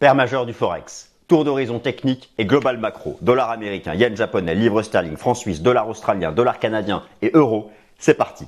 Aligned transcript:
Père 0.00 0.14
majeur 0.14 0.46
du 0.46 0.54
Forex. 0.54 1.12
Tour 1.28 1.44
d'horizon 1.44 1.78
technique 1.78 2.32
et 2.38 2.46
global 2.46 2.78
macro. 2.78 3.18
Dollar 3.20 3.50
américain, 3.50 3.92
yen 3.92 4.16
japonais, 4.16 4.54
livre 4.54 4.80
sterling, 4.80 5.18
franc 5.18 5.34
suisse, 5.34 5.60
dollar 5.60 5.86
australien, 5.90 6.32
dollar 6.32 6.58
canadien 6.58 7.02
et 7.20 7.30
euro. 7.34 7.70
C'est 7.98 8.14
parti. 8.14 8.46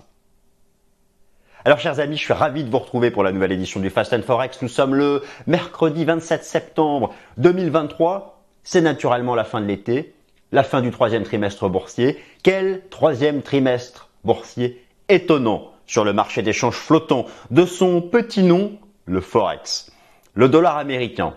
Alors 1.67 1.79
chers 1.79 2.01
amis, 2.01 2.17
je 2.17 2.23
suis 2.23 2.33
ravi 2.33 2.65
de 2.65 2.71
vous 2.71 2.79
retrouver 2.79 3.11
pour 3.11 3.23
la 3.23 3.33
nouvelle 3.33 3.53
édition 3.53 3.81
du 3.81 3.91
Fast 3.91 4.19
Forex. 4.23 4.63
Nous 4.63 4.69
sommes 4.69 4.95
le 4.95 5.23
mercredi 5.47 6.07
27 6.07 6.43
septembre 6.43 7.15
2023. 7.37 8.43
C'est 8.63 8.81
naturellement 8.81 9.35
la 9.35 9.45
fin 9.45 9.61
de 9.61 9.67
l'été, 9.67 10.15
la 10.53 10.63
fin 10.63 10.81
du 10.81 10.91
troisième 10.91 11.25
trimestre 11.25 11.69
boursier. 11.69 12.19
Quel 12.43 12.81
troisième 12.89 13.43
trimestre 13.43 14.09
boursier 14.25 14.83
étonnant 15.11 15.71
sur 15.85 16.03
le 16.03 16.15
marché 16.15 16.41
d'échange 16.41 16.77
flottant 16.77 17.27
de 17.51 17.67
son 17.67 18.01
petit 18.01 18.43
nom, 18.43 18.79
le 19.05 19.21
Forex. 19.21 19.93
Le 20.35 20.49
dollar 20.49 20.79
américain 20.79 21.35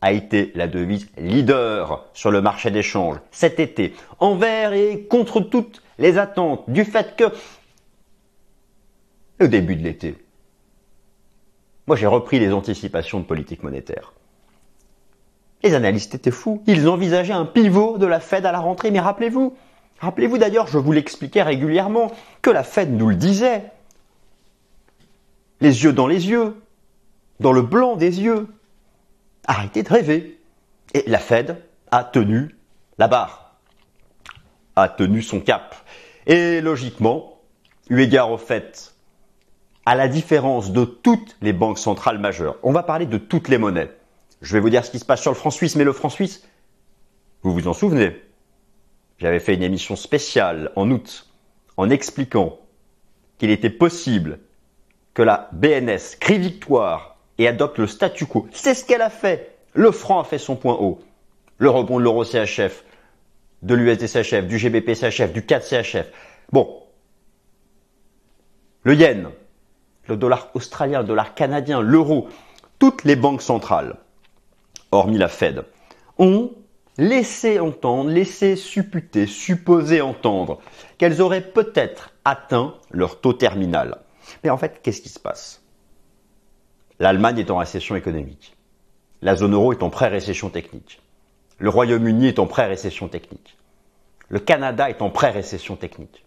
a 0.00 0.12
été 0.12 0.52
la 0.54 0.68
devise 0.68 1.08
leader 1.16 2.06
sur 2.12 2.30
le 2.30 2.42
marché 2.42 2.70
d'échange 2.70 3.16
cet 3.30 3.58
été, 3.60 3.94
envers 4.18 4.72
et 4.72 5.06
contre 5.08 5.40
toutes 5.40 5.82
les 5.98 6.18
attentes 6.18 6.68
du 6.68 6.84
fait 6.84 7.16
que, 7.16 7.24
au 9.40 9.46
début 9.46 9.76
de 9.76 9.82
l'été, 9.82 10.16
moi 11.86 11.96
j'ai 11.96 12.06
repris 12.06 12.38
les 12.38 12.52
anticipations 12.52 13.20
de 13.20 13.24
politique 13.24 13.62
monétaire. 13.62 14.12
Les 15.62 15.74
analystes 15.74 16.14
étaient 16.14 16.30
fous. 16.30 16.62
Ils 16.66 16.88
envisageaient 16.88 17.32
un 17.32 17.46
pivot 17.46 17.98
de 17.98 18.06
la 18.06 18.20
Fed 18.20 18.46
à 18.46 18.52
la 18.52 18.60
rentrée. 18.60 18.90
Mais 18.90 19.00
rappelez-vous, 19.00 19.56
rappelez-vous 19.98 20.38
d'ailleurs, 20.38 20.66
je 20.66 20.78
vous 20.78 20.92
l'expliquais 20.92 21.42
régulièrement, 21.42 22.12
que 22.42 22.50
la 22.50 22.62
Fed 22.62 22.92
nous 22.92 23.08
le 23.08 23.16
disait. 23.16 23.64
Les 25.60 25.82
yeux 25.82 25.92
dans 25.92 26.06
les 26.06 26.28
yeux 26.28 26.54
dans 27.40 27.52
le 27.52 27.62
blanc 27.62 27.96
des 27.96 28.20
yeux. 28.20 28.48
Arrêtez 29.46 29.82
de 29.82 29.88
rêver. 29.88 30.40
Et 30.94 31.04
la 31.06 31.18
Fed 31.18 31.62
a 31.90 32.04
tenu 32.04 32.56
la 32.98 33.08
barre, 33.08 33.56
a 34.76 34.88
tenu 34.88 35.22
son 35.22 35.40
cap. 35.40 35.74
Et 36.26 36.60
logiquement, 36.60 37.40
eu 37.90 38.00
égard 38.00 38.30
au 38.30 38.38
fait, 38.38 38.94
à 39.84 39.94
la 39.94 40.08
différence 40.08 40.72
de 40.72 40.84
toutes 40.84 41.36
les 41.42 41.52
banques 41.52 41.78
centrales 41.78 42.18
majeures, 42.18 42.56
on 42.62 42.72
va 42.72 42.82
parler 42.82 43.06
de 43.06 43.18
toutes 43.18 43.48
les 43.48 43.58
monnaies. 43.58 43.90
Je 44.42 44.52
vais 44.54 44.60
vous 44.60 44.70
dire 44.70 44.84
ce 44.84 44.90
qui 44.90 44.98
se 44.98 45.04
passe 45.04 45.20
sur 45.20 45.30
le 45.30 45.36
franc 45.36 45.50
suisse, 45.50 45.76
mais 45.76 45.84
le 45.84 45.92
franc 45.92 46.08
suisse, 46.08 46.42
vous 47.42 47.52
vous 47.52 47.68
en 47.68 47.74
souvenez? 47.74 48.20
J'avais 49.18 49.40
fait 49.40 49.54
une 49.54 49.62
émission 49.62 49.96
spéciale 49.96 50.72
en 50.76 50.90
août 50.90 51.30
en 51.76 51.90
expliquant 51.90 52.58
qu'il 53.38 53.50
était 53.50 53.70
possible 53.70 54.40
que 55.14 55.22
la 55.22 55.48
BNS 55.52 56.18
crie 56.20 56.38
victoire 56.38 57.15
et 57.38 57.48
adopte 57.48 57.78
le 57.78 57.86
statu 57.86 58.26
quo. 58.26 58.48
C'est 58.52 58.74
ce 58.74 58.84
qu'elle 58.84 59.02
a 59.02 59.10
fait. 59.10 59.56
Le 59.74 59.90
franc 59.90 60.20
a 60.20 60.24
fait 60.24 60.38
son 60.38 60.56
point 60.56 60.74
haut. 60.74 61.00
Le 61.58 61.70
rebond 61.70 61.98
de 61.98 62.04
l'euro 62.04 62.24
CHF, 62.24 62.84
de 63.62 63.74
l'USD 63.74 64.06
CHF, 64.06 64.46
du 64.46 64.58
GBP 64.58 64.94
CHF, 64.94 65.32
du 65.32 65.44
4 65.44 65.64
CHF. 65.64 66.06
Bon. 66.52 66.82
Le 68.82 68.94
yen, 68.94 69.30
le 70.06 70.16
dollar 70.16 70.50
australien, 70.54 71.00
le 71.00 71.06
dollar 71.06 71.34
canadien, 71.34 71.80
l'euro, 71.80 72.28
toutes 72.78 73.04
les 73.04 73.16
banques 73.16 73.42
centrales, 73.42 73.96
hormis 74.92 75.18
la 75.18 75.28
Fed, 75.28 75.64
ont 76.18 76.52
laissé 76.98 77.58
entendre, 77.58 78.10
laissé 78.10 78.56
supputer, 78.56 79.26
supposer 79.26 80.00
entendre 80.00 80.60
qu'elles 80.98 81.20
auraient 81.20 81.42
peut-être 81.42 82.10
atteint 82.24 82.74
leur 82.90 83.20
taux 83.20 83.32
terminal. 83.32 83.98
Mais 84.44 84.50
en 84.50 84.56
fait, 84.56 84.80
qu'est-ce 84.82 85.02
qui 85.02 85.08
se 85.08 85.20
passe? 85.20 85.62
L'Allemagne 86.98 87.38
est 87.38 87.50
en 87.50 87.58
récession 87.58 87.96
économique. 87.96 88.56
La 89.22 89.36
zone 89.36 89.54
euro 89.54 89.72
est 89.72 89.82
en 89.82 89.90
pré-récession 89.90 90.50
technique. 90.50 91.00
Le 91.58 91.68
Royaume-Uni 91.68 92.28
est 92.28 92.38
en 92.38 92.46
pré-récession 92.46 93.08
technique. 93.08 93.56
Le 94.28 94.38
Canada 94.38 94.90
est 94.90 95.02
en 95.02 95.10
pré-récession 95.10 95.76
technique. 95.76 96.24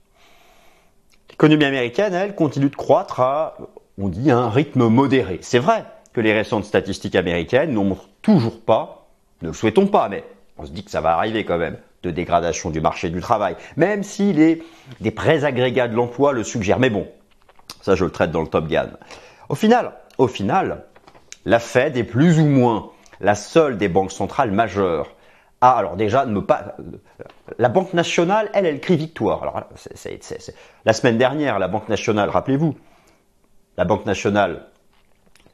L'économie 1.29 1.65
américaine, 1.65 2.13
elle, 2.13 2.35
continue 2.35 2.69
de 2.69 2.75
croître 2.75 3.19
à, 3.19 3.57
on 3.97 4.09
dit, 4.09 4.31
un 4.31 4.49
rythme 4.49 4.87
modéré. 4.87 5.39
C'est 5.41 5.59
vrai 5.59 5.85
que 6.13 6.21
les 6.21 6.33
récentes 6.33 6.65
statistiques 6.65 7.15
américaines 7.15 7.71
n'ont 7.73 7.97
toujours 8.21 8.59
pas, 8.59 9.07
ne 9.41 9.47
le 9.47 9.53
souhaitons 9.53 9.87
pas, 9.87 10.09
mais 10.09 10.23
on 10.57 10.65
se 10.65 10.71
dit 10.71 10.83
que 10.83 10.91
ça 10.91 11.01
va 11.01 11.15
arriver 11.15 11.45
quand 11.45 11.57
même, 11.57 11.77
de 12.03 12.11
dégradation 12.11 12.69
du 12.69 12.81
marché 12.81 13.09
du 13.09 13.19
travail, 13.21 13.55
même 13.77 14.03
si 14.03 14.33
les, 14.33 14.63
des 15.01 15.11
prêts 15.11 15.43
agrégats 15.43 15.87
de 15.87 15.95
l'emploi 15.95 16.33
le 16.33 16.43
suggèrent. 16.43 16.79
Mais 16.79 16.89
bon, 16.89 17.07
ça 17.81 17.95
je 17.95 18.05
le 18.05 18.11
traite 18.11 18.31
dans 18.31 18.41
le 18.41 18.47
Top 18.47 18.67
Gun. 18.67 18.89
Au 19.49 19.55
final, 19.55 19.93
au 20.19 20.27
final, 20.27 20.85
la 21.45 21.59
Fed 21.59 21.97
est 21.97 22.03
plus 22.03 22.39
ou 22.39 22.45
moins 22.45 22.91
la 23.19 23.33
seule 23.33 23.77
des 23.77 23.87
banques 23.87 24.11
centrales 24.11 24.51
majeures 24.51 25.15
à, 25.61 25.71
alors 25.71 25.97
déjà, 25.97 26.25
ne 26.25 26.39
pas. 26.39 26.77
La 27.57 27.67
Banque 27.67 27.93
nationale, 27.93 28.49
elle, 28.53 28.65
elle 28.65 28.79
crie 28.79 28.95
victoire. 28.95 29.43
Alors, 29.43 29.63
la 30.85 30.93
semaine 30.93 31.17
dernière, 31.17 31.59
la 31.59 31.67
Banque 31.67 31.89
nationale, 31.89 32.29
rappelez-vous, 32.29 32.77
la 33.77 33.83
Banque 33.83 34.05
nationale 34.05 34.67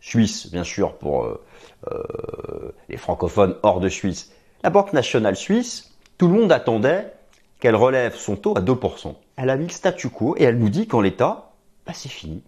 suisse, 0.01 0.51
bien 0.51 0.63
sûr, 0.63 0.97
pour 0.97 1.23
euh, 1.23 1.43
euh, 1.91 2.71
les 2.87 2.97
francophones 2.97 3.55
hors 3.63 3.79
de 3.79 3.89
Suisse, 3.89 4.31
la 4.63 4.69
Banque 4.69 4.93
nationale 4.93 5.35
suisse, 5.35 5.95
tout 6.19 6.27
le 6.27 6.33
monde 6.33 6.51
attendait 6.51 7.11
qu'elle 7.59 7.75
relève 7.75 8.15
son 8.15 8.35
taux 8.35 8.55
à 8.55 8.61
2%. 8.61 9.15
Elle 9.37 9.49
a 9.49 9.57
mis 9.57 9.65
le 9.65 9.71
statu 9.71 10.09
quo 10.09 10.35
et 10.37 10.43
elle 10.43 10.59
nous 10.59 10.69
dit 10.69 10.87
qu'en 10.87 11.01
l'état, 11.01 11.51
bah, 11.87 11.93
c'est 11.95 12.09
fini. 12.09 12.43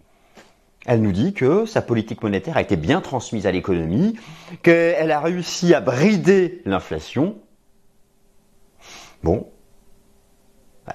Elle 0.88 1.02
nous 1.02 1.12
dit 1.12 1.34
que 1.34 1.66
sa 1.66 1.82
politique 1.82 2.22
monétaire 2.22 2.56
a 2.56 2.62
été 2.62 2.74
bien 2.76 3.02
transmise 3.02 3.46
à 3.46 3.52
l'économie, 3.52 4.18
qu'elle 4.62 5.10
a 5.10 5.20
réussi 5.20 5.74
à 5.74 5.82
brider 5.82 6.62
l'inflation. 6.64 7.36
Bon, 9.22 9.46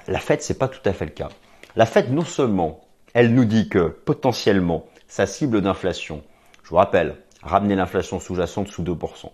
la 0.07 0.17
Fed, 0.17 0.41
c'est 0.41 0.57
pas 0.57 0.67
tout 0.67 0.81
à 0.83 0.93
fait 0.93 1.05
le 1.05 1.11
cas. 1.11 1.29
La 1.75 1.85
Fed, 1.85 2.11
non 2.11 2.25
seulement, 2.25 2.81
elle 3.13 3.35
nous 3.35 3.45
dit 3.45 3.69
que 3.69 3.87
potentiellement, 3.87 4.85
sa 5.07 5.27
cible 5.27 5.61
d'inflation, 5.61 6.23
je 6.63 6.69
vous 6.69 6.77
rappelle, 6.77 7.17
ramener 7.43 7.75
l'inflation 7.75 8.19
sous-jacente 8.19 8.69
sous 8.69 8.81
2%, 8.81 9.29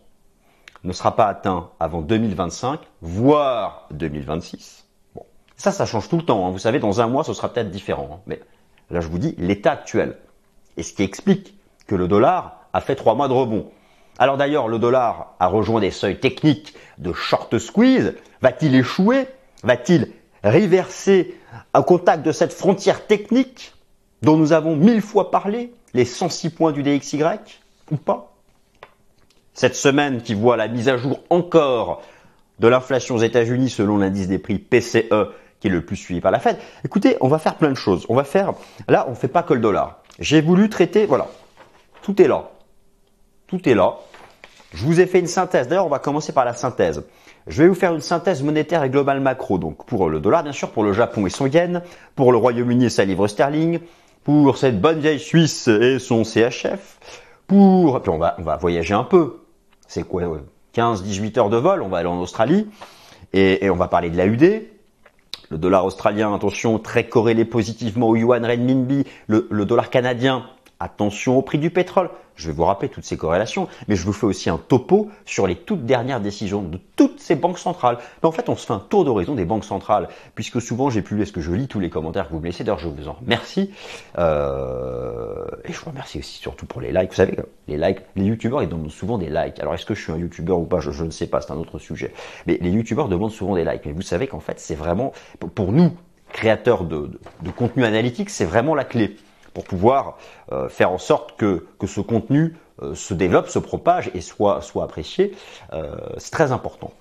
ne 0.84 0.92
sera 0.92 1.16
pas 1.16 1.28
atteint 1.28 1.70
avant 1.80 2.02
2025, 2.02 2.82
voire 3.02 3.88
2026. 3.92 4.90
Bon, 5.16 5.26
ça, 5.56 5.72
ça 5.72 5.86
change 5.86 6.10
tout 6.10 6.18
le 6.18 6.24
temps. 6.24 6.46
Hein. 6.46 6.52
Vous 6.52 6.60
savez, 6.60 6.80
dans 6.80 7.00
un 7.00 7.08
mois, 7.08 7.24
ce 7.24 7.34
sera 7.34 7.48
peut-être 7.48 7.72
différent. 7.72 8.10
Hein. 8.12 8.22
Mais 8.28 8.42
là, 8.90 9.00
je 9.00 9.08
vous 9.08 9.20
dis 9.20 9.36
l'état 9.38 9.72
actuel. 9.72 10.18
Et 10.80 10.84
ce 10.84 10.94
qui 10.94 11.04
explique 11.04 11.56
que 11.88 11.96
le 11.96 12.08
dollar 12.08 12.62
a 12.72 12.80
fait 12.80 12.96
trois 12.96 13.14
mois 13.14 13.28
de 13.28 13.34
rebond. 13.34 13.70
Alors 14.18 14.38
d'ailleurs, 14.38 14.70
le 14.70 14.80
dollar 14.80 15.36
a 15.42 15.48
rejoint 15.48 15.82
des 15.82 15.92
seuils 15.92 16.22
techniques 16.22 16.74
de 17.00 17.12
short 17.12 17.60
squeeze. 17.60 18.16
Va-t-il 18.42 18.74
échouer? 18.74 19.28
Va-t-il 19.64 20.14
reverser 20.42 21.38
au 21.76 21.84
contact 21.84 22.26
de 22.26 22.32
cette 22.32 22.54
frontière 22.54 23.08
technique 23.08 23.74
dont 24.22 24.38
nous 24.38 24.54
avons 24.54 24.78
mille 24.78 25.02
fois 25.02 25.32
parlé, 25.32 25.74
les 25.94 26.06
106 26.06 26.52
points 26.52 26.72
du 26.72 26.82
DXY, 26.82 27.24
ou 27.92 27.98
pas? 27.98 28.34
Cette 29.54 29.76
semaine 29.76 30.22
qui 30.22 30.34
voit 30.34 30.56
la 30.56 30.70
mise 30.70 30.88
à 30.88 30.96
jour 30.96 31.20
encore 31.30 32.04
de 32.60 32.70
l'inflation 32.70 33.16
aux 33.16 33.22
États-Unis 33.22 33.70
selon 33.70 33.98
l'indice 33.98 34.30
des 34.30 34.40
prix 34.40 34.60
PCE 34.60 35.34
qui 35.60 35.68
est 35.68 35.72
le 35.72 35.84
plus 35.84 35.98
suivi 35.98 36.22
par 36.22 36.32
la 36.32 36.40
Fed. 36.40 36.58
Écoutez, 36.86 37.18
on 37.20 37.28
va 37.28 37.38
faire 37.38 37.56
plein 37.56 37.70
de 37.70 37.76
choses. 37.76 38.06
On 38.08 38.16
va 38.16 38.24
faire, 38.24 38.54
là, 38.88 39.04
on 39.08 39.12
ne 39.12 39.16
fait 39.16 39.28
pas 39.28 39.44
que 39.44 39.54
le 39.54 39.60
dollar. 39.60 39.99
J'ai 40.20 40.42
voulu 40.42 40.70
traiter, 40.70 41.06
voilà, 41.06 41.28
tout 42.02 42.22
est 42.22 42.28
là. 42.28 42.52
Tout 43.48 43.68
est 43.68 43.74
là. 43.74 43.96
Je 44.74 44.86
vous 44.86 45.00
ai 45.00 45.08
fait 45.08 45.20
une 45.20 45.28
synthèse. 45.28 45.68
D'ailleurs, 45.68 45.86
on 45.86 45.90
va 45.90 46.00
commencer 46.00 46.34
par 46.34 46.46
la 46.46 46.54
synthèse. 46.54 47.04
Je 47.48 47.64
vais 47.64 47.70
vous 47.70 47.76
faire 47.76 47.94
une 47.94 48.02
synthèse 48.02 48.44
monétaire 48.44 48.84
et 48.84 48.90
globale 48.90 49.22
macro. 49.22 49.58
Donc 49.58 49.86
pour 49.86 50.10
le 50.10 50.20
dollar, 50.20 50.44
bien 50.44 50.52
sûr, 50.52 50.70
pour 50.70 50.84
le 50.84 50.94
Japon 50.94 51.26
et 51.26 51.30
son 51.30 51.48
yen, 51.48 51.82
pour 52.16 52.32
le 52.32 52.38
Royaume-Uni 52.38 52.86
et 52.86 52.90
sa 52.90 53.06
livre 53.06 53.28
sterling, 53.28 53.80
pour 54.24 54.58
cette 54.58 54.80
bonne 54.80 55.00
vieille 55.00 55.20
Suisse 55.20 55.68
et 55.68 55.98
son 55.98 56.24
CHF, 56.24 57.00
pour... 57.48 58.02
Puis 58.02 58.12
on 58.12 58.20
va, 58.20 58.36
on 58.38 58.44
va 58.44 58.58
voyager 58.58 58.94
un 58.94 59.04
peu. 59.04 59.40
C'est 59.88 60.04
quoi 60.04 60.22
15-18 60.76 61.40
heures 61.40 61.50
de 61.50 61.58
vol, 61.58 61.82
on 61.82 61.88
va 61.88 61.98
aller 61.98 62.10
en 62.10 62.20
Australie 62.20 62.68
et, 63.34 63.66
et 63.66 63.70
on 63.72 63.76
va 63.76 63.88
parler 63.88 64.12
de 64.12 64.18
l'AUD, 64.18 64.64
le 65.50 65.58
dollar 65.58 65.84
australien, 65.86 66.34
attention, 66.34 66.80
très 66.80 67.08
corrélé 67.08 67.44
positivement 67.44 68.10
au 68.10 68.16
yuan 68.16 68.46
renminbi. 68.46 69.06
Le, 69.28 69.48
le 69.50 69.66
dollar 69.66 69.90
canadien, 69.90 70.46
attention 70.80 71.38
au 71.38 71.42
prix 71.42 71.58
du 71.58 71.70
pétrole. 71.70 72.10
Je 72.36 72.48
vais 72.48 72.54
vous 72.54 72.64
rappeler 72.64 72.88
toutes 72.88 73.04
ces 73.04 73.18
corrélations, 73.18 73.68
mais 73.90 73.98
je 73.98 74.06
vous 74.06 74.14
fais 74.14 74.26
aussi 74.26 74.50
un 74.50 74.58
topo 74.58 75.10
sur 75.26 75.46
les 75.46 75.56
toutes 75.56 75.86
dernières 75.86 76.22
décisions 76.22 76.62
de 76.62 76.80
toutes 76.96 77.20
ces 77.20 77.36
banques 77.36 77.60
centrales. 77.60 77.98
Mais 78.24 78.30
en 78.30 78.32
fait, 78.32 78.48
on 78.48 78.56
se 78.56 78.66
fait 78.66 78.72
un 78.72 78.80
tour 78.80 79.04
d'horizon 79.04 79.36
des 79.36 79.44
banques 79.44 79.66
centrales, 79.66 80.08
puisque 80.36 80.62
souvent 80.62 80.90
j'ai 80.90 81.02
publié, 81.02 81.26
ce 81.26 81.34
que 81.34 81.42
je 81.42 81.52
lis 81.52 81.68
tous 81.68 81.82
les 81.82 81.90
commentaires 81.90 82.30
que 82.30 82.34
vous 82.34 82.40
me 82.40 82.46
laissez, 82.46 82.64
d'ailleurs 82.64 82.80
je 82.80 82.88
vous 82.88 83.10
en 83.10 83.14
remercie. 83.14 83.72
Euh, 84.18 85.46
et 85.66 85.74
je 85.74 85.80
vous 85.82 85.90
remercie 85.90 86.20
aussi 86.20 86.38
surtout 86.38 86.66
pour 86.66 86.80
les 86.80 86.94
likes. 86.94 87.10
Vous 87.10 87.18
savez, 87.18 87.38
les 87.68 87.78
likes, 87.78 88.00
les 88.16 88.24
youtubeurs 88.24 88.64
ils 88.64 88.70
demandent 88.70 88.90
souvent 88.90 89.18
des 89.18 89.30
likes. 89.30 89.60
Alors 89.60 89.74
est-ce 89.74 89.86
que 89.86 89.94
je 89.94 90.02
suis 90.02 90.14
un 90.14 90.18
youtubeur 90.18 90.60
ou 90.60 90.66
pas? 90.66 90.80
Je, 90.80 91.04
ne 91.04 91.12
sais 91.12 91.28
pas, 91.28 91.42
c'est 91.42 91.52
un 91.52 91.58
autre 91.58 91.78
sujet. 91.78 92.14
Mais 92.48 92.58
les 92.62 92.70
youtubeurs 92.70 93.10
demandent 93.10 93.32
souvent 93.32 93.56
des 93.56 93.66
likes. 93.66 93.86
Mais 93.86 93.92
vous 93.92 94.02
savez 94.02 94.28
qu'en 94.28 94.40
fait, 94.40 94.62
c'est 94.62 94.76
vraiment, 94.76 95.12
pour 95.56 95.74
nous, 95.74 95.92
créateurs 96.32 96.86
de, 96.86 97.08
de, 97.08 97.20
de 97.42 97.50
contenu 97.50 97.84
analytique, 97.84 98.30
c'est 98.30 98.46
vraiment 98.46 98.76
la 98.76 98.86
clé. 98.86 99.18
Pour 99.54 99.64
pouvoir 99.64 100.18
euh, 100.52 100.70
faire 100.70 100.92
en 100.92 100.98
sorte 100.98 101.38
que, 101.38 101.68
que 101.80 101.88
ce 101.88 102.02
contenu 102.02 102.58
euh, 102.82 102.96
se 102.96 103.14
développe, 103.14 103.50
se 103.50 103.60
propage 103.60 104.12
et 104.14 104.22
soit, 104.22 104.62
soit 104.62 104.84
apprécié. 104.84 105.36
Euh, 105.74 105.96
c'est 106.18 106.32
très 106.32 106.52
important. 106.52 106.94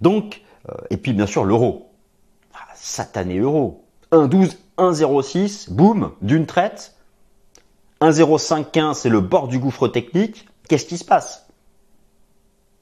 Donc, 0.00 0.42
et 0.88 0.96
puis 0.96 1.12
bien 1.12 1.26
sûr 1.26 1.44
l'euro. 1.44 1.90
Ah, 2.54 2.72
satané 2.74 3.38
euro. 3.38 3.84
1,12, 4.12 4.56
1,06, 4.78 5.70
boum, 5.70 6.12
d'une 6.22 6.46
traite. 6.46 6.94
1,0515, 8.00 8.94
c'est 8.94 9.08
le 9.08 9.20
bord 9.20 9.48
du 9.48 9.58
gouffre 9.58 9.88
technique. 9.88 10.48
Qu'est-ce 10.68 10.86
qui 10.86 10.96
se 10.96 11.04
passe? 11.04 11.46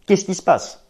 Qu'est-ce 0.06 0.25
qui 0.25 0.35
se 0.35 0.43
passe? 0.43 0.85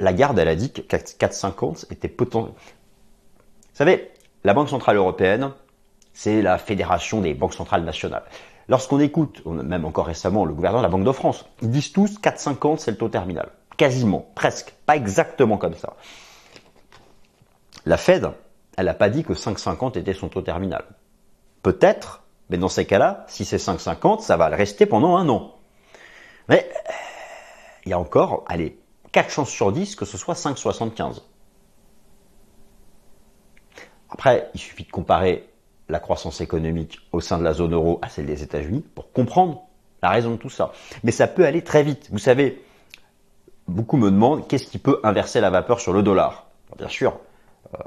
La 0.00 0.12
garde, 0.12 0.38
elle 0.38 0.48
a 0.48 0.54
dit 0.54 0.72
que 0.72 0.82
4,50 0.82 1.90
était 1.90 2.08
potentiel. 2.08 2.54
Vous 2.54 3.76
savez, 3.84 4.12
la 4.44 4.54
Banque 4.54 4.68
Centrale 4.68 4.96
Européenne, 4.96 5.52
c'est 6.18 6.42
la 6.42 6.58
fédération 6.58 7.20
des 7.20 7.32
banques 7.32 7.54
centrales 7.54 7.84
nationales. 7.84 8.24
Lorsqu'on 8.66 8.98
écoute, 8.98 9.46
même 9.46 9.84
encore 9.84 10.06
récemment, 10.06 10.44
le 10.44 10.52
gouverneur 10.52 10.80
de 10.80 10.86
la 10.86 10.90
Banque 10.90 11.04
de 11.04 11.12
France, 11.12 11.44
ils 11.62 11.70
disent 11.70 11.92
tous 11.92 12.18
4,50 12.18 12.78
c'est 12.78 12.90
le 12.90 12.96
taux 12.96 13.08
terminal. 13.08 13.50
Quasiment, 13.76 14.28
presque, 14.34 14.74
pas 14.84 14.96
exactement 14.96 15.58
comme 15.58 15.74
ça. 15.74 15.94
La 17.86 17.96
Fed, 17.96 18.32
elle 18.76 18.86
n'a 18.86 18.94
pas 18.94 19.10
dit 19.10 19.22
que 19.22 19.32
5,50 19.32 19.96
était 19.96 20.12
son 20.12 20.28
taux 20.28 20.42
terminal. 20.42 20.86
Peut-être, 21.62 22.24
mais 22.50 22.58
dans 22.58 22.68
ces 22.68 22.84
cas-là, 22.84 23.24
si 23.28 23.44
c'est 23.44 23.58
5,50, 23.58 24.18
ça 24.18 24.36
va 24.36 24.50
le 24.50 24.56
rester 24.56 24.86
pendant 24.86 25.16
un 25.18 25.28
an. 25.28 25.54
Mais 26.48 26.68
il 27.86 27.90
y 27.90 27.92
a 27.92 27.98
encore, 28.00 28.44
allez, 28.48 28.76
4 29.12 29.30
chances 29.30 29.50
sur 29.50 29.70
10 29.70 29.94
que 29.94 30.04
ce 30.04 30.18
soit 30.18 30.34
5,75. 30.34 31.20
Après, 34.10 34.50
il 34.54 34.58
suffit 34.58 34.82
de 34.82 34.90
comparer 34.90 35.48
la 35.88 36.00
croissance 36.00 36.40
économique 36.40 37.00
au 37.12 37.20
sein 37.20 37.38
de 37.38 37.44
la 37.44 37.52
zone 37.52 37.72
euro 37.72 37.98
à 38.02 38.08
celle 38.08 38.26
des 38.26 38.42
États-Unis 38.42 38.84
pour 38.94 39.12
comprendre 39.12 39.62
la 40.02 40.10
raison 40.10 40.32
de 40.32 40.36
tout 40.36 40.50
ça. 40.50 40.72
Mais 41.02 41.12
ça 41.12 41.26
peut 41.26 41.44
aller 41.44 41.62
très 41.62 41.82
vite. 41.82 42.08
Vous 42.12 42.18
savez, 42.18 42.62
beaucoup 43.66 43.96
me 43.96 44.10
demandent 44.10 44.46
qu'est-ce 44.46 44.66
qui 44.66 44.78
peut 44.78 45.00
inverser 45.02 45.40
la 45.40 45.50
vapeur 45.50 45.80
sur 45.80 45.92
le 45.92 46.02
dollar. 46.02 46.46
bien 46.76 46.88
sûr, 46.88 47.18
euh, 47.74 47.78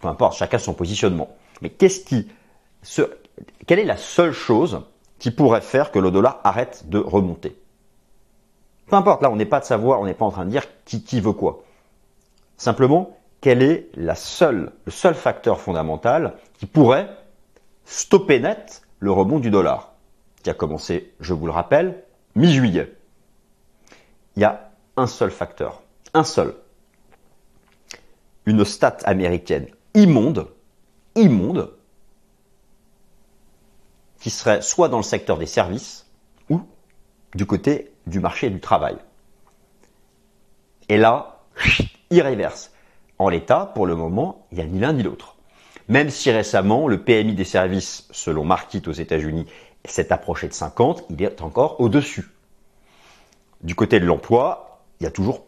peu 0.00 0.08
importe, 0.08 0.36
chacun 0.36 0.58
son 0.58 0.74
positionnement. 0.74 1.28
Mais 1.60 1.70
qu'est-ce 1.70 2.04
qui, 2.04 2.28
quelle 3.66 3.78
est 3.78 3.84
la 3.84 3.96
seule 3.96 4.32
chose 4.32 4.82
qui 5.18 5.30
pourrait 5.30 5.60
faire 5.60 5.90
que 5.90 5.98
le 5.98 6.10
dollar 6.10 6.40
arrête 6.44 6.88
de 6.88 6.98
remonter? 6.98 7.56
Peu 8.86 8.96
importe, 8.96 9.22
là 9.22 9.30
on 9.30 9.36
n'est 9.36 9.44
pas 9.44 9.60
de 9.60 9.64
savoir, 9.64 10.00
on 10.00 10.06
n'est 10.06 10.14
pas 10.14 10.24
en 10.24 10.30
train 10.30 10.46
de 10.46 10.50
dire 10.50 10.64
qui, 10.84 11.02
qui 11.02 11.20
veut 11.20 11.32
quoi. 11.32 11.64
Simplement, 12.56 13.16
quel 13.40 13.62
est 13.62 13.88
le 13.96 14.14
seul 14.14 15.14
facteur 15.14 15.60
fondamental 15.60 16.34
qui 16.58 16.66
pourrait 16.66 17.08
stopper 17.88 18.38
net 18.38 18.82
le 19.00 19.10
rebond 19.10 19.38
du 19.38 19.50
dollar, 19.50 19.94
qui 20.42 20.50
a 20.50 20.54
commencé, 20.54 21.14
je 21.20 21.32
vous 21.32 21.46
le 21.46 21.52
rappelle, 21.52 22.04
mi-juillet. 22.34 22.94
Il 24.36 24.42
y 24.42 24.44
a 24.44 24.70
un 24.96 25.06
seul 25.06 25.30
facteur, 25.30 25.82
un 26.14 26.24
seul. 26.24 26.54
Une 28.44 28.64
stat 28.64 28.98
américaine 29.04 29.68
immonde, 29.94 30.48
immonde, 31.14 31.74
qui 34.20 34.30
serait 34.30 34.62
soit 34.62 34.88
dans 34.88 34.98
le 34.98 35.02
secteur 35.02 35.38
des 35.38 35.46
services 35.46 36.06
ou 36.50 36.60
du 37.34 37.46
côté 37.46 37.92
du 38.06 38.20
marché 38.20 38.50
du 38.50 38.60
travail. 38.60 38.96
Et 40.88 40.98
là, 40.98 41.40
il 42.10 42.20
réverse. 42.20 42.72
En 43.18 43.28
l'état, 43.28 43.72
pour 43.74 43.86
le 43.86 43.96
moment, 43.96 44.46
il 44.52 44.58
n'y 44.58 44.62
a 44.62 44.66
ni 44.66 44.78
l'un 44.78 44.92
ni 44.92 45.02
l'autre. 45.02 45.37
Même 45.88 46.10
si 46.10 46.30
récemment, 46.30 46.86
le 46.86 47.02
PMI 47.02 47.34
des 47.34 47.44
services, 47.44 48.06
selon 48.10 48.44
Markit 48.44 48.82
aux 48.86 48.92
États-Unis, 48.92 49.46
s'est 49.84 50.12
approché 50.12 50.48
de 50.48 50.52
50, 50.52 51.04
il 51.10 51.22
est 51.22 51.40
encore 51.40 51.80
au-dessus. 51.80 52.30
Du 53.62 53.74
côté 53.74 53.98
de 53.98 54.04
l'emploi, 54.04 54.82
il 55.00 55.04
y 55.04 55.06
a 55.06 55.10
toujours 55.10 55.44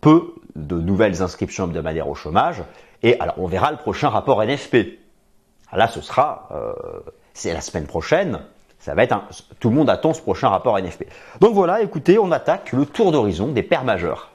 peu 0.00 0.34
de 0.54 0.78
nouvelles 0.80 1.22
inscriptions 1.22 1.64
hebdomadaires 1.64 2.08
au 2.08 2.14
chômage. 2.14 2.62
Et 3.02 3.18
alors, 3.20 3.34
on 3.38 3.46
verra 3.46 3.70
le 3.70 3.76
prochain 3.76 4.08
rapport 4.08 4.42
NFP. 4.42 4.98
Là, 5.72 5.88
ce 5.88 6.00
sera, 6.00 6.48
euh, 6.52 6.72
c'est 7.34 7.52
la 7.52 7.60
semaine 7.60 7.86
prochaine. 7.86 8.40
Ça 8.78 8.94
va 8.94 9.06
tout 9.06 9.68
le 9.68 9.76
monde 9.76 9.90
attend 9.90 10.14
ce 10.14 10.22
prochain 10.22 10.48
rapport 10.48 10.78
NFP. 10.78 11.04
Donc 11.40 11.52
voilà, 11.52 11.82
écoutez, 11.82 12.18
on 12.18 12.32
attaque 12.32 12.72
le 12.72 12.86
tour 12.86 13.12
d'horizon 13.12 13.48
des 13.48 13.62
paires 13.62 13.84
majeures. 13.84 14.30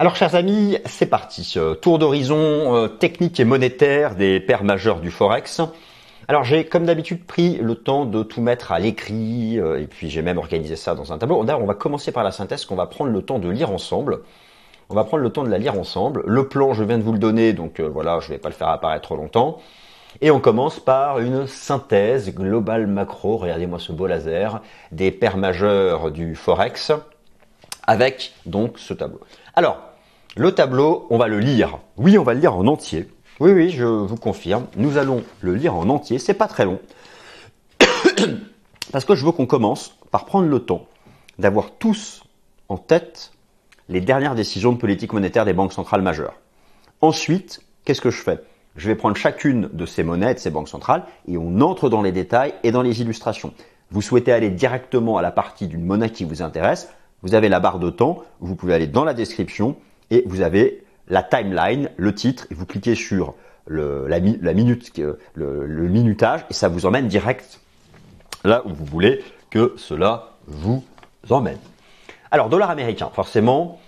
Alors 0.00 0.16
chers 0.16 0.34
amis, 0.34 0.78
c'est 0.86 1.10
parti. 1.10 1.58
Tour 1.82 1.98
d'horizon 1.98 2.74
euh, 2.74 2.88
technique 2.88 3.38
et 3.38 3.44
monétaire 3.44 4.14
des 4.14 4.40
paires 4.40 4.64
majeures 4.64 4.98
du 4.98 5.10
Forex. 5.10 5.60
Alors 6.26 6.42
j'ai 6.42 6.64
comme 6.64 6.86
d'habitude 6.86 7.22
pris 7.26 7.58
le 7.58 7.74
temps 7.74 8.06
de 8.06 8.22
tout 8.22 8.40
mettre 8.40 8.72
à 8.72 8.78
l'écrit 8.78 9.60
euh, 9.60 9.78
et 9.78 9.86
puis 9.86 10.08
j'ai 10.08 10.22
même 10.22 10.38
organisé 10.38 10.74
ça 10.74 10.94
dans 10.94 11.12
un 11.12 11.18
tableau. 11.18 11.36
On 11.46 11.66
va 11.66 11.74
commencer 11.74 12.12
par 12.12 12.24
la 12.24 12.30
synthèse 12.30 12.64
qu'on 12.64 12.76
va 12.76 12.86
prendre 12.86 13.10
le 13.10 13.20
temps 13.20 13.38
de 13.38 13.50
lire 13.50 13.70
ensemble. 13.70 14.20
On 14.88 14.94
va 14.94 15.04
prendre 15.04 15.22
le 15.22 15.28
temps 15.28 15.44
de 15.44 15.50
la 15.50 15.58
lire 15.58 15.78
ensemble. 15.78 16.22
Le 16.26 16.48
plan 16.48 16.72
je 16.72 16.82
viens 16.82 16.96
de 16.96 17.02
vous 17.02 17.12
le 17.12 17.18
donner 17.18 17.52
donc 17.52 17.78
euh, 17.78 17.86
voilà 17.86 18.20
je 18.20 18.30
vais 18.30 18.38
pas 18.38 18.48
le 18.48 18.54
faire 18.54 18.68
apparaître 18.68 19.02
trop 19.02 19.16
longtemps. 19.16 19.58
Et 20.22 20.30
on 20.30 20.40
commence 20.40 20.80
par 20.80 21.18
une 21.18 21.46
synthèse 21.46 22.34
globale 22.34 22.86
macro, 22.86 23.36
regardez-moi 23.36 23.78
ce 23.78 23.92
beau 23.92 24.06
laser, 24.06 24.62
des 24.92 25.10
paires 25.10 25.36
majeures 25.36 26.10
du 26.10 26.36
Forex 26.36 26.90
avec 27.86 28.32
donc 28.46 28.78
ce 28.78 28.94
tableau. 28.94 29.20
Alors, 29.54 29.89
le 30.36 30.52
tableau, 30.52 31.06
on 31.10 31.18
va 31.18 31.28
le 31.28 31.40
lire. 31.40 31.78
Oui, 31.96 32.16
on 32.16 32.22
va 32.22 32.34
le 32.34 32.40
lire 32.40 32.54
en 32.54 32.66
entier. 32.66 33.08
Oui, 33.40 33.52
oui, 33.52 33.70
je 33.70 33.84
vous 33.84 34.16
confirme. 34.16 34.66
Nous 34.76 34.96
allons 34.96 35.24
le 35.40 35.54
lire 35.54 35.74
en 35.74 35.88
entier. 35.88 36.18
C'est 36.18 36.34
pas 36.34 36.46
très 36.46 36.64
long. 36.64 36.78
Parce 38.92 39.04
que 39.04 39.14
je 39.14 39.24
veux 39.24 39.32
qu'on 39.32 39.46
commence 39.46 39.96
par 40.10 40.26
prendre 40.26 40.48
le 40.48 40.60
temps 40.60 40.86
d'avoir 41.38 41.72
tous 41.72 42.22
en 42.68 42.76
tête 42.76 43.32
les 43.88 44.00
dernières 44.00 44.34
décisions 44.34 44.72
de 44.72 44.78
politique 44.78 45.12
monétaire 45.12 45.44
des 45.44 45.52
banques 45.52 45.72
centrales 45.72 46.02
majeures. 46.02 46.34
Ensuite, 47.00 47.62
qu'est-ce 47.84 48.00
que 48.00 48.10
je 48.10 48.22
fais? 48.22 48.38
Je 48.76 48.86
vais 48.86 48.94
prendre 48.94 49.16
chacune 49.16 49.68
de 49.72 49.84
ces 49.84 50.04
monnaies, 50.04 50.34
de 50.34 50.38
ces 50.38 50.50
banques 50.50 50.68
centrales, 50.68 51.04
et 51.26 51.36
on 51.36 51.60
entre 51.60 51.88
dans 51.88 52.02
les 52.02 52.12
détails 52.12 52.54
et 52.62 52.70
dans 52.70 52.82
les 52.82 53.00
illustrations. 53.00 53.52
Vous 53.90 54.02
souhaitez 54.02 54.32
aller 54.32 54.50
directement 54.50 55.18
à 55.18 55.22
la 55.22 55.32
partie 55.32 55.66
d'une 55.66 55.84
monnaie 55.84 56.10
qui 56.10 56.24
vous 56.24 56.42
intéresse, 56.42 56.88
vous 57.22 57.34
avez 57.34 57.48
la 57.48 57.58
barre 57.58 57.80
de 57.80 57.90
temps, 57.90 58.22
vous 58.38 58.54
pouvez 58.54 58.74
aller 58.74 58.86
dans 58.86 59.04
la 59.04 59.12
description, 59.12 59.76
et 60.10 60.24
vous 60.26 60.40
avez 60.40 60.82
la 61.08 61.22
timeline, 61.22 61.90
le 61.96 62.14
titre, 62.14 62.46
et 62.50 62.54
vous 62.54 62.66
cliquez 62.66 62.94
sur 62.94 63.34
le, 63.66 64.06
la, 64.08 64.20
minute, 64.20 64.92
le, 65.34 65.88
minutage, 65.88 66.44
et 66.50 66.54
ça 66.54 66.68
vous 66.68 66.86
emmène 66.86 67.08
direct 67.08 67.60
là 68.44 68.62
où 68.64 68.70
vous 68.70 68.84
voulez 68.84 69.22
que 69.50 69.74
cela 69.76 70.30
vous 70.46 70.84
emmène. 71.28 71.58
Alors, 72.30 72.48
dollar 72.48 72.70
américain, 72.70 73.10
forcément. 73.12 73.80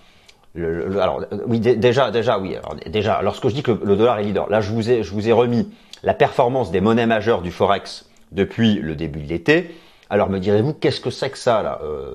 Alors, 0.55 1.25
oui, 1.47 1.59
déjà, 1.59 2.11
déjà, 2.11 2.39
oui. 2.39 2.55
Alors, 2.55 2.75
déjà, 2.85 3.21
lorsque 3.21 3.47
je 3.47 3.55
dis 3.55 3.63
que 3.63 3.71
le, 3.71 3.95
dollar 3.95 4.19
est 4.19 4.23
leader, 4.23 4.49
là, 4.49 4.61
je 4.61 4.71
vous 4.71 4.91
ai, 4.91 5.03
je 5.03 5.11
vous 5.11 5.27
ai 5.27 5.31
remis 5.31 5.71
la 6.03 6.13
performance 6.13 6.71
des 6.71 6.81
monnaies 6.81 7.07
majeures 7.07 7.41
du 7.41 7.51
forex 7.51 8.09
depuis 8.31 8.75
le 8.75 8.95
début 8.95 9.21
de 9.21 9.29
l'été. 9.29 9.73
Alors 10.13 10.29
me 10.29 10.37
direz-vous, 10.37 10.75
qu'est-ce 10.75 11.01
que 11.01 11.09
c'est 11.09 11.31
que 11.31 11.39
ça 11.39 11.63
là 11.63 11.79
euh, 11.81 12.13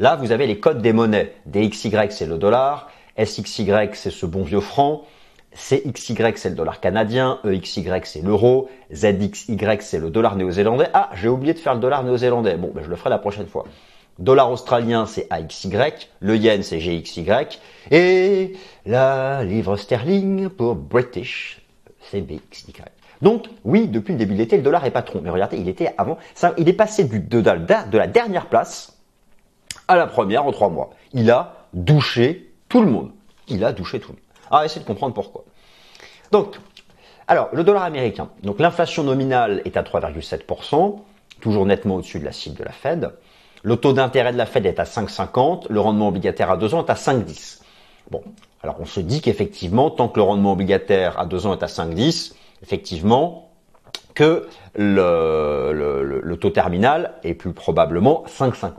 Là, 0.00 0.16
vous 0.16 0.32
avez 0.32 0.48
les 0.48 0.58
codes 0.58 0.82
des 0.82 0.92
monnaies. 0.92 1.36
DXY, 1.46 1.92
c'est 2.10 2.26
le 2.26 2.36
dollar. 2.36 2.90
SXY, 3.16 3.70
c'est 3.92 4.10
ce 4.10 4.26
bon 4.26 4.42
vieux 4.42 4.58
franc. 4.58 5.04
CXY, 5.54 6.16
c'est 6.34 6.48
le 6.48 6.56
dollar 6.56 6.80
canadien. 6.80 7.38
EXY, 7.44 7.86
c'est 8.02 8.22
l'euro. 8.22 8.68
ZXY, 8.92 9.56
c'est 9.78 10.00
le 10.00 10.10
dollar 10.10 10.34
néo-zélandais. 10.34 10.88
Ah, 10.92 11.10
j'ai 11.14 11.28
oublié 11.28 11.54
de 11.54 11.60
faire 11.60 11.74
le 11.74 11.80
dollar 11.80 12.02
néo-zélandais. 12.02 12.56
Bon, 12.56 12.72
ben, 12.74 12.82
je 12.82 12.90
le 12.90 12.96
ferai 12.96 13.10
la 13.10 13.18
prochaine 13.18 13.46
fois. 13.46 13.66
Dollar 14.18 14.50
australien, 14.50 15.06
c'est 15.06 15.28
AXY. 15.30 15.70
Le 16.18 16.36
yen, 16.36 16.64
c'est 16.64 16.78
GXY. 16.78 17.24
Et 17.92 18.54
la 18.84 19.44
livre 19.44 19.76
sterling 19.76 20.48
pour 20.48 20.74
British, 20.74 21.64
c'est 22.10 22.20
BXY. 22.20 22.72
Donc, 23.22 23.46
oui, 23.64 23.88
depuis 23.88 24.12
le 24.12 24.18
début 24.18 24.34
de 24.34 24.38
l'été, 24.38 24.56
le 24.56 24.62
dollar 24.62 24.84
est 24.84 24.90
patron. 24.90 25.20
Mais 25.22 25.30
regardez, 25.30 25.58
il 25.58 25.68
était 25.68 25.94
avant, 25.98 26.18
il 26.56 26.68
est 26.68 26.74
passé 26.74 27.04
du, 27.04 27.20
de, 27.20 27.40
la 27.40 28.06
dernière 28.06 28.46
place 28.46 28.98
à 29.88 29.96
la 29.96 30.06
première 30.06 30.46
en 30.46 30.52
trois 30.52 30.70
mois. 30.70 30.90
Il 31.12 31.30
a 31.30 31.66
douché 31.74 32.52
tout 32.68 32.80
le 32.80 32.90
monde. 32.90 33.10
Il 33.48 33.64
a 33.64 33.72
douché 33.72 34.00
tout 34.00 34.12
le 34.12 34.14
monde. 34.14 34.24
Alors, 34.50 34.64
essayez 34.64 34.80
de 34.80 34.86
comprendre 34.86 35.14
pourquoi. 35.14 35.44
Donc, 36.32 36.58
alors, 37.28 37.48
le 37.52 37.62
dollar 37.62 37.84
américain. 37.84 38.30
Donc, 38.42 38.58
l'inflation 38.58 39.04
nominale 39.04 39.62
est 39.64 39.76
à 39.76 39.82
3,7%, 39.82 40.98
toujours 41.40 41.66
nettement 41.66 41.96
au-dessus 41.96 42.18
de 42.18 42.24
la 42.24 42.32
cible 42.32 42.56
de 42.56 42.64
la 42.64 42.72
Fed. 42.72 43.12
Le 43.62 43.76
taux 43.76 43.92
d'intérêt 43.92 44.32
de 44.32 44.38
la 44.38 44.46
Fed 44.46 44.64
est 44.64 44.80
à 44.80 44.84
5,50, 44.84 45.66
le 45.68 45.80
rendement 45.80 46.08
obligataire 46.08 46.50
à 46.50 46.56
2 46.56 46.74
ans 46.74 46.84
est 46.84 46.90
à 46.90 46.94
5,10. 46.94 47.60
Bon, 48.10 48.22
alors 48.62 48.76
on 48.80 48.86
se 48.86 49.00
dit 49.00 49.20
qu'effectivement, 49.20 49.90
tant 49.90 50.08
que 50.08 50.18
le 50.18 50.22
rendement 50.22 50.52
obligataire 50.52 51.18
à 51.20 51.26
2 51.26 51.46
ans 51.46 51.52
est 51.52 51.62
à 51.62 51.66
5,10, 51.66 52.32
effectivement, 52.62 53.50
que 54.14 54.48
le, 54.74 56.34
taux 56.40 56.50
terminal 56.50 57.14
est 57.24 57.34
plus 57.34 57.52
probablement 57.52 58.24
5,50. 58.26 58.72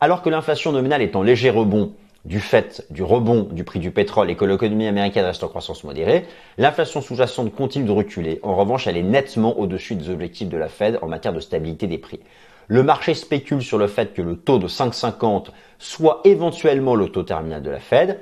Alors 0.00 0.22
que 0.22 0.30
l'inflation 0.30 0.72
nominale 0.72 1.02
est 1.02 1.16
en 1.16 1.22
léger 1.22 1.50
rebond 1.50 1.92
du 2.24 2.40
fait 2.40 2.84
du 2.90 3.02
rebond 3.02 3.48
du 3.50 3.64
prix 3.64 3.78
du 3.78 3.90
pétrole 3.90 4.30
et 4.30 4.36
que 4.36 4.44
l'économie 4.44 4.86
américaine 4.86 5.24
reste 5.24 5.42
en 5.44 5.48
croissance 5.48 5.84
modérée, 5.84 6.26
l'inflation 6.58 7.00
sous-jacente 7.00 7.54
continue 7.54 7.86
de 7.86 7.92
reculer. 7.92 8.38
En 8.42 8.54
revanche, 8.54 8.86
elle 8.86 8.96
est 8.96 9.02
nettement 9.02 9.58
au-dessus 9.58 9.94
des 9.94 10.10
objectifs 10.10 10.48
de 10.48 10.56
la 10.56 10.68
Fed 10.68 10.98
en 11.00 11.06
matière 11.06 11.32
de 11.32 11.40
stabilité 11.40 11.86
des 11.86 11.98
prix. 11.98 12.20
Le 12.66 12.82
marché 12.82 13.14
spécule 13.14 13.62
sur 13.62 13.78
le 13.78 13.86
fait 13.86 14.12
que 14.12 14.20
le 14.20 14.36
taux 14.36 14.58
de 14.58 14.68
5,50 14.68 15.46
soit 15.78 16.20
éventuellement 16.24 16.94
le 16.94 17.08
taux 17.08 17.22
terminal 17.22 17.62
de 17.62 17.70
la 17.70 17.80
Fed. 17.80 18.18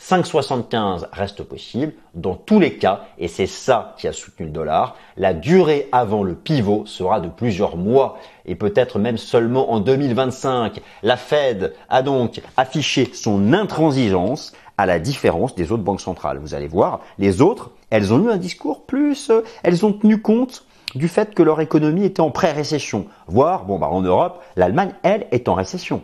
5,75 0.00 1.06
reste 1.12 1.42
possible. 1.42 1.92
Dans 2.14 2.34
tous 2.34 2.58
les 2.58 2.74
cas, 2.74 3.04
et 3.18 3.28
c'est 3.28 3.46
ça 3.46 3.94
qui 3.98 4.08
a 4.08 4.12
soutenu 4.12 4.46
le 4.46 4.52
dollar, 4.52 4.96
la 5.16 5.34
durée 5.34 5.88
avant 5.92 6.22
le 6.22 6.34
pivot 6.34 6.86
sera 6.86 7.20
de 7.20 7.28
plusieurs 7.28 7.76
mois 7.76 8.18
et 8.46 8.54
peut-être 8.54 8.98
même 8.98 9.18
seulement 9.18 9.72
en 9.72 9.80
2025. 9.80 10.80
La 11.02 11.18
Fed 11.18 11.74
a 11.90 12.02
donc 12.02 12.40
affiché 12.56 13.10
son 13.12 13.52
intransigeance 13.52 14.54
à 14.78 14.86
la 14.86 14.98
différence 14.98 15.54
des 15.54 15.70
autres 15.70 15.82
banques 15.82 16.00
centrales. 16.00 16.38
Vous 16.38 16.54
allez 16.54 16.68
voir, 16.68 17.00
les 17.18 17.42
autres, 17.42 17.70
elles 17.90 18.14
ont 18.14 18.24
eu 18.24 18.30
un 18.30 18.38
discours 18.38 18.86
plus, 18.86 19.28
euh, 19.28 19.42
elles 19.62 19.84
ont 19.84 19.92
tenu 19.92 20.22
compte 20.22 20.64
du 20.94 21.08
fait 21.08 21.34
que 21.34 21.42
leur 21.42 21.60
économie 21.60 22.04
était 22.04 22.22
en 22.22 22.30
pré-récession. 22.30 23.06
Voire, 23.26 23.66
bon, 23.66 23.78
bah, 23.78 23.88
en 23.88 24.00
Europe, 24.00 24.42
l'Allemagne, 24.56 24.94
elle, 25.02 25.26
est 25.30 25.48
en 25.48 25.54
récession. 25.54 26.02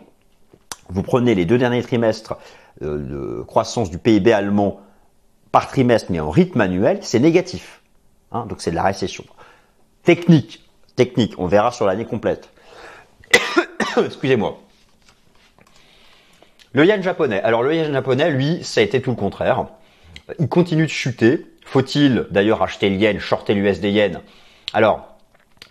Vous 0.89 1.01
prenez 1.01 1.35
les 1.35 1.45
deux 1.45 1.57
derniers 1.57 1.81
trimestres 1.81 2.37
de 2.81 3.43
croissance 3.47 3.89
du 3.89 3.97
PIB 3.97 4.33
allemand 4.33 4.81
par 5.51 5.67
trimestre, 5.67 6.11
mais 6.11 6.19
en 6.19 6.29
rythme 6.29 6.61
annuel, 6.61 6.99
c'est 7.01 7.19
négatif. 7.19 7.81
Hein, 8.31 8.45
donc 8.47 8.61
c'est 8.61 8.71
de 8.71 8.75
la 8.75 8.83
récession. 8.83 9.23
Technique, 10.03 10.63
technique, 10.95 11.33
on 11.37 11.47
verra 11.47 11.71
sur 11.71 11.85
l'année 11.85 12.05
complète. 12.05 12.49
Excusez-moi. 13.97 14.59
Le 16.73 16.85
yen 16.85 17.01
japonais. 17.01 17.41
Alors 17.41 17.63
le 17.63 17.75
yen 17.75 17.91
japonais, 17.91 18.29
lui, 18.29 18.63
ça 18.63 18.81
a 18.81 18.83
été 18.83 19.01
tout 19.01 19.11
le 19.11 19.15
contraire. 19.15 19.67
Il 20.39 20.49
continue 20.49 20.83
de 20.83 20.91
chuter. 20.91 21.45
Faut-il 21.65 22.27
d'ailleurs 22.31 22.61
acheter 22.61 22.89
le 22.89 22.95
yen, 22.97 23.19
shorter 23.19 23.53
l'USD 23.53 23.85
yen? 23.85 24.21
Alors, 24.73 25.17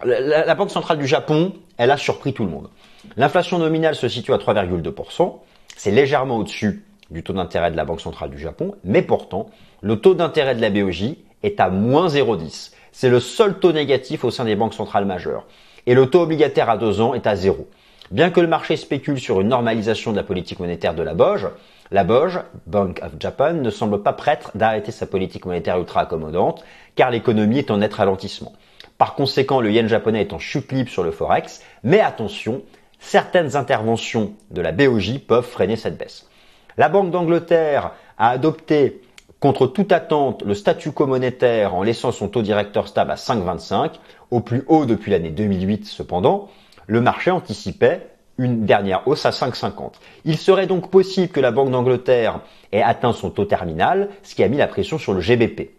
la, 0.04 0.54
Banque 0.54 0.70
centrale 0.70 0.98
du 0.98 1.06
Japon, 1.06 1.54
elle 1.78 1.90
a 1.90 1.96
surpris 1.96 2.34
tout 2.34 2.44
le 2.44 2.50
monde. 2.50 2.70
L'inflation 3.16 3.58
nominale 3.58 3.94
se 3.94 4.08
situe 4.08 4.32
à 4.32 4.38
3,2%. 4.38 5.38
C'est 5.76 5.90
légèrement 5.90 6.38
au-dessus 6.38 6.84
du 7.10 7.22
taux 7.22 7.32
d'intérêt 7.32 7.70
de 7.70 7.76
la 7.76 7.84
Banque 7.84 8.00
centrale 8.00 8.30
du 8.30 8.38
Japon, 8.38 8.74
mais 8.84 9.02
pourtant, 9.02 9.46
le 9.82 10.00
taux 10.00 10.14
d'intérêt 10.14 10.54
de 10.54 10.60
la 10.60 10.70
BOJ 10.70 11.16
est 11.42 11.60
à 11.60 11.68
moins 11.68 12.08
0,10. 12.08 12.72
C'est 12.92 13.08
le 13.08 13.20
seul 13.20 13.58
taux 13.58 13.72
négatif 13.72 14.24
au 14.24 14.30
sein 14.30 14.44
des 14.44 14.56
banques 14.56 14.74
centrales 14.74 15.04
majeures. 15.04 15.46
Et 15.86 15.94
le 15.94 16.06
taux 16.08 16.22
obligataire 16.22 16.70
à 16.70 16.76
deux 16.76 17.00
ans 17.00 17.14
est 17.14 17.26
à 17.26 17.36
zéro. 17.36 17.68
Bien 18.10 18.30
que 18.30 18.40
le 18.40 18.46
marché 18.46 18.76
spécule 18.76 19.20
sur 19.20 19.40
une 19.40 19.48
normalisation 19.48 20.12
de 20.12 20.16
la 20.16 20.22
politique 20.22 20.60
monétaire 20.60 20.94
de 20.94 21.02
la 21.02 21.14
BOJ, 21.14 21.48
la 21.90 22.04
BOJ, 22.04 22.40
Bank 22.66 23.00
of 23.02 23.12
Japan, 23.20 23.54
ne 23.54 23.70
semble 23.70 24.02
pas 24.02 24.12
prête 24.12 24.50
d'arrêter 24.54 24.92
sa 24.92 25.06
politique 25.06 25.44
monétaire 25.44 25.78
ultra 25.78 26.00
accommodante, 26.00 26.64
car 26.94 27.10
l'économie 27.10 27.58
est 27.58 27.70
en 27.70 27.78
net 27.78 27.94
ralentissement. 27.94 28.52
Par 28.98 29.14
conséquent, 29.14 29.60
le 29.60 29.70
yen 29.70 29.88
japonais 29.88 30.22
est 30.22 30.32
en 30.32 30.38
chute 30.38 30.72
libre 30.72 30.90
sur 30.90 31.04
le 31.04 31.10
forex, 31.10 31.62
mais 31.84 32.00
attention, 32.00 32.62
certaines 32.98 33.56
interventions 33.56 34.32
de 34.50 34.62
la 34.62 34.72
BOJ 34.72 35.18
peuvent 35.18 35.46
freiner 35.46 35.76
cette 35.76 35.98
baisse. 35.98 36.28
La 36.78 36.90
Banque 36.90 37.10
d'Angleterre 37.10 37.92
a 38.18 38.28
adopté 38.28 39.00
contre 39.40 39.66
toute 39.66 39.92
attente 39.92 40.42
le 40.42 40.54
statu 40.54 40.92
quo 40.92 41.06
monétaire 41.06 41.74
en 41.74 41.82
laissant 41.82 42.12
son 42.12 42.28
taux 42.28 42.42
directeur 42.42 42.86
stable 42.86 43.12
à 43.12 43.14
5,25, 43.14 43.92
au 44.30 44.40
plus 44.40 44.62
haut 44.66 44.84
depuis 44.84 45.10
l'année 45.10 45.30
2008 45.30 45.86
cependant, 45.86 46.48
le 46.86 47.00
marché 47.00 47.30
anticipait 47.30 48.08
une 48.36 48.66
dernière 48.66 49.08
hausse 49.08 49.24
à 49.24 49.30
5,50. 49.30 49.92
Il 50.26 50.36
serait 50.36 50.66
donc 50.66 50.90
possible 50.90 51.28
que 51.28 51.40
la 51.40 51.50
Banque 51.50 51.70
d'Angleterre 51.70 52.40
ait 52.72 52.82
atteint 52.82 53.14
son 53.14 53.30
taux 53.30 53.46
terminal, 53.46 54.10
ce 54.22 54.34
qui 54.34 54.42
a 54.44 54.48
mis 54.48 54.58
la 54.58 54.66
pression 54.66 54.98
sur 54.98 55.14
le 55.14 55.20
GBP. 55.20 55.70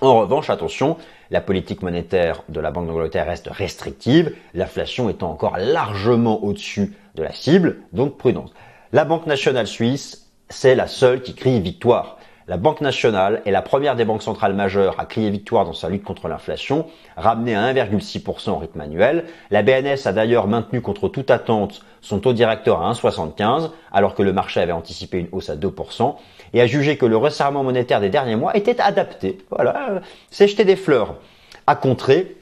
En 0.00 0.20
revanche, 0.20 0.50
attention, 0.50 0.96
la 1.32 1.40
politique 1.40 1.82
monétaire 1.82 2.44
de 2.48 2.60
la 2.60 2.70
Banque 2.70 2.86
d'Angleterre 2.86 3.26
reste 3.26 3.48
restrictive, 3.48 4.32
l'inflation 4.54 5.08
étant 5.08 5.32
encore 5.32 5.56
largement 5.58 6.44
au-dessus 6.44 6.94
de 7.16 7.24
la 7.24 7.32
cible, 7.32 7.78
donc 7.92 8.16
prudence. 8.16 8.52
La 8.92 9.04
Banque 9.04 9.26
nationale 9.26 9.66
suisse, 9.66 10.27
c'est 10.48 10.74
la 10.74 10.86
seule 10.86 11.22
qui 11.22 11.34
crie 11.34 11.60
victoire. 11.60 12.18
La 12.46 12.56
Banque 12.56 12.80
nationale 12.80 13.42
est 13.44 13.50
la 13.50 13.60
première 13.60 13.94
des 13.94 14.06
banques 14.06 14.22
centrales 14.22 14.54
majeures 14.54 14.98
à 14.98 15.04
crier 15.04 15.28
victoire 15.28 15.66
dans 15.66 15.74
sa 15.74 15.90
lutte 15.90 16.02
contre 16.02 16.28
l'inflation, 16.28 16.86
ramenée 17.14 17.54
à 17.54 17.74
1,6% 17.74 18.48
en 18.48 18.56
rythme 18.56 18.80
annuel. 18.80 19.26
La 19.50 19.62
BNS 19.62 20.06
a 20.06 20.12
d'ailleurs 20.12 20.46
maintenu 20.46 20.80
contre 20.80 21.10
toute 21.10 21.30
attente 21.30 21.82
son 22.00 22.20
taux 22.20 22.32
directeur 22.32 22.80
à 22.80 22.90
1,75%, 22.90 23.70
alors 23.92 24.14
que 24.14 24.22
le 24.22 24.32
marché 24.32 24.60
avait 24.60 24.72
anticipé 24.72 25.18
une 25.18 25.28
hausse 25.30 25.50
à 25.50 25.56
2%, 25.56 26.14
et 26.54 26.62
a 26.62 26.66
jugé 26.66 26.96
que 26.96 27.04
le 27.04 27.18
resserrement 27.18 27.62
monétaire 27.62 28.00
des 28.00 28.08
derniers 28.08 28.36
mois 28.36 28.56
était 28.56 28.80
adapté. 28.80 29.36
Voilà, 29.50 30.00
c'est 30.30 30.48
jeter 30.48 30.64
des 30.64 30.76
fleurs, 30.76 31.16
à 31.66 31.76
contrer 31.76 32.34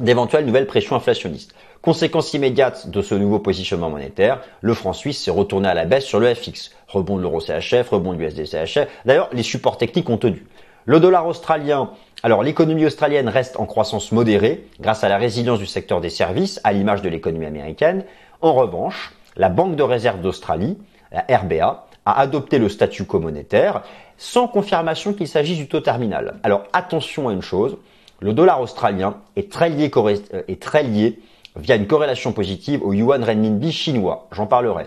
d'éventuelles 0.00 0.44
nouvelles 0.44 0.66
pressions 0.66 0.96
inflationnistes. 0.96 1.54
Conséquence 1.86 2.34
immédiate 2.34 2.90
de 2.90 3.00
ce 3.00 3.14
nouveau 3.14 3.38
positionnement 3.38 3.90
monétaire, 3.90 4.40
le 4.60 4.74
franc 4.74 4.92
suisse 4.92 5.22
s'est 5.22 5.30
retourné 5.30 5.68
à 5.68 5.74
la 5.74 5.84
baisse 5.84 6.04
sur 6.04 6.18
le 6.18 6.34
FX. 6.34 6.72
Rebond 6.88 7.16
de 7.16 7.22
l'euro 7.22 7.38
CHF, 7.38 7.90
rebond 7.90 8.12
de 8.12 8.18
l'USD 8.18 8.44
CHF. 8.44 8.88
D'ailleurs, 9.04 9.30
les 9.32 9.44
supports 9.44 9.78
techniques 9.78 10.10
ont 10.10 10.16
tenu. 10.16 10.44
Le 10.84 10.98
dollar 10.98 11.28
australien, 11.28 11.90
alors 12.24 12.42
l'économie 12.42 12.84
australienne 12.86 13.28
reste 13.28 13.60
en 13.60 13.66
croissance 13.66 14.10
modérée 14.10 14.66
grâce 14.80 15.04
à 15.04 15.08
la 15.08 15.16
résilience 15.16 15.60
du 15.60 15.66
secteur 15.66 16.00
des 16.00 16.10
services, 16.10 16.60
à 16.64 16.72
l'image 16.72 17.02
de 17.02 17.08
l'économie 17.08 17.46
américaine. 17.46 18.02
En 18.40 18.52
revanche, 18.52 19.12
la 19.36 19.48
Banque 19.48 19.76
de 19.76 19.84
réserve 19.84 20.20
d'Australie, 20.20 20.76
la 21.12 21.24
RBA, 21.38 21.86
a 22.04 22.20
adopté 22.20 22.58
le 22.58 22.68
statu 22.68 23.04
quo 23.04 23.20
monétaire 23.20 23.82
sans 24.18 24.48
confirmation 24.48 25.12
qu'il 25.12 25.28
s'agisse 25.28 25.58
du 25.58 25.68
taux 25.68 25.82
terminal. 25.82 26.40
Alors 26.42 26.64
attention 26.72 27.28
à 27.28 27.32
une 27.32 27.42
chose, 27.42 27.76
le 28.18 28.32
dollar 28.32 28.60
australien 28.60 29.18
est 29.36 29.52
très 29.52 29.68
lié, 29.68 29.88
euh, 29.94 30.42
est 30.48 30.60
très 30.60 30.82
lié 30.82 31.20
via 31.56 31.76
une 31.76 31.86
corrélation 31.86 32.32
positive 32.32 32.82
au 32.82 32.92
yuan 32.92 33.22
renminbi 33.22 33.72
chinois. 33.72 34.28
J'en 34.32 34.46
parlerai. 34.46 34.86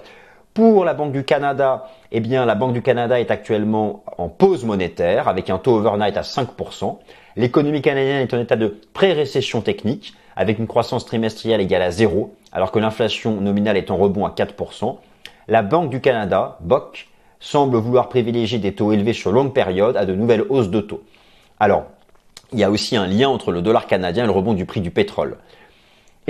Pour 0.54 0.84
la 0.84 0.94
Banque 0.94 1.12
du 1.12 1.24
Canada, 1.24 1.88
eh 2.12 2.20
bien, 2.20 2.46
la 2.46 2.56
Banque 2.56 2.74
du 2.74 2.82
Canada 2.82 3.20
est 3.20 3.32
actuellement 3.32 4.04
en 4.18 4.30
pause 4.30 4.66
monétaire 4.66 5.28
avec 5.28 5.50
un 5.50 5.58
taux 5.58 5.78
overnight 5.78 6.18
à 6.18 6.22
5%. 6.22 6.98
L'économie 7.36 7.82
canadienne 7.82 8.22
est 8.22 8.34
en 8.34 8.40
état 8.40 8.56
de 8.56 8.80
pré-récession 8.94 9.62
technique 9.62 10.14
avec 10.36 10.60
une 10.60 10.68
croissance 10.68 11.06
trimestrielle 11.06 11.62
égale 11.62 11.82
à 11.82 11.92
zéro, 11.92 12.34
alors 12.52 12.72
que 12.72 12.80
l'inflation 12.80 13.40
nominale 13.40 13.78
est 13.78 13.92
en 13.92 13.98
rebond 13.98 14.26
à 14.26 14.32
4%. 14.32 14.98
La 15.48 15.62
Banque 15.62 15.90
du 15.90 16.02
Canada, 16.02 16.58
BOC, 16.62 17.08
semble 17.40 17.78
vouloir 17.78 18.10
privilégier 18.10 18.60
des 18.60 18.74
taux 18.74 18.92
élevés 18.92 19.14
sur 19.14 19.32
longue 19.32 19.54
période 19.54 19.96
à 19.98 20.06
de 20.06 20.14
nouvelles 20.14 20.44
hausses 20.50 20.70
de 20.70 20.82
taux. 20.82 21.02
Alors, 21.60 21.86
il 22.52 22.60
y 22.60 22.64
a 22.64 22.72
aussi 22.72 22.96
un 22.96 23.08
lien 23.08 23.30
entre 23.30 23.52
le 23.52 23.62
dollar 23.62 23.88
canadien 23.88 24.24
et 24.24 24.28
le 24.28 24.34
rebond 24.34 24.54
du 24.54 24.66
prix 24.66 24.82
du 24.82 24.92
pétrole. 24.92 25.38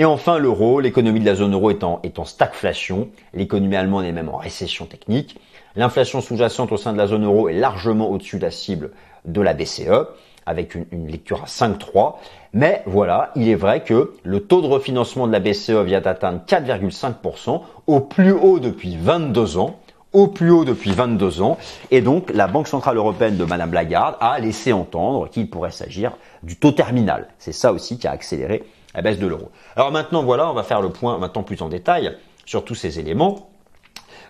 Et 0.00 0.06
enfin, 0.06 0.38
l'euro, 0.38 0.80
l'économie 0.80 1.20
de 1.20 1.26
la 1.26 1.34
zone 1.34 1.52
euro 1.52 1.70
est 1.70 1.84
en, 1.84 2.24
stagflation, 2.24 3.10
l'économie 3.34 3.76
allemande 3.76 4.06
est 4.06 4.12
même 4.12 4.30
en 4.30 4.38
récession 4.38 4.86
technique, 4.86 5.38
l'inflation 5.76 6.22
sous-jacente 6.22 6.72
au 6.72 6.78
sein 6.78 6.94
de 6.94 6.96
la 6.96 7.06
zone 7.06 7.26
euro 7.26 7.50
est 7.50 7.52
largement 7.52 8.10
au-dessus 8.10 8.38
de 8.38 8.42
la 8.44 8.50
cible 8.50 8.92
de 9.26 9.42
la 9.42 9.52
BCE, 9.52 10.06
avec 10.46 10.74
une, 10.74 10.86
une 10.90 11.06
lecture 11.06 11.42
à 11.42 11.46
5,3, 11.48 12.14
mais 12.54 12.82
voilà, 12.86 13.30
il 13.36 13.46
est 13.50 13.54
vrai 13.54 13.84
que 13.84 14.14
le 14.22 14.40
taux 14.40 14.62
de 14.62 14.66
refinancement 14.68 15.26
de 15.26 15.32
la 15.32 15.38
BCE 15.38 15.84
vient 15.84 16.00
d'atteindre 16.00 16.40
4,5% 16.46 17.60
au 17.86 18.00
plus 18.00 18.32
haut 18.32 18.58
depuis 18.58 18.96
22 18.96 19.58
ans, 19.58 19.80
au 20.14 20.28
plus 20.28 20.50
haut 20.50 20.64
depuis 20.64 20.92
22 20.92 21.42
ans. 21.42 21.58
Et 21.90 22.00
donc, 22.00 22.30
la 22.32 22.46
Banque 22.46 22.68
Centrale 22.68 22.96
Européenne 22.96 23.36
de 23.36 23.44
Madame 23.44 23.74
Lagarde 23.74 24.16
a 24.20 24.38
laissé 24.38 24.72
entendre 24.72 25.28
qu'il 25.28 25.50
pourrait 25.50 25.70
s'agir 25.70 26.12
du 26.42 26.56
taux 26.56 26.72
terminal. 26.72 27.28
C'est 27.38 27.52
ça 27.52 27.70
aussi 27.74 27.98
qui 27.98 28.08
a 28.08 28.12
accéléré 28.12 28.64
la 28.94 29.02
baisse 29.02 29.18
de 29.18 29.26
l'euro. 29.26 29.50
Alors 29.76 29.92
maintenant, 29.92 30.22
voilà, 30.22 30.50
on 30.50 30.54
va 30.54 30.62
faire 30.62 30.80
le 30.80 30.90
point 30.90 31.18
maintenant 31.18 31.42
plus 31.42 31.62
en 31.62 31.68
détail 31.68 32.16
sur 32.44 32.64
tous 32.64 32.74
ces 32.74 32.98
éléments. 32.98 33.50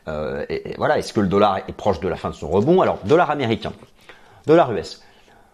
Euh, 0.08 0.44
et, 0.48 0.74
voilà, 0.76 0.98
est-ce 0.98 1.12
que 1.12 1.20
le 1.20 1.28
dollar 1.28 1.58
est 1.58 1.72
proche 1.72 2.00
de 2.00 2.08
la 2.08 2.16
fin 2.16 2.30
de 2.30 2.34
son 2.34 2.48
rebond? 2.48 2.80
Alors, 2.80 2.98
dollar 3.04 3.30
américain, 3.30 3.72
dollar 4.46 4.72
US. 4.72 5.02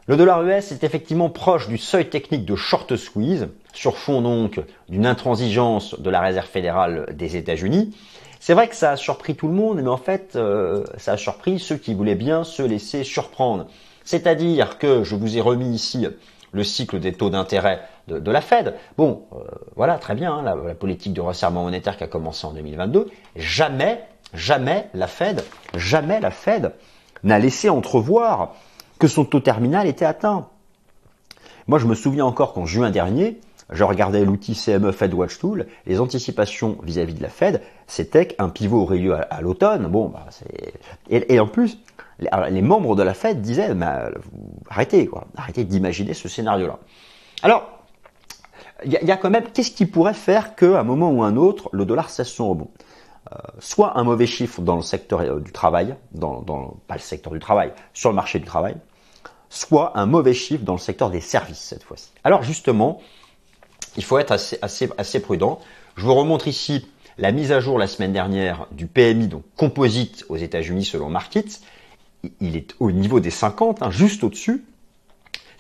Le 0.09 0.17
dollar 0.17 0.43
US 0.43 0.71
est 0.71 0.85
effectivement 0.85 1.31
proche 1.31 1.69
du 1.69 1.79
seuil 1.79 2.09
technique 2.09 2.45
de 2.45 2.55
short 2.55 2.95
squeeze, 2.97 3.49
sur 3.73 3.99
fond 3.99 4.23
donc 4.23 4.61
d'une 4.89 5.05
intransigeance 5.05 5.99
de 6.01 6.11
la 6.11 6.21
Réserve 6.21 6.47
fédérale 6.47 7.07
des 7.15 7.37
États-Unis. 7.37 7.95
C'est 8.39 8.55
vrai 8.55 8.69
que 8.69 8.77
ça 8.77 8.93
a 8.93 8.97
surpris 8.97 9.35
tout 9.35 9.49
le 9.49 9.55
monde, 9.55 9.81
mais 9.83 9.89
en 9.89 9.97
fait, 9.97 10.37
euh, 10.37 10.85
ça 10.97 11.13
a 11.13 11.17
surpris 11.17 11.59
ceux 11.59 11.77
qui 11.77 11.95
voulaient 11.95 12.15
bien 12.15 12.45
se 12.45 12.63
laisser 12.63 13.03
surprendre. 13.03 13.67
C'est-à-dire 14.05 14.79
que 14.79 15.03
je 15.03 15.17
vous 15.17 15.37
ai 15.37 15.41
remis 15.41 15.75
ici 15.75 16.07
le 16.53 16.63
cycle 16.63 17.01
des 17.01 17.13
taux 17.13 17.31
d'intérêt 17.31 17.81
de, 18.09 18.31
la 18.31 18.41
Fed. 18.41 18.75
Bon, 18.97 19.25
euh, 19.33 19.39
voilà, 19.75 19.99
très 19.99 20.15
bien, 20.15 20.33
hein, 20.33 20.43
la, 20.43 20.75
politique 20.75 21.13
de 21.13 21.21
resserrement 21.21 21.65
monétaire 21.65 21.97
qui 21.97 22.05
a 22.05 22.09
commencé 22.09 22.47
en 22.47 22.53
2022. 22.53 23.11
Jamais, 23.37 24.05
jamais 24.35 24.89
la 24.95 25.07
Fed, 25.07 25.45
jamais 25.75 26.21
la 26.21 26.31
Fed 26.31 26.73
n'a 27.25 27.39
laissé 27.39 27.69
entrevoir 27.69 28.55
que 28.99 29.09
son 29.09 29.25
taux 29.25 29.41
terminal 29.41 29.87
était 29.87 30.05
atteint. 30.05 30.49
Moi, 31.67 31.79
je 31.79 31.87
me 31.87 31.95
souviens 31.95 32.25
encore 32.25 32.53
qu'en 32.53 32.65
juin 32.65 32.91
dernier, 32.91 33.41
je 33.71 33.83
regardais 33.83 34.25
l'outil 34.25 34.55
CME 34.55 34.93
Fed 34.93 35.13
Watch 35.13 35.39
Tool, 35.39 35.67
les 35.87 36.01
anticipations 36.01 36.79
vis-à-vis 36.83 37.15
de 37.15 37.23
la 37.23 37.29
Fed, 37.29 37.63
c'était 37.89 38.27
qu'un 38.27 38.49
pivot 38.49 38.83
aurait 38.83 38.99
lieu 38.99 39.15
à, 39.15 39.41
l'automne. 39.41 39.89
Bon, 39.89 40.09
bah, 40.09 40.27
et, 41.11 41.41
en 41.41 41.49
plus, 41.49 41.79
les, 42.21 42.63
membres 42.63 42.95
de 42.95 43.03
la 43.03 43.15
Fed 43.15 43.41
disaient, 43.41 43.75
bah, 43.75 44.11
arrêtez 44.71 45.07
quoi, 45.07 45.27
arrêtez 45.37 45.65
d'imaginer 45.65 46.15
ce 46.15 46.29
scénario-là. 46.29 46.79
Alors, 47.43 47.76
il 48.85 48.93
y, 48.93 49.11
a 49.11 49.17
quand 49.17 49.31
même, 49.31 49.45
qu'est-ce 49.53 49.71
qui 49.71 49.87
pourrait 49.87 50.15
faire 50.15 50.55
qu'à 50.55 50.81
un 50.81 50.83
moment 50.83 51.11
ou 51.11 51.23
un 51.23 51.37
autre, 51.37 51.71
le 51.73 51.87
dollar 51.87 52.11
cesse 52.11 52.29
son 52.29 52.51
rebond 52.51 52.71
Soit 53.59 53.99
un 53.99 54.05
mauvais 54.05 54.27
chiffre 54.27 54.61
dans 54.61 54.77
le 54.77 54.83
secteur 54.83 55.21
euh, 55.21 55.41
du 55.41 55.51
travail, 55.51 55.97
dans, 56.13 56.43
pas 56.87 56.95
le 56.95 57.01
secteur 57.01 57.33
du 57.33 57.41
travail, 57.41 57.73
sur 57.93 58.11
le 58.11 58.15
marché 58.15 58.39
du 58.39 58.45
travail, 58.45 58.77
soit 59.49 59.99
un 59.99 60.07
mauvais 60.07 60.35
chiffre 60.35 60.63
dans 60.63 60.75
le 60.75 60.79
secteur 60.79 61.11
des 61.11 61.21
services 61.21 61.59
cette 61.59 61.83
fois-ci. 61.83 62.11
Alors 62.23 62.43
justement, 62.43 63.01
il 63.97 64.05
faut 64.05 64.19
être 64.19 64.33
assez, 64.33 64.59
assez, 64.63 65.21
prudent. 65.21 65.59
Je 65.97 66.05
vous 66.05 66.15
remontre 66.15 66.47
ici 66.47 66.87
la 67.19 67.33
mise 67.33 67.51
à 67.51 67.61
jour 67.61 67.79
la 67.79 67.87
semaine 67.89 68.13
dernière 68.13 68.67
du 68.71 68.87
PMI, 68.87 69.29
donc 69.29 69.43
composite 69.57 70.25
aux 70.29 70.37
États-Unis 70.37 70.85
selon 70.85 71.09
Markets. 71.09 71.61
Il 72.41 72.57
est 72.57 72.75
au 72.79 72.93
niveau 72.93 73.21
des 73.21 73.31
50, 73.31 73.83
hein, 73.83 73.91
juste 73.91 74.23
au-dessus. 74.23 74.65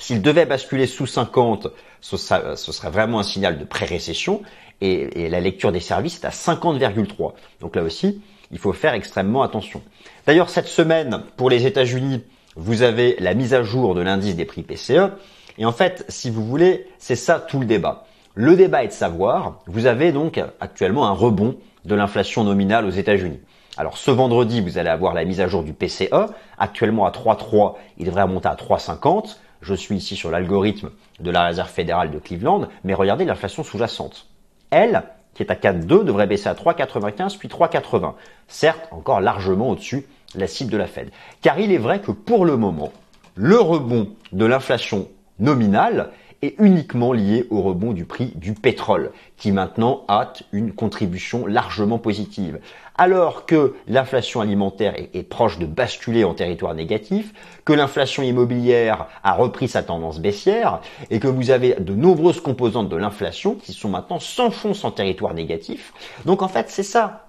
S'il 0.07 0.23
devait 0.23 0.47
basculer 0.47 0.87
sous 0.87 1.09
50, 1.09 1.67
ce, 2.01 2.17
serait 2.17 2.91
vraiment 2.91 3.19
un 3.19 3.25
signal 3.25 3.59
de 3.59 3.65
pré-récession. 3.65 4.41
Et, 4.81 5.29
la 5.29 5.41
lecture 5.41 5.73
des 5.73 5.81
services 5.81 6.23
est 6.23 6.27
à 6.27 6.31
50,3. 6.31 7.33
Donc 7.61 7.75
là 7.75 7.83
aussi, 7.83 8.23
il 8.53 8.59
faut 8.61 8.73
faire 8.73 8.95
extrêmement 8.95 9.43
attention. 9.43 9.83
D'ailleurs, 10.25 10.49
cette 10.49 10.69
semaine, 10.69 11.25
pour 11.37 11.51
les 11.51 11.67
États-Unis, 11.67 12.23
vous 12.55 12.83
avez 12.83 13.17
la 13.19 13.35
mise 13.35 13.53
à 13.53 13.65
jour 13.65 13.97
de 13.97 14.01
l'indice 14.01 14.37
des 14.37 14.45
prix 14.45 14.63
PCE. 14.63 15.11
Et 15.59 15.65
en 15.65 15.73
fait, 15.73 16.05
si 16.09 16.31
vous 16.31 16.47
voulez, 16.47 16.87
c'est 16.99 17.17
ça 17.17 17.41
tout 17.41 17.59
le 17.59 17.67
débat. 17.67 18.07
Le 18.37 18.55
débat 18.55 18.85
est 18.85 18.89
de 18.89 18.93
savoir, 18.93 19.59
vous 19.67 19.87
avez 19.87 20.13
donc 20.13 20.41
actuellement 20.61 21.09
un 21.09 21.15
rebond 21.15 21.57
de 21.85 21.97
l'inflation 21.97 22.45
nominale 22.45 22.87
aux 22.87 22.91
États-Unis. 22.91 23.41
Alors 23.77 23.99
ce 23.99 24.13
vendredi, 24.13 24.61
vous 24.61 24.79
allez 24.79 24.89
avoir 24.89 25.15
la 25.15 25.25
mise 25.25 25.41
à 25.41 25.49
jour 25.49 25.65
du 25.65 25.73
PCE, 25.73 26.31
actuellement 26.59 27.07
à 27.07 27.11
3,3, 27.11 27.75
il 27.99 28.07
devrait 28.07 28.23
remonter 28.23 28.49
à 28.49 28.55
3,50. 28.55 29.37
Je 29.67 29.75
suis 29.75 29.97
ici 29.97 30.15
sur 30.15 30.31
l'algorithme 30.31 30.91
de 31.19 31.31
la 31.33 31.43
Réserve 31.43 31.69
fédérale 31.69 32.13
de 32.13 32.21
Cleveland, 32.21 32.69
mais 32.85 32.95
regardez 32.95 33.25
l'inflation 33.25 33.65
sous-jacente. 33.65 34.29
Elle, 34.71 35.03
qui 35.35 35.43
est 35.43 35.51
à 35.51 35.57
4,2, 35.57 36.05
devrait 36.05 36.29
baisser 36.29 36.49
à 36.49 36.55
3,95 36.55 37.37
puis 37.37 37.49
3,80. 37.49 38.13
Certes, 38.47 38.87
encore 38.93 39.21
largement 39.21 39.71
au-dessus 39.71 40.07
de 40.37 40.41
la 40.41 40.47
cible 40.47 40.71
de 40.71 40.77
la 40.77 40.87
Fed. 40.87 41.11
Car 41.43 41.59
il 41.59 41.73
est 41.73 41.79
vrai 41.79 42.01
que 42.01 42.13
pour 42.13 42.45
le 42.45 42.57
moment, 42.57 42.93
le 43.35 43.59
rebond 43.59 44.11
de 44.31 44.47
l'inflation 44.47 45.09
nominale 45.41 46.11
est 46.43 46.55
uniquement 46.59 47.12
lié 47.12 47.47
au 47.50 47.62
rebond 47.62 47.93
du 47.93 48.05
prix 48.05 48.33
du 48.37 48.52
pétrole, 48.52 49.12
qui 49.37 49.52
maintenant 49.52 50.05
a 50.09 50.33
une 50.52 50.73
contribution 50.73 51.47
largement 51.47 51.99
positive. 51.99 52.61
Alors 52.99 53.45
que 53.47 53.75
l'inflation 53.88 54.40
alimentaire 54.40 54.95
est, 54.97 55.23
proche 55.23 55.59
de 55.59 55.66
basculer 55.66 56.25
en 56.25 56.35
territoire 56.35 56.75
négatif, 56.75 57.33
que 57.64 57.73
l'inflation 57.73 58.23
immobilière 58.23 59.07
a 59.23 59.35
repris 59.35 59.69
sa 59.69 59.83
tendance 59.83 60.19
baissière, 60.19 60.81
et 61.11 61.21
que 61.21 61.28
vous 61.28 61.50
avez 61.50 61.75
de 61.75 61.95
nombreuses 61.95 62.40
composantes 62.40 62.88
de 62.88 62.97
l'inflation 62.97 63.55
qui 63.55 63.73
sont 63.73 63.90
maintenant 63.90 64.19
s'enfoncent 64.19 64.85
en 64.85 64.90
territoire 64.90 65.35
négatif. 65.35 65.93
Donc 66.25 66.43
en 66.43 66.49
fait 66.49 66.71
c'est 66.71 66.83
ça. 66.83 67.26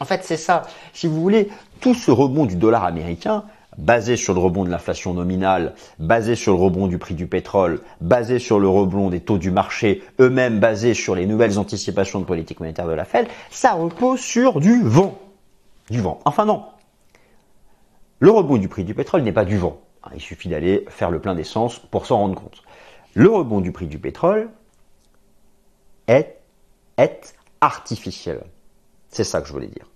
En 0.00 0.04
fait 0.04 0.24
c'est 0.24 0.36
ça. 0.36 0.62
Si 0.92 1.06
vous 1.06 1.20
voulez, 1.20 1.48
tout 1.80 1.94
ce 1.94 2.10
rebond 2.10 2.46
du 2.46 2.56
dollar 2.56 2.84
américain, 2.84 3.44
basé 3.78 4.16
sur 4.16 4.34
le 4.34 4.40
rebond 4.40 4.64
de 4.64 4.70
l'inflation 4.70 5.14
nominale, 5.14 5.74
basé 5.98 6.34
sur 6.34 6.54
le 6.54 6.62
rebond 6.62 6.86
du 6.86 6.98
prix 6.98 7.14
du 7.14 7.26
pétrole, 7.26 7.80
basé 8.00 8.38
sur 8.38 8.58
le 8.58 8.68
rebond 8.68 9.10
des 9.10 9.20
taux 9.20 9.38
du 9.38 9.50
marché, 9.50 10.02
eux-mêmes 10.20 10.60
basés 10.60 10.94
sur 10.94 11.14
les 11.14 11.26
nouvelles 11.26 11.58
anticipations 11.58 12.20
de 12.20 12.24
politique 12.24 12.60
monétaire 12.60 12.86
de 12.86 12.92
la 12.92 13.04
Fed, 13.04 13.26
ça 13.50 13.72
repose 13.72 14.20
sur 14.20 14.60
du 14.60 14.82
vent. 14.82 15.18
Du 15.90 16.00
vent. 16.00 16.20
Enfin 16.24 16.44
non. 16.44 16.64
Le 18.20 18.30
rebond 18.30 18.56
du 18.56 18.68
prix 18.68 18.84
du 18.84 18.94
pétrole 18.94 19.22
n'est 19.22 19.32
pas 19.32 19.44
du 19.44 19.58
vent. 19.58 19.80
Hein, 20.04 20.10
il 20.14 20.20
suffit 20.20 20.48
d'aller 20.48 20.84
faire 20.88 21.10
le 21.10 21.20
plein 21.20 21.34
d'essence 21.34 21.78
pour 21.78 22.06
s'en 22.06 22.18
rendre 22.18 22.34
compte. 22.34 22.62
Le 23.14 23.28
rebond 23.28 23.60
du 23.60 23.72
prix 23.72 23.86
du 23.86 23.98
pétrole 23.98 24.48
est, 26.06 26.38
est 26.96 27.34
artificiel. 27.60 28.42
C'est 29.08 29.24
ça 29.24 29.40
que 29.40 29.46
je 29.46 29.52
voulais 29.52 29.68
dire 29.68 29.86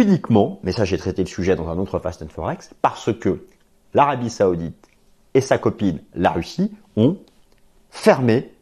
uniquement, 0.00 0.60
mais 0.62 0.72
ça 0.72 0.84
j'ai 0.84 0.98
traité 0.98 1.22
le 1.22 1.28
sujet 1.28 1.56
dans 1.56 1.68
un 1.68 1.78
autre 1.78 1.98
Fast 1.98 2.22
and 2.22 2.28
Forex, 2.28 2.70
parce 2.82 3.12
que 3.12 3.46
l'Arabie 3.94 4.30
Saoudite 4.30 4.88
et 5.34 5.40
sa 5.40 5.58
copine, 5.58 6.00
la 6.14 6.30
Russie, 6.30 6.72
ont 6.96 7.18
fermé 7.90 8.52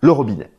le 0.00 0.12
robinet. 0.12 0.50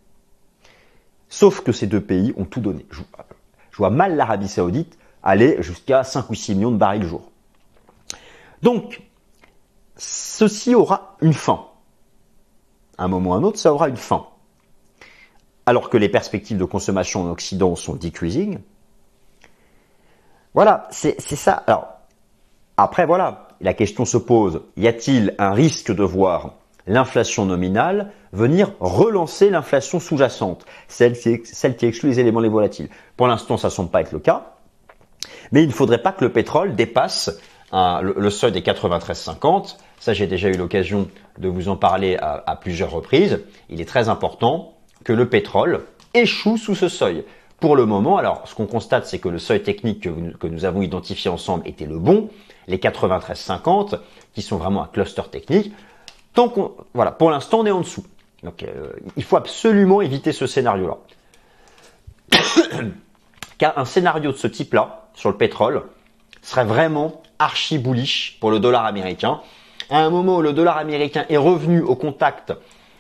Sauf 1.30 1.62
que 1.62 1.72
ces 1.72 1.88
deux 1.88 2.02
pays 2.02 2.34
ont 2.38 2.46
tout 2.46 2.62
donné. 2.62 2.86
Je, 2.92 3.78
vois 3.78 3.90
mal 3.90 4.16
l'Arabie 4.16 4.48
Saoudite 4.48 4.98
aller 5.24 5.62
jusqu'à 5.62 6.04
5 6.04 6.30
ou 6.30 6.36
6 6.36 6.56
millions 6.56 6.72
de 6.72 6.78
barils 6.78 7.02
le 7.02 7.08
jour. 7.08 7.32
Donc, 8.62 9.02
ceci 9.98 10.76
aura 10.76 11.16
une 11.22 11.34
fin. 11.34 11.66
À 12.98 13.06
un 13.06 13.08
moment 13.08 13.32
ou 13.32 13.34
à 13.34 13.38
un 13.38 13.44
autre, 13.44 13.58
ça 13.58 13.74
aura 13.74 13.90
une 13.90 13.98
fin. 13.98 14.28
Alors 15.66 15.90
que 15.90 15.98
les 15.98 16.10
perspectives 16.10 16.58
de 16.58 16.66
consommation 16.66 17.24
en 17.24 17.32
Occident 17.32 17.76
sont 17.76 17.96
decreasing, 17.96 18.60
voilà, 20.54 20.88
c'est 20.92 21.20
ça. 21.20 21.64
Alors, 21.68 21.88
après, 22.78 23.06
voilà, 23.06 23.48
la 23.62 23.74
question 23.74 24.06
se 24.06 24.18
pose, 24.18 24.62
y 24.78 24.88
a-t-il 24.88 25.36
un 25.40 25.52
risque 25.52 25.94
de 25.94 26.04
voir 26.04 26.56
l'inflation 26.86 27.46
nominale 27.46 28.12
venir 28.34 28.74
relancer 28.80 29.50
l'inflation 29.50 30.00
sous-jacente, 30.00 30.66
celle, 30.88 31.18
qui 31.18 31.86
exclut 31.86 32.10
les 32.10 32.20
éléments 32.20 32.40
les 32.40 32.50
volatiles? 32.50 32.90
Pour 33.16 33.28
l'instant, 33.28 33.58
ça 33.58 33.70
ne 33.70 33.72
semble 33.72 33.90
pas 33.90 34.02
être 34.02 34.12
le 34.12 34.20
cas, 34.20 34.54
mais 35.52 35.64
il 35.64 35.68
ne 35.68 35.74
faudrait 35.74 36.02
pas 36.02 36.12
que 36.12 36.26
le 36.26 36.32
pétrole 36.32 36.76
dépasse 36.76 37.40
le, 37.72 38.30
seuil 38.30 38.52
des 38.52 38.62
93,50. 38.62 39.78
Ça, 40.00 40.14
j'ai 40.14 40.28
déjà 40.28 40.50
eu 40.50 40.58
l'occasion 40.58 41.10
de 41.38 41.48
vous 41.48 41.70
en 41.70 41.78
parler 41.78 42.18
à 42.20 42.56
plusieurs 42.60 42.92
reprises. 42.92 43.42
Il 43.70 43.82
est 43.82 43.86
très 43.86 44.10
important 44.10 44.74
que 45.04 45.14
le 45.14 45.30
pétrole 45.30 45.86
échoue 46.14 46.58
sous 46.58 46.76
ce 46.76 46.88
seuil. 46.88 47.24
Pour 47.60 47.76
le 47.76 47.86
moment, 47.86 48.18
alors, 48.18 48.42
ce 48.46 48.56
qu'on 48.56 48.66
constate, 48.66 49.06
c'est 49.06 49.20
que 49.20 49.30
le 49.30 49.40
seuil 49.40 49.64
technique 49.64 50.02
que, 50.02 50.48
nous 50.48 50.66
avons 50.66 50.82
identifié 50.82 51.30
ensemble 51.30 51.68
était 51.68 51.86
le 51.86 51.98
bon, 51.98 52.30
les 52.68 52.78
93,50, 52.78 54.00
qui 54.34 54.42
sont 54.42 54.58
vraiment 54.58 54.84
un 54.84 54.88
cluster 54.88 55.24
technique. 55.32 55.74
Tant 56.34 56.50
qu'on, 56.50 56.74
voilà, 56.94 57.12
pour 57.12 57.32
l'instant, 57.32 57.60
on 57.60 57.66
est 57.66 57.72
en 57.72 57.82
dessous. 57.82 58.06
Donc, 58.44 58.64
euh, 58.64 58.92
il 59.16 59.24
faut 59.24 59.38
absolument 59.38 60.02
éviter 60.02 60.34
ce 60.34 60.48
scénario-là. 60.48 60.98
Car 63.58 63.78
un 63.78 63.86
scénario 63.86 64.32
de 64.32 64.38
ce 64.38 64.48
type-là, 64.48 65.08
sur 65.14 65.30
le 65.30 65.38
pétrole, 65.38 65.84
serait 66.42 66.66
vraiment 66.66 67.22
archi 67.40 67.78
bullish 67.78 68.38
pour 68.40 68.52
le 68.52 68.60
dollar 68.60 68.86
américain. 68.86 69.42
À 69.90 70.00
un 70.00 70.10
moment 70.10 70.38
où 70.38 70.42
le 70.42 70.54
dollar 70.54 70.78
américain 70.78 71.26
est 71.30 71.38
revenu 71.38 71.82
au 71.82 71.96
contact 71.96 72.54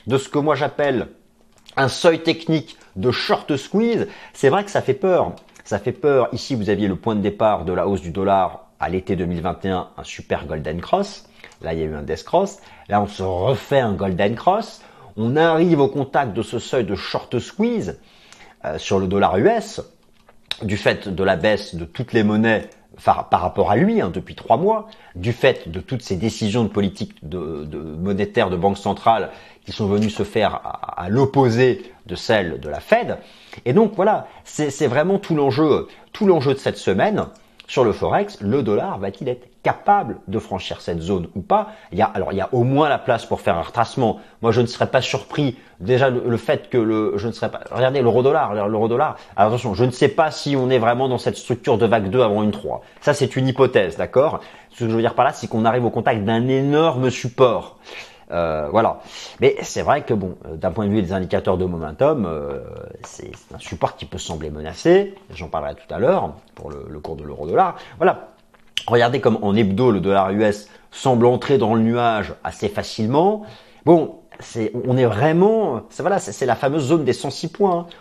de 0.08 0.18
ce 0.18 0.30
que 0.30 0.40
moi 0.40 0.56
j'appelle 0.56 1.10
un 1.78 1.88
seuil 1.88 2.22
technique 2.24 2.78
de 2.96 3.12
short 3.12 3.56
squeeze, 3.56 4.08
c'est 4.34 4.50
vrai 4.50 4.64
que 4.64 4.72
ça 4.72 4.82
fait 4.82 4.94
peur. 4.94 5.34
Ça 5.64 5.80
fait 5.80 5.92
peur. 5.92 6.30
Ici, 6.34 6.56
vous 6.56 6.70
aviez 6.70 6.88
le 6.88 6.96
point 6.96 7.16
de 7.16 7.22
départ 7.22 7.66
de 7.66 7.74
la 7.74 7.88
hausse 7.88 8.02
du 8.02 8.12
dollar 8.12 8.68
à 8.80 8.90
l'été 8.90 9.16
2021, 9.16 9.90
un 9.98 10.04
super 10.04 10.46
golden 10.46 10.82
cross. 10.82 11.30
Là, 11.62 11.74
il 11.74 11.80
y 11.80 11.84
a 11.84 11.86
eu 11.86 11.96
un 11.96 12.02
death 12.02 12.24
cross. 12.24 12.60
Là, 12.90 13.02
on 13.02 13.08
se 13.08 13.24
refait 13.24 13.80
un 13.80 13.94
golden 13.94 14.36
cross. 14.36 14.82
On 15.16 15.36
arrive 15.38 15.80
au 15.80 15.88
contact 15.88 16.34
de 16.34 16.42
ce 16.42 16.60
seuil 16.60 16.84
de 16.84 16.96
short 16.96 17.40
squeeze 17.40 18.00
euh, 18.66 18.78
sur 18.78 19.00
le 19.00 19.08
dollar 19.08 19.38
US 19.38 19.82
du 20.62 20.78
fait 20.78 21.08
de 21.08 21.24
la 21.24 21.36
baisse 21.36 21.76
de 21.76 21.86
toutes 21.86 22.14
les 22.14 22.24
monnaies 22.24 22.70
par, 23.04 23.42
rapport 23.42 23.72
à 23.72 23.76
lui 23.76 24.02
hein, 24.02 24.12
depuis 24.14 24.36
trois 24.36 24.58
mois, 24.58 24.88
du 25.16 25.34
fait 25.34 25.70
de 25.70 25.80
toutes 25.80 26.04
ces 26.04 26.16
décisions 26.16 26.64
de 26.64 26.70
politique 26.70 27.16
monétaire 27.24 28.50
de 28.50 28.56
banque 28.56 28.78
centrale 28.78 29.32
qui 29.66 29.72
sont 29.72 29.88
venus 29.88 30.16
se 30.16 30.24
faire 30.24 30.62
à, 30.98 31.10
l'opposé 31.10 31.84
de 32.06 32.16
celle 32.16 32.60
de 32.60 32.70
la 32.70 32.80
Fed. 32.80 33.18
Et 33.66 33.74
donc 33.74 33.94
voilà, 33.96 34.28
c'est 34.44 34.88
vraiment 34.88 35.20
tout 35.20 35.36
l'enjeu, 35.36 35.88
tout 36.12 36.26
l'enjeu 36.26 36.54
de 36.54 36.60
cette 36.60 36.78
semaine 36.78 37.28
sur 37.68 37.84
le 37.84 37.94
forex. 37.94 38.42
Le 38.42 38.62
dollar 38.62 39.00
va-t-il 39.00 39.30
être 39.30 39.48
capable 39.64 40.18
de 40.28 40.38
franchir 40.40 40.82
cette 40.82 41.00
zone 41.00 41.28
ou 41.36 41.42
pas? 41.42 41.70
Il 41.94 41.98
y 41.98 42.02
a 42.02 42.06
alors 42.06 42.34
il 42.34 42.38
y 42.38 42.42
a 42.42 42.50
au 42.52 42.64
moins 42.64 42.90
la 42.90 42.98
place 42.98 43.26
pour 43.26 43.40
faire 43.40 43.58
un 43.58 43.62
retracement. 43.62 44.20
Moi, 44.42 44.52
je 44.52 44.60
ne 44.62 44.66
serais 44.66 44.88
pas 44.88 45.02
surpris 45.02 45.58
déjà 45.80 46.10
le, 46.10 46.38
fait 46.38 46.70
que 46.70 46.78
le 46.78 47.14
je 47.16 47.28
ne 47.28 47.32
serais 47.32 47.50
pas 47.50 47.62
regardez 47.72 48.02
l'euro 48.02 48.22
dollar, 48.22 48.54
l'euro 48.68 48.88
dollar. 48.88 49.16
attention, 49.38 49.74
je 49.74 49.86
ne 49.86 49.92
sais 49.92 50.10
pas 50.10 50.32
si 50.32 50.56
on 50.58 50.70
est 50.70 50.80
vraiment 50.80 51.08
dans 51.08 51.18
cette 51.18 51.38
structure 51.38 51.78
de 51.78 51.86
vague 51.86 52.10
2 52.10 52.22
avant 52.22 52.44
une 52.44 52.52
3. 52.52 52.82
Ça 53.00 53.14
c'est 53.14 53.36
une 53.38 53.48
hypothèse, 53.48 53.96
d'accord? 53.98 54.42
Ce 54.72 54.80
que 54.80 54.90
je 54.90 54.96
veux 54.96 55.02
dire 55.02 55.16
par 55.16 55.26
là, 55.26 55.32
c'est 55.32 55.48
qu'on 55.48 55.66
arrive 55.66 55.86
au 55.86 55.90
contact 55.90 56.24
d'un 56.26 56.48
énorme 56.48 57.10
support. 57.10 57.78
Euh, 58.34 58.68
voilà. 58.72 59.00
Mais 59.40 59.56
c'est 59.62 59.84
vrai 59.84 60.04
que 60.04 60.14
bon, 60.14 60.38
euh, 60.46 60.56
d'un 60.56 60.72
point 60.72 60.86
de 60.86 60.92
vue 60.92 61.02
des 61.02 61.14
indicateurs 61.14 61.58
de 61.58 61.66
momentum, 61.66 62.26
euh, 62.26 62.60
c'est 63.04 63.32
un 63.54 63.60
support 63.60 63.96
qui 63.96 64.06
peut 64.06 64.18
sembler 64.18 64.50
menacé. 64.50 65.14
J'en 65.30 65.48
parlerai 65.48 65.76
tout 65.76 65.94
à 65.94 66.00
l'heure 66.00 66.34
pour 66.56 66.72
le, 66.72 67.00
cours 67.00 67.16
de 67.16 67.24
l'euro-dollar. 67.24 67.76
Voilà. 67.98 68.30
Regardez 68.88 69.22
comme 69.22 69.38
en 69.42 69.56
hebdo, 69.56 69.92
le 69.92 70.00
dollar 70.00 70.32
US 70.32 70.68
semble 70.92 71.26
entrer 71.28 71.58
dans 71.58 71.76
le 71.76 71.82
nuage 71.82 72.34
assez 72.44 72.70
facilement. 72.70 73.44
Bon, 73.86 74.20
c'est, 74.40 74.72
on 74.86 74.98
est 74.98 75.06
vraiment, 75.06 75.84
c'est 75.90 76.04
voilà, 76.04 76.20
c'est 76.20 76.46
la 76.46 76.56
fameuse 76.56 76.88
zone 76.88 77.06
des 77.06 77.14
106 77.14 77.50
points. 77.50 77.88
Hein. 77.90 77.94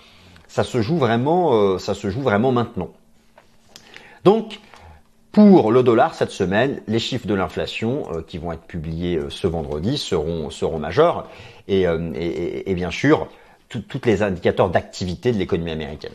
Ça 0.49 0.65
se 0.65 0.83
joue 0.83 0.99
vraiment, 0.99 1.79
ça 1.79 1.95
se 1.95 2.11
joue 2.11 2.21
vraiment 2.21 2.53
maintenant. 2.53 2.89
Donc, 4.25 4.61
pour 5.33 5.73
le 5.73 5.83
dollar 5.83 6.15
cette 6.15 6.31
semaine, 6.31 6.83
les 6.87 6.99
chiffres 6.99 7.27
de 7.27 7.35
l'inflation 7.35 8.05
euh, 8.13 8.23
qui 8.23 8.39
vont 8.39 8.53
être 8.53 8.67
publiés 8.67 9.17
euh, 9.17 9.31
ce 9.31 9.47
vendredi 9.47 9.97
seront, 9.97 10.51
seront 10.51 10.79
majeurs 10.79 11.29
et, 11.69 11.85
et, 11.85 12.75
bien 12.75 12.91
sûr 12.91 13.29
tous 13.69 14.01
les 14.05 14.23
indicateurs 14.23 14.69
d'activité 14.69 15.33
de 15.33 15.39
l'économie 15.39 15.71
américaine. 15.71 16.13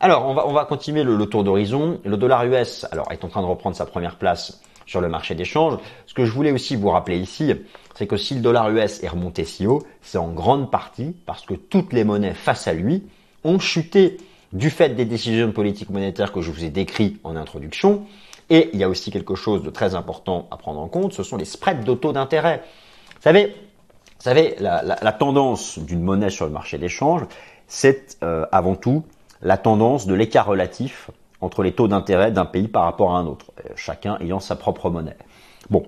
Alors, 0.00 0.26
on 0.26 0.34
va, 0.34 0.48
on 0.48 0.52
va 0.52 0.64
continuer 0.64 1.04
le, 1.04 1.16
le 1.16 1.26
tour 1.26 1.44
d'horizon. 1.44 2.00
Le 2.04 2.16
dollar 2.16 2.44
US, 2.44 2.86
alors, 2.90 3.12
est 3.12 3.24
en 3.24 3.28
train 3.28 3.40
de 3.40 3.46
reprendre 3.46 3.76
sa 3.76 3.86
première 3.86 4.16
place 4.16 4.60
sur 4.86 5.00
le 5.00 5.08
marché 5.08 5.34
d'échange. 5.34 5.78
Ce 6.06 6.14
que 6.14 6.24
je 6.24 6.32
voulais 6.32 6.50
aussi 6.50 6.74
vous 6.74 6.90
rappeler 6.90 7.18
ici, 7.18 7.52
c'est 7.94 8.06
que 8.06 8.16
si 8.16 8.34
le 8.34 8.40
dollar 8.40 8.70
US 8.70 9.02
est 9.02 9.08
remonté 9.08 9.44
si 9.44 9.66
haut, 9.66 9.82
c'est 10.00 10.18
en 10.18 10.28
grande 10.28 10.70
partie 10.70 11.14
parce 11.26 11.46
que 11.46 11.54
toutes 11.54 11.92
les 11.92 12.04
monnaies 12.04 12.34
face 12.34 12.66
à 12.66 12.72
lui 12.72 13.04
ont 13.44 13.58
chuté 13.58 14.16
du 14.52 14.70
fait 14.70 14.90
des 14.90 15.04
décisions 15.04 15.52
politiques 15.52 15.90
monétaires 15.90 16.32
que 16.32 16.40
je 16.40 16.50
vous 16.50 16.64
ai 16.64 16.70
décrites 16.70 17.20
en 17.24 17.36
introduction. 17.36 18.04
Et 18.52 18.68
il 18.74 18.80
y 18.80 18.84
a 18.84 18.88
aussi 18.90 19.10
quelque 19.10 19.34
chose 19.34 19.62
de 19.62 19.70
très 19.70 19.94
important 19.94 20.46
à 20.50 20.58
prendre 20.58 20.78
en 20.78 20.86
compte, 20.86 21.14
ce 21.14 21.22
sont 21.22 21.38
les 21.38 21.46
spreads 21.46 21.84
de 21.84 21.94
taux 21.94 22.12
d'intérêt. 22.12 22.62
Vous 23.24 23.32
savez, 24.18 24.56
la, 24.60 25.12
tendance 25.12 25.78
d'une 25.78 26.02
monnaie 26.02 26.28
sur 26.28 26.44
le 26.44 26.52
marché 26.52 26.76
d'échange, 26.76 27.22
c'est 27.66 28.18
euh, 28.22 28.44
avant 28.52 28.74
tout 28.74 29.04
la 29.40 29.56
tendance 29.56 30.06
de 30.06 30.12
l'écart 30.12 30.44
relatif 30.44 31.10
entre 31.40 31.62
les 31.62 31.72
taux 31.72 31.88
d'intérêt 31.88 32.30
d'un 32.30 32.44
pays 32.44 32.68
par 32.68 32.82
rapport 32.84 33.12
à 33.14 33.18
un 33.20 33.26
autre, 33.26 33.52
euh, 33.64 33.70
chacun 33.74 34.18
ayant 34.20 34.38
sa 34.38 34.54
propre 34.54 34.90
monnaie. 34.90 35.16
Bon, 35.70 35.86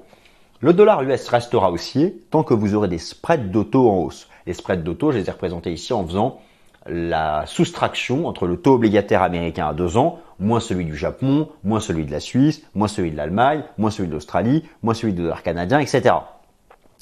le 0.61 0.73
dollar 0.73 1.03
US 1.03 1.29
restera 1.29 1.71
haussier 1.71 2.19
tant 2.31 2.45
que 2.45 2.55
vous 2.55 2.75
aurez 2.75 2.89
des 2.89 2.97
spreads 2.97 3.51
d'auto 3.51 3.91
en 3.91 3.99
hausse. 3.99 4.31
Les 4.47 4.55
spreads 4.55 4.83
d'auto, 4.83 5.13
je 5.13 5.19
les 5.19 5.29
ai 5.29 5.31
représentés 5.31 5.71
ici 5.71 5.93
en 5.93 6.03
faisant 6.07 6.41
la 6.87 7.45
soustraction 7.47 8.27
entre 8.27 8.47
le 8.47 8.57
taux 8.57 8.75
obligataire 8.75 9.23
américain 9.23 9.69
à 9.69 9.75
deux 9.75 9.97
ans, 9.97 10.19
moins 10.39 10.61
celui 10.61 10.85
du 10.85 10.97
Japon, 10.97 11.49
moins 11.63 11.81
celui 11.81 12.05
de 12.05 12.11
la 12.11 12.21
Suisse, 12.21 12.63
moins 12.75 12.89
celui 12.89 13.11
de 13.11 13.17
l'Allemagne, 13.17 13.63
moins 13.79 13.91
celui 13.91 14.09
de 14.09 14.15
l'Australie, 14.15 14.65
moins 14.83 14.95
celui 14.95 15.13
du 15.13 15.23
dollar 15.23 15.43
canadien, 15.43 15.79
etc. 15.79 16.15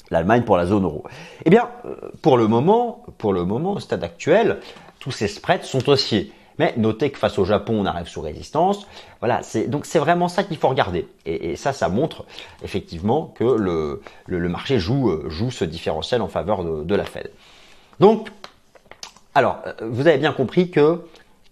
L'Allemagne 0.09 0.43
pour 0.43 0.57
la 0.57 0.65
zone 0.65 0.83
euro. 0.83 1.03
Eh 1.45 1.49
bien, 1.49 1.69
euh, 1.85 1.95
pour 2.21 2.37
le 2.37 2.47
moment, 2.47 3.03
pour 3.17 3.33
le 3.33 3.45
moment, 3.45 3.73
au 3.73 3.79
stade 3.79 4.03
actuel, 4.03 4.59
tous 4.99 5.11
ces 5.11 5.27
spreads 5.27 5.63
sont 5.63 5.89
haussiers. 5.89 6.31
Mais 6.59 6.73
notez 6.77 7.09
que 7.09 7.17
face 7.17 7.39
au 7.39 7.45
Japon, 7.45 7.79
on 7.79 7.85
arrive 7.85 8.07
sous 8.07 8.21
résistance. 8.21 8.85
Voilà, 9.19 9.41
c'est 9.41 9.67
donc 9.67 9.87
c'est 9.87 9.97
vraiment 9.97 10.27
ça 10.27 10.43
qu'il 10.43 10.57
faut 10.57 10.69
regarder. 10.69 11.07
Et, 11.25 11.55
ça, 11.55 11.73
ça 11.73 11.89
montre 11.89 12.25
effectivement 12.63 13.33
que 13.35 13.43
le, 13.43 14.01
le, 14.27 14.49
marché 14.49 14.77
joue, 14.79 15.09
euh, 15.09 15.29
joue 15.29 15.49
ce 15.49 15.65
différentiel 15.65 16.21
en 16.21 16.27
faveur 16.27 16.63
de, 16.63 16.83
de 16.83 16.95
la 16.95 17.05
Fed. 17.05 17.31
Donc, 17.99 18.29
alors, 19.35 19.61
euh, 19.65 19.73
vous 19.81 20.07
avez 20.07 20.17
bien 20.17 20.31
compris 20.31 20.69
que 20.69 21.01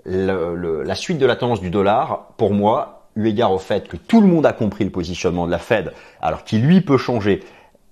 la 0.06 0.96
suite 0.96 1.20
de 1.20 1.26
la 1.26 1.36
tendance 1.36 1.62
du 1.62 1.70
dollar, 1.70 2.30
pour 2.38 2.54
moi, 2.54 3.08
eu 3.16 3.28
égard 3.28 3.52
au 3.52 3.60
fait 3.60 3.88
que 3.88 3.98
tout 3.98 4.22
le 4.22 4.28
monde 4.28 4.46
a 4.46 4.54
compris 4.54 4.84
le 4.84 4.90
positionnement 4.90 5.46
de 5.46 5.52
la 5.52 5.60
Fed, 5.60 5.94
alors 6.22 6.44
qu'il 6.44 6.66
lui 6.66 6.82
peut 6.82 6.98
changer, 6.98 7.42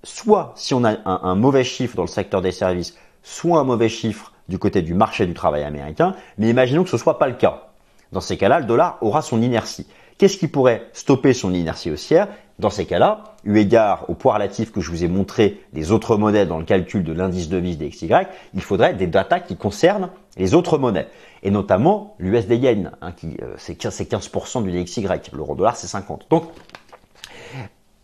soit 0.02 0.52
si 0.56 0.74
on 0.74 0.82
a 0.84 0.92
un, 0.92 1.20
un 1.22 1.34
mauvais 1.34 1.64
chiffre 1.64 1.94
dans 1.94 2.02
le 2.02 2.08
secteur 2.08 2.42
des 2.42 2.52
services, 2.52 2.96
soit 3.22 3.60
un 3.60 3.64
mauvais 3.64 3.88
chiffre 3.88 4.32
du 4.48 4.58
côté 4.58 4.82
du 4.82 4.94
marché 4.94 5.26
du 5.26 5.34
travail 5.34 5.62
américain, 5.62 6.16
mais 6.38 6.48
imaginons 6.48 6.82
que 6.82 6.90
ce 6.90 6.96
ne 6.96 7.00
soit 7.00 7.18
pas 7.18 7.28
le 7.28 7.34
cas. 7.34 7.68
Dans 8.12 8.20
ces 8.20 8.36
cas-là, 8.36 8.58
le 8.58 8.66
dollar 8.66 8.98
aura 9.02 9.22
son 9.22 9.40
inertie. 9.40 9.86
Qu'est-ce 10.18 10.36
qui 10.36 10.48
pourrait 10.48 10.88
stopper 10.92 11.32
son 11.32 11.54
inertie 11.54 11.90
haussière? 11.90 12.28
Dans 12.60 12.68
ces 12.68 12.84
cas-là, 12.84 13.24
eu 13.44 13.56
égard 13.56 14.04
au 14.10 14.14
poids 14.14 14.34
relatif 14.34 14.70
que 14.70 14.82
je 14.82 14.90
vous 14.90 15.02
ai 15.02 15.08
montré 15.08 15.62
des 15.72 15.92
autres 15.92 16.18
monnaies 16.18 16.44
dans 16.44 16.58
le 16.58 16.64
calcul 16.66 17.02
de 17.02 17.12
l'indice 17.14 17.48
de 17.48 17.56
devise 17.58 17.78
XY, 17.78 18.12
il 18.52 18.60
faudrait 18.60 18.92
des 18.92 19.06
datas 19.06 19.40
qui 19.40 19.56
concernent 19.56 20.10
les 20.36 20.52
autres 20.52 20.76
monnaies, 20.76 21.08
et 21.42 21.50
notamment 21.50 22.16
l'USD 22.18 22.52
Yen, 22.52 22.92
hein, 23.00 23.12
qui 23.12 23.38
euh, 23.42 23.54
c'est 23.56 23.80
15% 23.82 24.62
du 24.62 24.72
DXY, 24.72 25.06
l'euro 25.32 25.54
dollar 25.54 25.74
c'est 25.74 25.86
50. 25.86 26.26
Donc, 26.28 26.50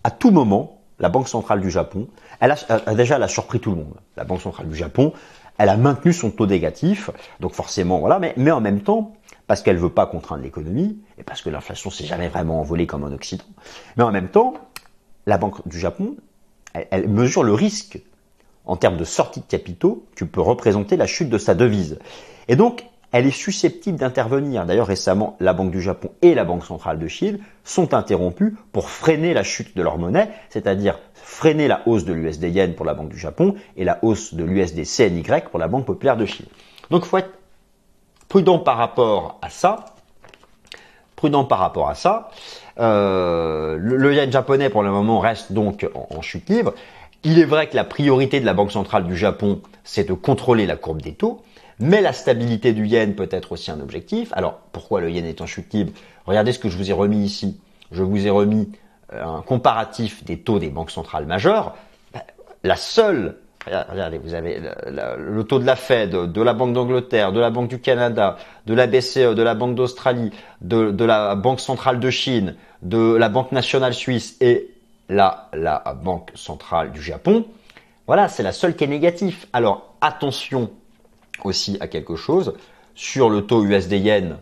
à 0.04 0.10
tout 0.10 0.30
moment, 0.30 0.80
la 1.00 1.10
Banque 1.10 1.28
centrale 1.28 1.60
du 1.60 1.70
Japon, 1.70 2.08
elle 2.40 2.52
a, 2.52 2.94
déjà 2.94 3.16
elle 3.16 3.22
a 3.22 3.28
surpris 3.28 3.60
tout 3.60 3.72
le 3.72 3.76
monde. 3.76 3.96
La 4.16 4.24
Banque 4.24 4.40
centrale 4.40 4.68
du 4.68 4.76
Japon, 4.76 5.12
elle 5.58 5.68
a 5.68 5.76
maintenu 5.76 6.14
son 6.14 6.30
taux 6.30 6.46
négatif, 6.46 7.10
donc 7.40 7.52
forcément, 7.52 7.98
voilà, 7.98 8.18
mais 8.18 8.50
en 8.50 8.62
même 8.62 8.80
temps, 8.80 9.15
parce 9.46 9.62
qu'elle 9.62 9.76
veut 9.76 9.90
pas 9.90 10.06
contraindre 10.06 10.42
l'économie, 10.42 10.98
et 11.18 11.22
parce 11.22 11.42
que 11.42 11.50
l'inflation 11.50 11.90
s'est 11.90 12.04
jamais 12.04 12.28
vraiment 12.28 12.60
envolée 12.60 12.86
comme 12.86 13.04
en 13.04 13.12
Occident, 13.12 13.44
mais 13.96 14.02
en 14.02 14.10
même 14.10 14.28
temps, 14.28 14.54
la 15.26 15.38
Banque 15.38 15.66
du 15.66 15.78
Japon, 15.78 16.16
elle, 16.90 17.08
mesure 17.08 17.42
le 17.42 17.52
risque 17.52 18.00
en 18.64 18.76
termes 18.76 18.96
de 18.96 19.04
sortie 19.04 19.40
de 19.40 19.46
capitaux 19.46 20.06
que 20.16 20.24
peut 20.24 20.40
représenter 20.40 20.96
la 20.96 21.06
chute 21.06 21.30
de 21.30 21.38
sa 21.38 21.54
devise. 21.54 21.98
Et 22.48 22.56
donc, 22.56 22.84
elle 23.12 23.26
est 23.26 23.30
susceptible 23.30 23.98
d'intervenir. 23.98 24.66
D'ailleurs, 24.66 24.88
récemment, 24.88 25.36
la 25.40 25.52
Banque 25.52 25.70
du 25.70 25.80
Japon 25.80 26.10
et 26.22 26.34
la 26.34 26.44
Banque 26.44 26.64
centrale 26.64 26.98
de 26.98 27.08
Chine 27.08 27.38
sont 27.64 27.94
interrompues 27.94 28.56
pour 28.72 28.90
freiner 28.90 29.32
la 29.32 29.44
chute 29.44 29.76
de 29.76 29.82
leur 29.82 29.96
monnaie, 29.98 30.28
c'est-à-dire 30.50 30.98
freiner 31.14 31.68
la 31.68 31.86
hausse 31.86 32.04
de 32.04 32.12
l'USD 32.12 32.44
Yen 32.44 32.74
pour 32.74 32.84
la 32.84 32.94
Banque 32.94 33.10
du 33.10 33.18
Japon 33.18 33.54
et 33.76 33.84
la 33.84 33.98
hausse 34.02 34.34
de 34.34 34.44
l'USD 34.44 34.84
CNY 34.84 35.24
pour 35.50 35.58
la 35.58 35.68
Banque 35.68 35.86
populaire 35.86 36.16
de 36.16 36.26
Chine. 36.26 36.46
Donc, 36.90 37.04
faut 37.04 37.18
être 37.18 37.30
prudent 38.28 38.58
par 38.58 38.76
rapport 38.76 39.38
à 39.42 39.50
ça. 39.50 39.86
Prudent 41.14 41.44
par 41.44 41.58
rapport 41.58 41.88
à 41.88 41.94
ça. 41.94 42.30
Euh, 42.78 43.76
le, 43.78 44.14
yen 44.14 44.30
japonais, 44.30 44.68
pour 44.68 44.82
le 44.82 44.90
moment, 44.90 45.18
reste 45.18 45.52
donc 45.52 45.88
en 45.94 46.20
chute 46.20 46.48
libre. 46.48 46.74
Il 47.24 47.38
est 47.38 47.44
vrai 47.44 47.68
que 47.68 47.74
la 47.74 47.84
priorité 47.84 48.40
de 48.40 48.46
la 48.46 48.54
Banque 48.54 48.70
centrale 48.70 49.04
du 49.04 49.16
Japon, 49.16 49.60
c'est 49.82 50.08
de 50.08 50.12
contrôler 50.12 50.66
la 50.66 50.76
courbe 50.76 51.02
des 51.02 51.14
taux. 51.14 51.42
Mais 51.78 52.00
la 52.00 52.12
stabilité 52.12 52.72
du 52.72 52.86
yen 52.86 53.14
peut 53.14 53.28
être 53.30 53.52
aussi 53.52 53.70
un 53.70 53.80
objectif. 53.80 54.32
Alors, 54.32 54.60
pourquoi 54.72 55.00
le 55.00 55.10
yen 55.10 55.26
est 55.26 55.40
en 55.40 55.46
chute 55.46 55.72
libre? 55.72 55.92
Regardez 56.24 56.52
ce 56.52 56.58
que 56.58 56.68
je 56.68 56.76
vous 56.76 56.90
ai 56.90 56.94
remis 56.94 57.24
ici. 57.24 57.60
Je 57.92 58.02
vous 58.02 58.26
ai 58.26 58.30
remis 58.30 58.70
euh, 59.12 59.24
un 59.24 59.42
comparatif 59.42 60.24
des 60.24 60.38
taux 60.38 60.58
des 60.58 60.68
banques 60.68 60.90
centrales 60.90 61.26
majeures. 61.26 61.74
Ben, 62.14 62.22
la 62.64 62.76
seule, 62.76 63.36
regardez, 63.66 64.18
vous 64.18 64.34
avez 64.34 64.60
le, 64.60 65.42
taux 65.42 65.58
de 65.58 65.64
la 65.64 65.76
Fed, 65.76 66.10
de 66.10 66.42
la 66.42 66.54
Banque 66.54 66.72
d'Angleterre, 66.72 67.32
de 67.32 67.40
la 67.40 67.50
Banque 67.50 67.68
du 67.68 67.80
Canada, 67.80 68.36
de 68.66 68.74
la 68.74 68.86
BCE, 68.86 69.34
de 69.34 69.42
la 69.42 69.54
Banque 69.54 69.74
d'Australie, 69.74 70.30
de, 70.60 71.04
la 71.04 71.34
Banque 71.34 71.60
centrale 71.60 72.00
de 72.00 72.10
Chine, 72.10 72.56
de 72.82 73.14
la 73.16 73.28
Banque 73.28 73.52
nationale 73.52 73.94
suisse 73.94 74.36
et 74.40 74.70
la, 75.08 75.48
la 75.52 75.82
Banque 76.02 76.30
centrale 76.34 76.92
du 76.92 77.02
Japon. 77.02 77.46
Voilà, 78.06 78.28
c'est 78.28 78.42
la 78.42 78.52
seule 78.52 78.76
qui 78.76 78.84
est 78.84 78.88
négative. 78.88 79.46
Alors, 79.52 79.94
attention 80.00 80.70
aussi 81.44 81.76
à 81.80 81.88
quelque 81.88 82.16
chose. 82.16 82.54
Sur 82.94 83.28
le 83.28 83.42
taux 83.42 83.64
USD 83.64 83.92
yen, 83.94 84.38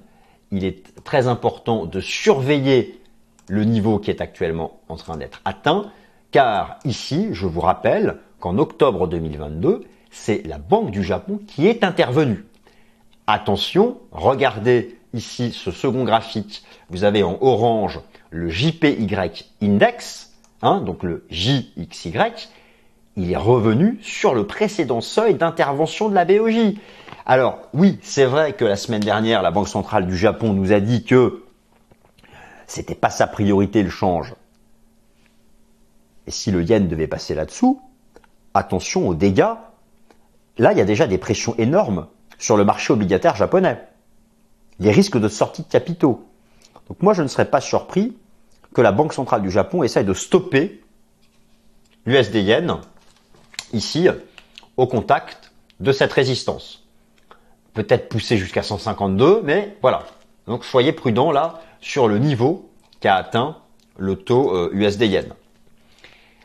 il 0.53 0.65
est 0.65 1.03
très 1.03 1.27
important 1.27 1.87
de 1.87 2.01
surveiller 2.01 3.01
le 3.49 3.65
niveau 3.65 3.99
qui 3.99 4.11
est 4.11 4.21
actuellement 4.21 4.81
en 4.89 4.97
train 4.97 5.17
d'être 5.17 5.41
atteint, 5.45 5.91
car 6.31 6.79
ici, 6.85 7.29
je 7.33 7.47
vous 7.47 7.61
rappelle 7.61 8.19
qu'en 8.45 8.59
octobre 8.59 9.09
2022, 9.09 9.85
c'est 10.11 10.47
la 10.47 10.59
Banque 10.59 10.91
du 10.91 11.03
Japon 11.03 11.41
qui 11.47 11.67
est 11.67 11.83
intervenue. 11.83 12.45
Attention, 13.27 13.97
regardez 14.13 14.99
ici 15.15 15.51
ce 15.51 15.71
second 15.71 16.05
graphique. 16.05 16.63
Vous 16.91 17.05
avez 17.05 17.23
en 17.23 17.39
orange 17.41 18.03
le 18.29 18.51
JPY 18.51 19.09
index, 19.63 20.35
hein, 20.61 20.83
donc 20.83 21.05
le 21.05 21.25
JXY, 21.31 22.13
il 23.17 23.33
est 23.33 23.37
revenu 23.37 23.99
sur 24.03 24.35
le 24.35 24.47
précédent 24.47 25.01
seuil 25.01 25.37
d'intervention 25.37 26.11
de 26.11 26.15
la 26.15 26.27
BOJ. 26.27 26.75
Alors 27.25 27.61
oui, 27.73 27.99
c'est 28.03 28.27
vrai 28.27 28.53
que 28.53 28.67
la 28.67 28.77
semaine 28.77 29.01
dernière, 29.01 29.41
la 29.41 29.53
Banque 29.53 29.69
centrale 29.69 30.07
du 30.07 30.19
Japon 30.19 30.53
nous 30.53 30.71
a 30.71 30.81
dit 30.81 31.05
que 31.05 31.45
c'était 32.67 32.95
pas 32.95 33.09
sa 33.09 33.27
priorité 33.27 33.83
le 33.83 33.89
change. 33.89 34.35
Et 36.27 36.31
si 36.31 36.51
le 36.51 36.63
yen 36.63 36.89
devait 36.89 37.07
passer 37.07 37.35
là-dessous, 37.35 37.81
attention 38.55 39.09
aux 39.09 39.15
dégâts. 39.15 39.55
Là, 40.59 40.73
il 40.73 40.79
y 40.79 40.81
a 40.81 40.85
déjà 40.85 41.07
des 41.07 41.19
pressions 41.19 41.55
énormes 41.59 42.07
sur 42.39 42.57
le 42.57 42.65
marché 42.65 42.93
obligataire 42.93 43.37
japonais. 43.37 43.83
Les 44.79 44.91
risques 44.91 45.19
de 45.19 45.29
sortie 45.29 45.63
de 45.63 45.69
capitaux. 45.69 46.25
Donc 46.89 47.03
moi, 47.03 47.13
je 47.15 47.23
ne 47.23 47.29
serais 47.29 47.45
pas 47.45 47.61
surpris 47.61 48.17
que 48.75 48.81
la 48.81 48.93
Banque 48.93 49.13
centrale 49.13 49.43
du 49.43 49.51
Japon 49.51 49.83
essaye 49.83 50.05
de 50.05 50.15
stopper 50.15 50.83
l'USD 52.07 52.37
yen 52.37 52.81
ici 53.73 54.09
au 54.77 54.87
contact 54.87 55.53
de 55.81 55.93
cette 55.93 56.13
résistance. 56.13 56.85
Peut-être 57.73 58.09
pousser 58.09 58.37
jusqu'à 58.37 58.63
152, 58.63 59.43
mais 59.43 59.77
voilà. 59.81 60.05
Donc 60.47 60.65
soyez 60.65 60.93
prudent 60.93 61.33
là 61.33 61.61
sur 61.81 62.09
le 62.09 62.19
niveau 62.19 62.71
qu'a 63.01 63.17
atteint 63.17 63.57
le 63.97 64.17
taux 64.17 64.71
USD 64.73 65.03
euh, 65.03 65.07
yen. 65.07 65.35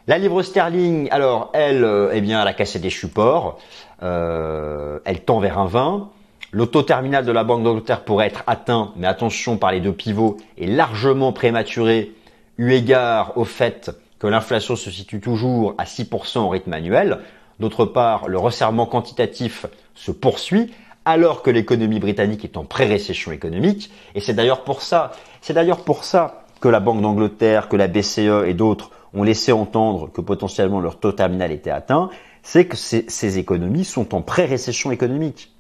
La 0.10 0.17
livre 0.17 0.41
sterling, 0.41 1.08
alors 1.12 1.52
elle, 1.54 1.84
euh, 1.84 2.10
eh 2.12 2.19
bien, 2.22 2.41
elle 2.41 2.48
a 2.48 2.54
cassé 2.54 2.80
des 2.80 2.89
supports. 2.89 3.60
Euh, 4.02 4.98
elle 5.06 5.24
tend 5.24 5.39
vers 5.39 5.60
un 5.60 5.67
20. 5.67 6.10
Le 6.50 6.65
taux 6.65 6.82
terminal 6.82 7.26
de 7.26 7.32
la 7.32 7.43
Banque 7.43 7.62
d'Angleterre 7.62 8.04
pourrait 8.04 8.26
être 8.26 8.43
atteint, 8.48 8.91
mais 8.95 9.06
attention 9.06 9.58
par 9.58 9.72
les 9.72 9.82
deux 9.82 9.93
pivots, 9.93 10.38
est 10.58 10.65
largement 10.65 11.32
prématuré 11.32 12.12
eu 12.58 12.72
égard 12.72 13.38
au 13.38 13.43
fait 13.45 13.91
que 14.17 14.26
l'inflation 14.26 14.76
se 14.76 14.89
situe 14.89 15.19
toujours 15.19 15.76
à 15.78 15.84
6% 15.84 16.39
au 16.39 16.50
rythme 16.50 16.74
annuel. 16.74 17.19
D'autre 17.60 17.86
part, 17.86 18.30
le 18.30 18.39
resserrement 18.39 18.88
quantitatif 18.88 19.67
se 19.93 20.10
poursuit 20.10 20.74
alors 21.06 21.43
que 21.43 21.52
l'économie 21.52 22.00
britannique 22.00 22.43
est 22.43 22.58
en 22.58 22.63
pré-récession 22.63 23.32
économique. 23.32 23.91
Et 24.15 24.22
c'est 24.22 24.34
d'ailleurs 24.34 24.63
pour 24.63 24.82
ça, 24.82 25.12
c'est 25.41 25.54
d'ailleurs 25.54 25.84
pour 25.84 26.04
ça 26.04 26.45
que 26.62 26.67
la 26.67 26.80
Banque 26.80 27.04
d'Angleterre, 27.04 27.69
que 27.69 27.76
la 27.76 27.88
BCE 27.88 28.48
et 28.48 28.56
d'autres 28.56 28.89
ont 29.13 29.24
laissé 29.24 29.52
entendre 29.52 30.12
que 30.12 30.22
potentiellement 30.22 30.80
leur 30.80 31.00
taux 31.00 31.12
terminal 31.12 31.52
était 31.52 31.72
atteint, 31.72 32.10
c'est 32.43 32.65
que 32.65 32.76
ces, 32.78 33.38
économies 33.38 33.86
sont 33.86 34.15
en 34.15 34.22
pré-récession 34.22 34.91
économique. 34.91 35.54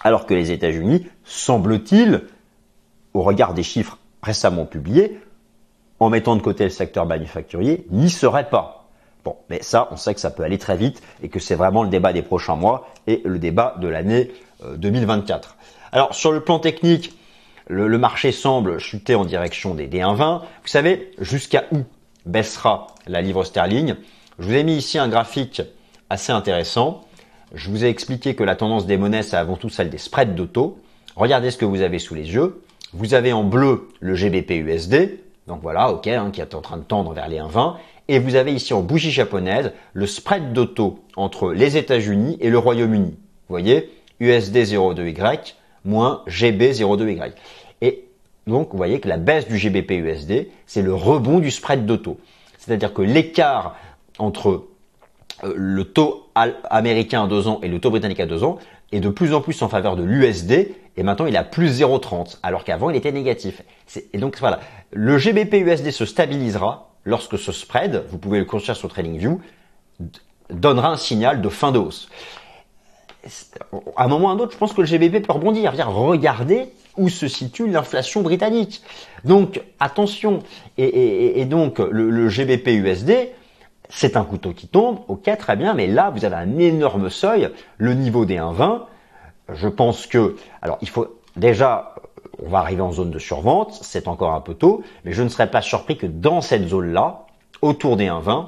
Alors 0.00 0.26
que 0.26 0.34
les 0.34 0.50
États-Unis, 0.50 1.06
semble-t-il, 1.24 2.22
au 3.14 3.22
regard 3.22 3.54
des 3.54 3.62
chiffres 3.62 3.98
récemment 4.22 4.66
publiés, 4.66 5.20
en 6.00 6.10
mettant 6.10 6.36
de 6.36 6.42
côté 6.42 6.64
le 6.64 6.70
secteur 6.70 7.06
manufacturier, 7.06 7.86
n'y 7.90 8.10
seraient 8.10 8.48
pas. 8.48 8.88
Bon, 9.24 9.36
mais 9.48 9.62
ça, 9.62 9.88
on 9.92 9.96
sait 9.96 10.14
que 10.14 10.20
ça 10.20 10.30
peut 10.30 10.42
aller 10.42 10.58
très 10.58 10.76
vite 10.76 11.00
et 11.22 11.28
que 11.28 11.38
c'est 11.38 11.54
vraiment 11.54 11.84
le 11.84 11.88
débat 11.88 12.12
des 12.12 12.22
prochains 12.22 12.56
mois 12.56 12.88
et 13.06 13.22
le 13.24 13.38
débat 13.38 13.76
de 13.80 13.86
l'année 13.86 14.32
2024. 14.76 15.48
Euh, 15.48 15.62
Alors, 15.92 16.14
sur 16.14 16.32
le 16.32 16.40
plan 16.40 16.58
technique, 16.58 17.16
le, 17.68 17.86
le, 17.86 17.98
marché 17.98 18.32
semble 18.32 18.80
chuter 18.80 19.14
en 19.14 19.24
direction 19.24 19.74
des 19.74 19.86
D120. 19.86 20.40
Vous 20.40 20.68
savez, 20.68 21.12
jusqu'à 21.20 21.64
où 21.70 21.84
baissera 22.26 22.88
la 23.06 23.20
livre 23.20 23.44
sterling 23.44 23.94
Je 24.38 24.44
vous 24.46 24.54
ai 24.54 24.64
mis 24.64 24.76
ici 24.76 24.98
un 24.98 25.08
graphique 25.08 25.62
assez 26.10 26.32
intéressant. 26.32 27.04
Je 27.54 27.70
vous 27.70 27.84
ai 27.84 27.88
expliqué 27.88 28.34
que 28.34 28.44
la 28.44 28.56
tendance 28.56 28.86
des 28.86 28.96
monnaies, 28.96 29.22
c'est 29.22 29.36
avant 29.36 29.56
tout 29.56 29.68
celle 29.68 29.90
des 29.90 29.98
spreads 29.98 30.34
d'auto. 30.34 30.78
Regardez 31.16 31.50
ce 31.50 31.58
que 31.58 31.64
vous 31.64 31.82
avez 31.82 31.98
sous 31.98 32.14
les 32.14 32.32
yeux. 32.32 32.62
Vous 32.92 33.14
avez 33.14 33.32
en 33.32 33.44
bleu 33.44 33.88
le 34.00 34.14
GBP 34.14 34.50
USD, 34.50 35.18
donc 35.46 35.60
voilà, 35.62 35.90
ok, 35.90 36.06
hein, 36.08 36.30
qui 36.32 36.40
est 36.40 36.54
en 36.54 36.60
train 36.60 36.76
de 36.76 36.82
tendre 36.82 37.12
vers 37.12 37.28
les 37.28 37.38
1,20. 37.38 37.76
Et 38.08 38.18
vous 38.18 38.34
avez 38.34 38.52
ici 38.52 38.74
en 38.74 38.82
bougie 38.82 39.10
japonaise 39.10 39.72
le 39.92 40.06
spread 40.06 40.52
d'auto 40.52 41.00
entre 41.16 41.52
les 41.52 41.76
États-Unis 41.76 42.36
et 42.40 42.50
le 42.50 42.58
Royaume-Uni. 42.58 43.10
Vous 43.12 43.48
voyez, 43.48 43.90
USD 44.20 44.56
02Y 44.56 45.54
moins 45.84 46.22
GB 46.26 46.72
02Y. 46.72 47.32
Donc, 48.46 48.70
vous 48.72 48.76
voyez 48.76 49.00
que 49.00 49.08
la 49.08 49.18
baisse 49.18 49.46
du 49.46 49.56
GBP 49.56 49.92
USD, 49.92 50.48
c'est 50.66 50.82
le 50.82 50.94
rebond 50.94 51.38
du 51.38 51.50
spread 51.50 51.86
d'auto. 51.86 52.18
C'est-à-dire 52.58 52.92
que 52.92 53.02
l'écart 53.02 53.76
entre 54.18 54.66
euh, 55.44 55.54
le 55.56 55.84
taux 55.84 56.28
américain 56.34 57.24
à 57.24 57.26
2 57.28 57.48
ans 57.48 57.60
et 57.62 57.68
le 57.68 57.78
taux 57.80 57.90
britannique 57.90 58.20
à 58.20 58.26
2 58.26 58.44
ans 58.44 58.58
est 58.90 59.00
de 59.00 59.08
plus 59.08 59.34
en 59.34 59.40
plus 59.40 59.60
en 59.62 59.68
faveur 59.68 59.96
de 59.96 60.02
l'USD 60.02 60.74
et 60.96 61.02
maintenant 61.02 61.26
il 61.26 61.36
à 61.36 61.44
plus 61.44 61.80
0,30 61.80 62.38
alors 62.42 62.64
qu'avant 62.64 62.90
il 62.90 62.96
était 62.96 63.12
négatif. 63.12 63.62
Et 64.12 64.18
donc 64.18 64.38
voilà, 64.38 64.60
le 64.92 65.18
GBP 65.18 65.54
USD 65.54 65.90
se 65.90 66.04
stabilisera 66.04 66.90
lorsque 67.04 67.38
ce 67.38 67.52
spread, 67.52 68.04
vous 68.10 68.18
pouvez 68.18 68.38
le 68.38 68.44
construire 68.44 68.76
sur 68.76 68.88
TradingView, 68.88 69.40
donnera 70.50 70.90
un 70.90 70.96
signal 70.96 71.40
de 71.40 71.48
fin 71.48 71.72
de 71.72 71.78
hausse. 71.78 72.08
À 73.96 74.04
un 74.04 74.08
moment 74.08 74.26
ou 74.26 74.30
à 74.30 74.32
un 74.32 74.38
autre, 74.38 74.52
je 74.52 74.58
pense 74.58 74.72
que 74.72 74.80
le 74.80 74.86
GBP 74.86 75.24
peut 75.24 75.32
rebondir. 75.32 75.72
Regardez 75.72 76.68
où 76.96 77.08
se 77.08 77.28
situe 77.28 77.68
l'inflation 77.68 78.22
britannique. 78.22 78.82
Donc 79.24 79.62
attention. 79.80 80.40
Et, 80.78 81.44
donc 81.46 81.78
le, 81.78 82.10
le 82.10 82.28
GBP 82.28 82.68
USD, 82.68 83.32
c'est 83.88 84.16
un 84.16 84.24
couteau 84.24 84.52
qui 84.52 84.68
tombe, 84.68 85.00
ok, 85.08 85.30
très 85.38 85.54
bien, 85.54 85.74
mais 85.74 85.86
là, 85.86 86.10
vous 86.10 86.24
avez 86.24 86.36
un 86.36 86.58
énorme 86.58 87.10
seuil, 87.10 87.50
le 87.76 87.94
niveau 87.94 88.24
des 88.24 88.36
1,20. 88.36 88.80
Je 89.52 89.68
pense 89.68 90.06
que, 90.06 90.36
alors, 90.62 90.78
il 90.80 90.88
faut 90.88 91.20
déjà, 91.36 91.94
on 92.42 92.48
va 92.48 92.58
arriver 92.58 92.80
en 92.80 92.92
zone 92.92 93.10
de 93.10 93.18
survente, 93.18 93.78
c'est 93.82 94.08
encore 94.08 94.32
un 94.32 94.40
peu 94.40 94.54
tôt, 94.54 94.82
mais 95.04 95.12
je 95.12 95.22
ne 95.22 95.28
serais 95.28 95.50
pas 95.50 95.60
surpris 95.60 95.98
que 95.98 96.06
dans 96.06 96.40
cette 96.40 96.68
zone-là, 96.68 97.26
autour 97.60 97.96
des 97.96 98.06
1,20, 98.06 98.46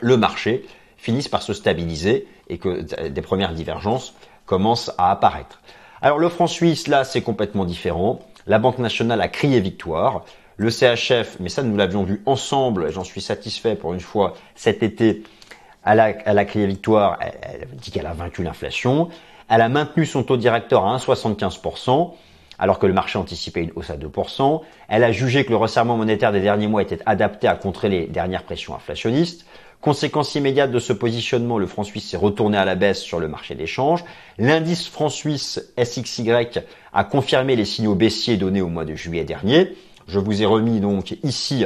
le 0.00 0.16
marché 0.18 0.66
finisse 0.98 1.28
par 1.28 1.42
se 1.42 1.54
stabiliser 1.54 2.28
et 2.48 2.58
que 2.58 3.08
des 3.08 3.22
premières 3.22 3.54
divergences 3.54 4.14
commencent 4.44 4.92
à 4.98 5.10
apparaître. 5.10 5.60
Alors, 6.06 6.20
le 6.20 6.28
franc 6.28 6.46
suisse, 6.46 6.86
là, 6.86 7.02
c'est 7.02 7.20
complètement 7.20 7.64
différent. 7.64 8.20
La 8.46 8.60
Banque 8.60 8.78
nationale 8.78 9.20
a 9.20 9.26
crié 9.26 9.58
victoire. 9.58 10.24
Le 10.56 10.70
CHF, 10.70 11.38
mais 11.40 11.48
ça 11.48 11.64
nous 11.64 11.76
l'avions 11.76 12.04
vu 12.04 12.22
ensemble, 12.26 12.92
j'en 12.92 13.02
suis 13.02 13.20
satisfait 13.20 13.74
pour 13.74 13.92
une 13.92 13.98
fois 13.98 14.34
cet 14.54 14.84
été, 14.84 15.24
à 15.82 15.96
la, 15.96 16.44
crié 16.44 16.68
victoire, 16.68 17.18
elle, 17.20 17.66
dit 17.72 17.90
qu'elle 17.90 18.06
a 18.06 18.12
vaincu 18.12 18.44
l'inflation, 18.44 19.08
elle 19.48 19.60
a 19.60 19.68
maintenu 19.68 20.06
son 20.06 20.22
taux 20.22 20.36
directeur 20.36 20.86
à 20.86 20.96
1,75%, 20.96 22.12
alors 22.60 22.78
que 22.78 22.86
le 22.86 22.92
marché 22.92 23.18
anticipait 23.18 23.64
une 23.64 23.72
hausse 23.74 23.90
à 23.90 23.96
2%. 23.96 24.60
Elle 24.86 25.02
a 25.02 25.10
jugé 25.10 25.44
que 25.44 25.50
le 25.50 25.56
resserrement 25.56 25.96
monétaire 25.96 26.30
des 26.30 26.40
derniers 26.40 26.68
mois 26.68 26.82
était 26.82 27.00
adapté 27.04 27.48
à 27.48 27.56
contrer 27.56 27.88
les 27.88 28.06
dernières 28.06 28.44
pressions 28.44 28.76
inflationnistes. 28.76 29.44
Conséquence 29.86 30.34
immédiate 30.34 30.72
de 30.72 30.80
ce 30.80 30.92
positionnement, 30.92 31.58
le 31.58 31.68
franc 31.68 31.84
suisse 31.84 32.10
s'est 32.10 32.16
retourné 32.16 32.58
à 32.58 32.64
la 32.64 32.74
baisse 32.74 33.00
sur 33.00 33.20
le 33.20 33.28
marché 33.28 33.54
d'échange. 33.54 34.02
L'indice 34.36 34.88
franc 34.88 35.08
suisse 35.08 35.72
SXY 35.80 36.28
a 36.92 37.04
confirmé 37.04 37.54
les 37.54 37.64
signaux 37.64 37.94
baissiers 37.94 38.36
donnés 38.36 38.62
au 38.62 38.66
mois 38.66 38.84
de 38.84 38.96
juillet 38.96 39.22
dernier. 39.22 39.76
Je 40.08 40.18
vous 40.18 40.42
ai 40.42 40.44
remis 40.44 40.80
donc 40.80 41.16
ici 41.22 41.64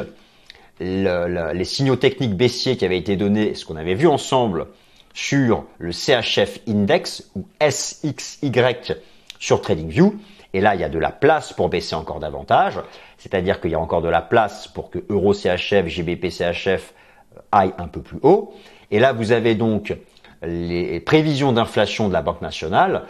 les 0.80 1.64
signaux 1.64 1.96
techniques 1.96 2.34
baissiers 2.34 2.76
qui 2.76 2.84
avaient 2.84 2.98
été 2.98 3.16
donnés, 3.16 3.54
ce 3.54 3.64
qu'on 3.64 3.76
avait 3.76 3.94
vu 3.94 4.06
ensemble 4.06 4.66
sur 5.14 5.64
le 5.78 5.90
CHF 5.90 6.60
Index 6.68 7.30
ou 7.34 7.46
SXY 7.66 8.52
sur 9.38 9.62
TradingView. 9.62 10.14
Et 10.52 10.60
là, 10.60 10.74
il 10.74 10.82
y 10.82 10.84
a 10.84 10.90
de 10.90 10.98
la 10.98 11.10
place 11.10 11.54
pour 11.54 11.70
baisser 11.70 11.94
encore 11.94 12.20
davantage. 12.20 12.80
C'est-à-dire 13.16 13.62
qu'il 13.62 13.70
y 13.70 13.74
a 13.74 13.80
encore 13.80 14.02
de 14.02 14.10
la 14.10 14.20
place 14.20 14.68
pour 14.68 14.90
que 14.90 14.98
Euro 15.08 15.32
CHF, 15.32 15.86
GBP 15.86 16.28
CHF 16.28 16.92
aillent 17.52 17.74
un 17.78 17.88
peu 17.88 18.00
plus 18.00 18.18
haut. 18.22 18.54
Et 18.90 18.98
là, 18.98 19.12
vous 19.12 19.32
avez 19.32 19.54
donc 19.54 19.96
les 20.42 21.00
prévisions 21.00 21.52
d'inflation 21.52 22.08
de 22.08 22.12
la 22.12 22.22
Banque 22.22 22.42
nationale. 22.42 23.04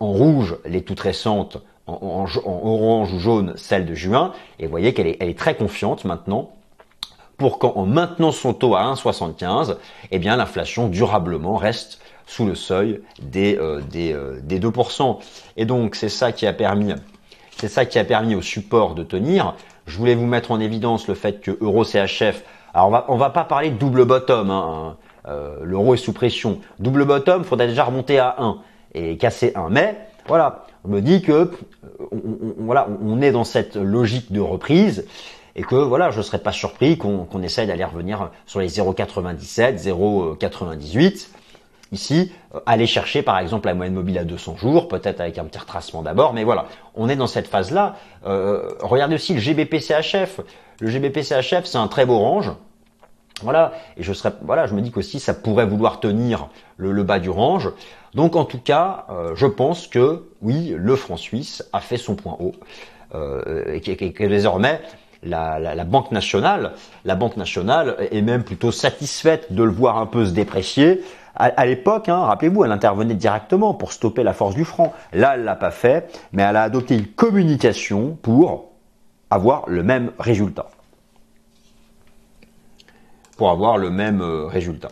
En 0.00 0.12
rouge, 0.12 0.56
les 0.64 0.82
toutes 0.82 1.00
récentes 1.00 1.58
en, 1.86 2.26
orange 2.44 3.12
ou 3.12 3.18
jaune 3.18 3.52
celle 3.56 3.86
de 3.86 3.94
juin, 3.94 4.32
et 4.58 4.64
vous 4.64 4.70
voyez 4.70 4.92
qu'elle 4.92 5.06
est, 5.06 5.38
très 5.38 5.54
confiante 5.54 6.04
maintenant 6.04 6.50
pour 7.36 7.58
qu'en 7.58 7.84
maintenant 7.84 8.32
son 8.32 8.54
taux 8.54 8.74
à 8.74 8.82
1,75, 8.94 9.76
eh 10.10 10.18
bien 10.18 10.36
l'inflation 10.36 10.88
durablement 10.88 11.56
reste 11.56 12.00
sous 12.26 12.46
le 12.46 12.54
seuil 12.54 13.00
des, 13.20 13.56
euh, 13.58 13.80
des, 13.82 14.12
euh, 14.12 14.40
des 14.42 14.58
2%. 14.58 15.18
Et 15.56 15.66
donc 15.66 15.94
c'est 15.94 16.08
ça 16.08 16.32
qui 16.32 16.46
a 16.46 16.52
permis 16.52 16.94
c'est 17.58 17.68
ça 17.68 17.86
qui 17.86 17.98
a 17.98 18.04
permis 18.04 18.34
au 18.34 18.42
support 18.42 18.94
de 18.94 19.02
tenir. 19.02 19.54
Je 19.86 19.96
voulais 19.96 20.14
vous 20.14 20.26
mettre 20.26 20.50
en 20.50 20.60
évidence 20.60 21.08
le 21.08 21.14
fait 21.14 21.40
que 21.40 21.56
Euro 21.62 21.84
CHF, 21.84 22.42
alors 22.76 23.06
on 23.08 23.16
va, 23.16 23.28
va 23.28 23.30
pas 23.30 23.44
parler 23.44 23.70
de 23.70 23.78
double 23.78 24.04
bottom, 24.04 24.50
hein, 24.50 24.96
euh, 25.26 25.56
l'euro 25.62 25.94
est 25.94 25.96
sous 25.96 26.12
pression. 26.12 26.60
Double 26.78 27.06
bottom, 27.06 27.40
il 27.40 27.48
faudrait 27.48 27.68
déjà 27.68 27.84
remonter 27.84 28.18
à 28.18 28.36
1 28.38 28.58
et 28.92 29.16
casser 29.16 29.52
1. 29.54 29.70
Mais 29.70 29.96
voilà, 30.28 30.66
on 30.84 30.88
me 30.88 31.00
dit 31.00 31.22
que 31.22 31.32
euh, 31.32 31.48
on, 32.12 32.64
voilà, 32.64 32.86
on 33.02 33.22
est 33.22 33.32
dans 33.32 33.44
cette 33.44 33.76
logique 33.76 34.30
de 34.30 34.40
reprise 34.40 35.06
et 35.54 35.62
que 35.62 35.74
voilà, 35.74 36.10
je 36.10 36.18
ne 36.18 36.22
serais 36.22 36.38
pas 36.38 36.52
surpris 36.52 36.98
qu'on 36.98 37.42
essaye 37.42 37.66
d'aller 37.66 37.84
revenir 37.84 38.30
sur 38.44 38.60
les 38.60 38.68
0,97, 38.68 39.82
0,98. 39.82 41.30
Ici, 41.92 42.32
euh, 42.54 42.60
aller 42.66 42.86
chercher 42.86 43.22
par 43.22 43.38
exemple 43.38 43.68
la 43.68 43.74
moyenne 43.74 43.94
mobile 43.94 44.18
à 44.18 44.24
200 44.24 44.56
jours, 44.56 44.88
peut-être 44.88 45.20
avec 45.20 45.38
un 45.38 45.44
petit 45.44 45.58
retracement 45.58 46.02
d'abord, 46.02 46.32
mais 46.32 46.44
voilà, 46.44 46.66
on 46.94 47.08
est 47.08 47.16
dans 47.16 47.26
cette 47.26 47.46
phase-là. 47.46 47.96
Euh, 48.26 48.70
regardez 48.80 49.14
aussi 49.14 49.34
le 49.34 49.40
GBP-CHF. 49.40 50.40
Le 50.80 50.88
GBP-CHF, 50.88 51.64
c'est 51.64 51.78
un 51.78 51.88
très 51.88 52.04
beau 52.04 52.18
range. 52.18 52.52
Voilà, 53.42 53.72
et 53.98 54.02
je 54.02 54.14
serais, 54.14 54.32
voilà, 54.42 54.66
je 54.66 54.74
me 54.74 54.80
dis 54.80 54.90
qu'aussi 54.90 55.20
ça 55.20 55.34
pourrait 55.34 55.66
vouloir 55.66 56.00
tenir 56.00 56.48
le, 56.78 57.02
bas 57.02 57.18
du 57.18 57.28
range. 57.28 57.70
Donc 58.14 58.34
en 58.34 58.46
tout 58.46 58.58
cas, 58.58 59.04
euh, 59.10 59.32
je 59.34 59.46
pense 59.46 59.88
que 59.88 60.24
oui, 60.40 60.74
le 60.74 60.96
franc 60.96 61.18
suisse 61.18 61.62
a 61.74 61.80
fait 61.80 61.98
son 61.98 62.16
point 62.16 62.36
haut 62.40 62.54
euh, 63.14 63.74
et 63.74 63.80
que, 63.80 64.26
désormais 64.26 64.80
la, 65.22 65.84
Banque 65.84 66.12
nationale, 66.12 66.72
la 67.04 67.14
Banque 67.14 67.36
nationale 67.36 67.96
est 68.10 68.22
même 68.22 68.42
plutôt 68.42 68.72
satisfaite 68.72 69.52
de 69.52 69.62
le 69.62 69.70
voir 69.70 69.98
un 69.98 70.06
peu 70.06 70.24
se 70.24 70.32
déprécier. 70.32 71.02
À, 71.36 71.66
l'époque, 71.66 72.08
hein, 72.08 72.24
rappelez-vous, 72.24 72.64
elle 72.64 72.72
intervenait 72.72 73.14
directement 73.14 73.74
pour 73.74 73.92
stopper 73.92 74.22
la 74.22 74.32
force 74.32 74.54
du 74.54 74.64
franc. 74.64 74.94
Là, 75.12 75.32
elle 75.34 75.44
l'a 75.44 75.54
pas 75.54 75.70
fait, 75.70 76.10
mais 76.32 76.42
elle 76.42 76.56
a 76.56 76.62
adopté 76.62 76.94
une 76.94 77.06
communication 77.06 78.16
pour 78.22 78.72
avoir 79.30 79.64
le 79.68 79.82
même 79.82 80.12
résultat 80.18 80.66
pour 83.36 83.50
avoir 83.50 83.78
le 83.78 83.90
même 83.90 84.20
euh, 84.20 84.46
résultat. 84.46 84.88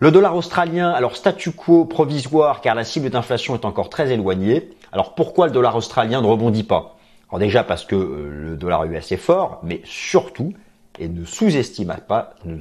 Le 0.00 0.10
dollar 0.10 0.36
australien, 0.36 0.90
alors 0.90 1.16
statu 1.16 1.52
quo 1.52 1.84
provisoire 1.84 2.60
car 2.60 2.74
la 2.74 2.84
cible 2.84 3.10
d'inflation 3.10 3.54
est 3.54 3.64
encore 3.64 3.90
très 3.90 4.12
éloignée. 4.12 4.70
Alors 4.92 5.14
pourquoi 5.14 5.46
le 5.46 5.52
dollar 5.52 5.76
australien 5.76 6.22
ne 6.22 6.26
rebondit 6.26 6.62
pas? 6.62 6.96
Alors 7.28 7.40
déjà 7.40 7.64
parce 7.64 7.84
que 7.84 7.96
euh, 7.96 8.30
le 8.30 8.56
dollar 8.56 8.84
US 8.84 9.12
est 9.12 9.16
fort, 9.16 9.60
mais 9.62 9.80
surtout, 9.84 10.54
et 10.98 11.08
ne 11.08 11.24
sous-estimez 11.24 11.94
pas, 12.06 12.34
ne 12.44 12.60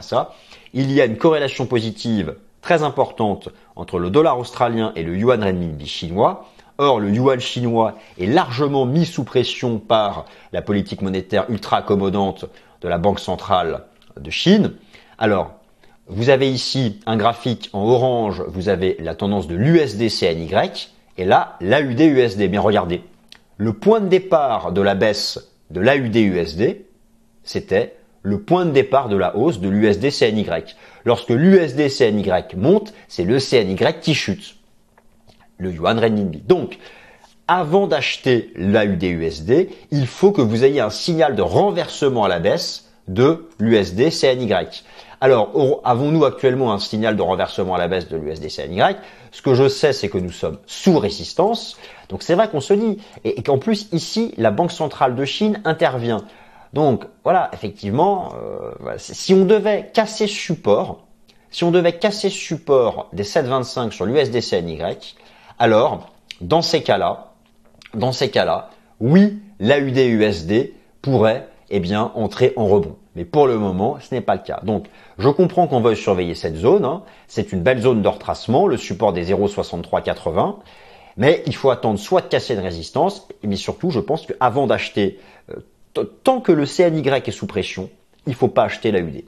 ça, 0.00 0.34
il 0.72 0.92
y 0.92 1.00
a 1.00 1.04
une 1.04 1.16
corrélation 1.16 1.66
positive 1.66 2.34
très 2.60 2.82
importante 2.82 3.50
entre 3.76 3.98
le 3.98 4.10
dollar 4.10 4.38
australien 4.38 4.92
et 4.96 5.02
le 5.02 5.16
yuan 5.16 5.42
renminbi 5.42 5.86
chinois. 5.86 6.46
Or, 6.78 6.98
le 6.98 7.10
yuan 7.10 7.38
chinois 7.38 7.94
est 8.18 8.26
largement 8.26 8.86
mis 8.86 9.06
sous 9.06 9.24
pression 9.24 9.78
par 9.78 10.24
la 10.52 10.62
politique 10.62 11.02
monétaire 11.02 11.44
ultra 11.48 11.76
accommodante 11.78 12.46
de 12.80 12.88
la 12.88 12.98
Banque 12.98 13.20
centrale 13.20 13.84
de 14.18 14.30
Chine. 14.30 14.72
Alors, 15.18 15.52
vous 16.06 16.30
avez 16.30 16.50
ici 16.50 17.00
un 17.06 17.16
graphique 17.16 17.70
en 17.72 17.82
orange, 17.82 18.42
vous 18.48 18.68
avez 18.68 18.96
la 18.98 19.14
tendance 19.14 19.46
de 19.46 19.54
l'USD 19.54 20.08
CNY 20.08 20.50
et 21.16 21.24
là 21.24 21.56
l'AUD 21.60 22.00
USD. 22.00 22.42
Bien 22.50 22.60
regardez, 22.60 23.02
le 23.56 23.72
point 23.72 24.00
de 24.00 24.08
départ 24.08 24.72
de 24.72 24.82
la 24.82 24.94
baisse 24.94 25.52
de 25.70 25.80
l'AUD 25.80 26.14
USD, 26.14 26.84
c'était 27.44 27.96
le 28.22 28.40
point 28.40 28.64
de 28.64 28.70
départ 28.70 29.08
de 29.08 29.16
la 29.16 29.36
hausse 29.36 29.60
de 29.60 29.68
l'USD 29.68 30.10
CNY. 30.10 30.46
Lorsque 31.04 31.30
l'USD 31.30 31.88
CNY 31.88 32.30
monte, 32.56 32.94
c'est 33.06 33.24
le 33.24 33.38
CNY 33.38 33.76
qui 34.00 34.14
chute. 34.14 34.56
Le 35.58 35.70
yuan 35.70 35.98
renminbi. 35.98 36.40
Donc, 36.40 36.78
avant 37.46 37.86
d'acheter 37.86 38.50
l'AUD 38.56 39.02
USD, 39.02 39.68
il 39.90 40.06
faut 40.06 40.32
que 40.32 40.40
vous 40.40 40.64
ayez 40.64 40.80
un 40.80 40.90
signal 40.90 41.36
de 41.36 41.42
renversement 41.42 42.24
à 42.24 42.28
la 42.28 42.40
baisse 42.40 42.90
de 43.08 43.46
l'USD 43.58 44.10
CNY. 44.10 44.52
Alors, 45.20 45.80
avons-nous 45.84 46.24
actuellement 46.24 46.72
un 46.72 46.78
signal 46.78 47.16
de 47.16 47.22
renversement 47.22 47.74
à 47.74 47.78
la 47.78 47.88
baisse 47.88 48.08
de 48.08 48.16
l'USD 48.16 48.48
CNY 48.48 48.80
Ce 49.30 49.42
que 49.42 49.54
je 49.54 49.68
sais, 49.68 49.92
c'est 49.92 50.08
que 50.08 50.18
nous 50.18 50.30
sommes 50.30 50.58
sous 50.66 50.98
résistance. 50.98 51.76
Donc 52.08 52.22
c'est 52.22 52.34
vrai 52.34 52.48
qu'on 52.48 52.60
se 52.60 52.74
dit, 52.74 52.98
et, 53.24 53.42
qu'en 53.42 53.58
plus 53.58 53.88
ici, 53.92 54.34
la 54.36 54.50
Banque 54.50 54.72
centrale 54.72 55.14
de 55.14 55.24
Chine 55.24 55.60
intervient. 55.64 56.24
Donc 56.74 57.04
voilà, 57.22 57.50
effectivement, 57.52 58.32
euh, 58.34 58.94
si 58.98 59.32
on 59.32 59.44
devait 59.44 59.90
casser 59.94 60.26
ce 60.26 60.34
support, 60.34 61.06
si 61.52 61.62
on 61.62 61.70
devait 61.70 61.98
casser 61.98 62.30
ce 62.30 62.36
support 62.36 63.08
des 63.12 63.22
7,25 63.22 63.92
sur 63.92 64.06
l'USD 64.06 64.40
CNY, 64.40 64.80
alors 65.60 66.10
dans 66.40 66.62
ces 66.62 66.82
cas-là, 66.82 67.32
dans 67.94 68.10
ces 68.10 68.28
cas-là, 68.28 68.70
oui, 68.98 69.38
l'AUD 69.60 69.96
USD 69.96 70.72
pourrait 71.00 71.48
eh 71.70 71.78
bien 71.78 72.10
entrer 72.16 72.52
en 72.56 72.66
rebond. 72.66 72.96
Mais 73.14 73.24
pour 73.24 73.46
le 73.46 73.56
moment, 73.56 73.98
ce 74.00 74.12
n'est 74.12 74.20
pas 74.20 74.34
le 74.34 74.42
cas. 74.42 74.58
Donc, 74.64 74.86
je 75.18 75.28
comprends 75.28 75.68
qu'on 75.68 75.80
veuille 75.80 75.96
surveiller 75.96 76.34
cette 76.34 76.56
zone. 76.56 76.84
Hein. 76.84 77.02
C'est 77.28 77.52
une 77.52 77.62
belle 77.62 77.80
zone 77.80 78.02
de 78.02 78.08
retracement, 78.08 78.66
le 78.66 78.76
support 78.76 79.12
des 79.12 79.32
0,6380. 79.32 80.56
Mais 81.16 81.44
il 81.46 81.54
faut 81.54 81.70
attendre 81.70 81.98
soit 82.00 82.22
de 82.22 82.26
casser 82.26 82.54
une 82.54 82.60
résistance, 82.60 83.28
mais 83.44 83.54
surtout, 83.54 83.90
je 83.90 84.00
pense 84.00 84.26
qu'avant 84.26 84.66
d'acheter, 84.66 85.20
tant 86.22 86.40
que 86.40 86.52
le 86.52 86.66
CNY 86.66 87.06
est 87.08 87.30
sous 87.30 87.46
pression, 87.46 87.90
il 88.26 88.30
ne 88.30 88.34
faut 88.34 88.48
pas 88.48 88.64
acheter 88.64 88.90
l'AUD. 88.90 89.24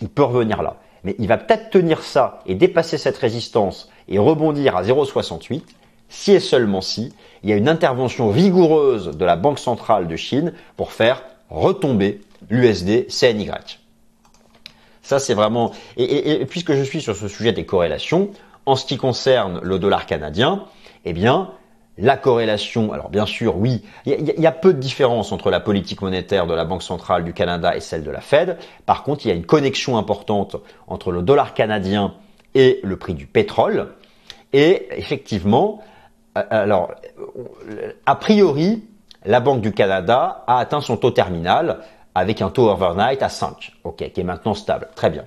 Il 0.00 0.08
peut 0.08 0.22
revenir 0.22 0.62
là. 0.62 0.76
Mais 1.04 1.14
il 1.18 1.28
va 1.28 1.36
peut-être 1.36 1.70
tenir 1.70 2.02
ça 2.02 2.40
et 2.46 2.54
dépasser 2.54 2.98
cette 2.98 3.18
résistance 3.18 3.90
et 4.08 4.18
rebondir 4.18 4.76
à 4.76 4.82
0,68 4.82 5.62
si 6.08 6.32
et 6.32 6.40
seulement 6.40 6.80
si 6.80 7.12
il 7.42 7.50
y 7.50 7.52
a 7.52 7.56
une 7.56 7.68
intervention 7.68 8.30
vigoureuse 8.30 9.16
de 9.16 9.24
la 9.24 9.36
Banque 9.36 9.58
centrale 9.58 10.08
de 10.08 10.16
Chine 10.16 10.52
pour 10.76 10.92
faire 10.92 11.22
retomber 11.50 12.20
l'USD 12.48 13.06
CNY. 13.08 13.50
Ça, 15.02 15.18
c'est 15.18 15.34
vraiment. 15.34 15.72
Et, 15.96 16.46
puisque 16.46 16.72
je 16.72 16.82
suis 16.82 17.02
sur 17.02 17.14
ce 17.14 17.28
sujet 17.28 17.52
des 17.52 17.66
corrélations, 17.66 18.30
en 18.64 18.76
ce 18.76 18.86
qui 18.86 18.96
concerne 18.96 19.60
le 19.62 19.78
dollar 19.78 20.06
canadien, 20.06 20.64
eh 21.04 21.12
bien, 21.12 21.50
la 21.96 22.16
corrélation, 22.16 22.92
alors 22.92 23.08
bien 23.08 23.26
sûr, 23.26 23.56
oui, 23.56 23.84
il 24.04 24.34
y, 24.36 24.46
a 24.46 24.52
peu 24.52 24.74
de 24.74 24.80
différence 24.80 25.30
entre 25.30 25.50
la 25.50 25.60
politique 25.60 26.02
monétaire 26.02 26.46
de 26.46 26.54
la 26.54 26.64
Banque 26.64 26.82
centrale 26.82 27.22
du 27.22 27.32
Canada 27.32 27.76
et 27.76 27.80
celle 27.80 28.02
de 28.02 28.10
la 28.10 28.20
Fed. 28.20 28.58
Par 28.84 29.04
contre, 29.04 29.24
il 29.24 29.28
y 29.28 29.32
a 29.32 29.34
une 29.34 29.46
connexion 29.46 29.96
importante 29.96 30.56
entre 30.88 31.12
le 31.12 31.22
dollar 31.22 31.54
canadien 31.54 32.14
et 32.54 32.80
le 32.82 32.96
prix 32.96 33.14
du 33.14 33.26
pétrole. 33.26 33.92
Et 34.52 34.88
effectivement, 34.90 35.82
euh, 36.36 36.42
alors, 36.50 36.92
a 38.06 38.16
priori, 38.16 38.82
la 39.24 39.40
Banque 39.40 39.60
du 39.60 39.72
Canada 39.72 40.42
a 40.48 40.58
atteint 40.58 40.80
son 40.80 40.96
taux 40.96 41.12
terminal 41.12 41.78
avec 42.14 42.42
un 42.42 42.50
taux 42.50 42.68
overnight 42.70 43.22
à 43.22 43.28
5, 43.28 43.72
ok, 43.84 44.10
qui 44.12 44.20
est 44.20 44.24
maintenant 44.24 44.54
stable. 44.54 44.88
Très 44.96 45.10
bien. 45.10 45.24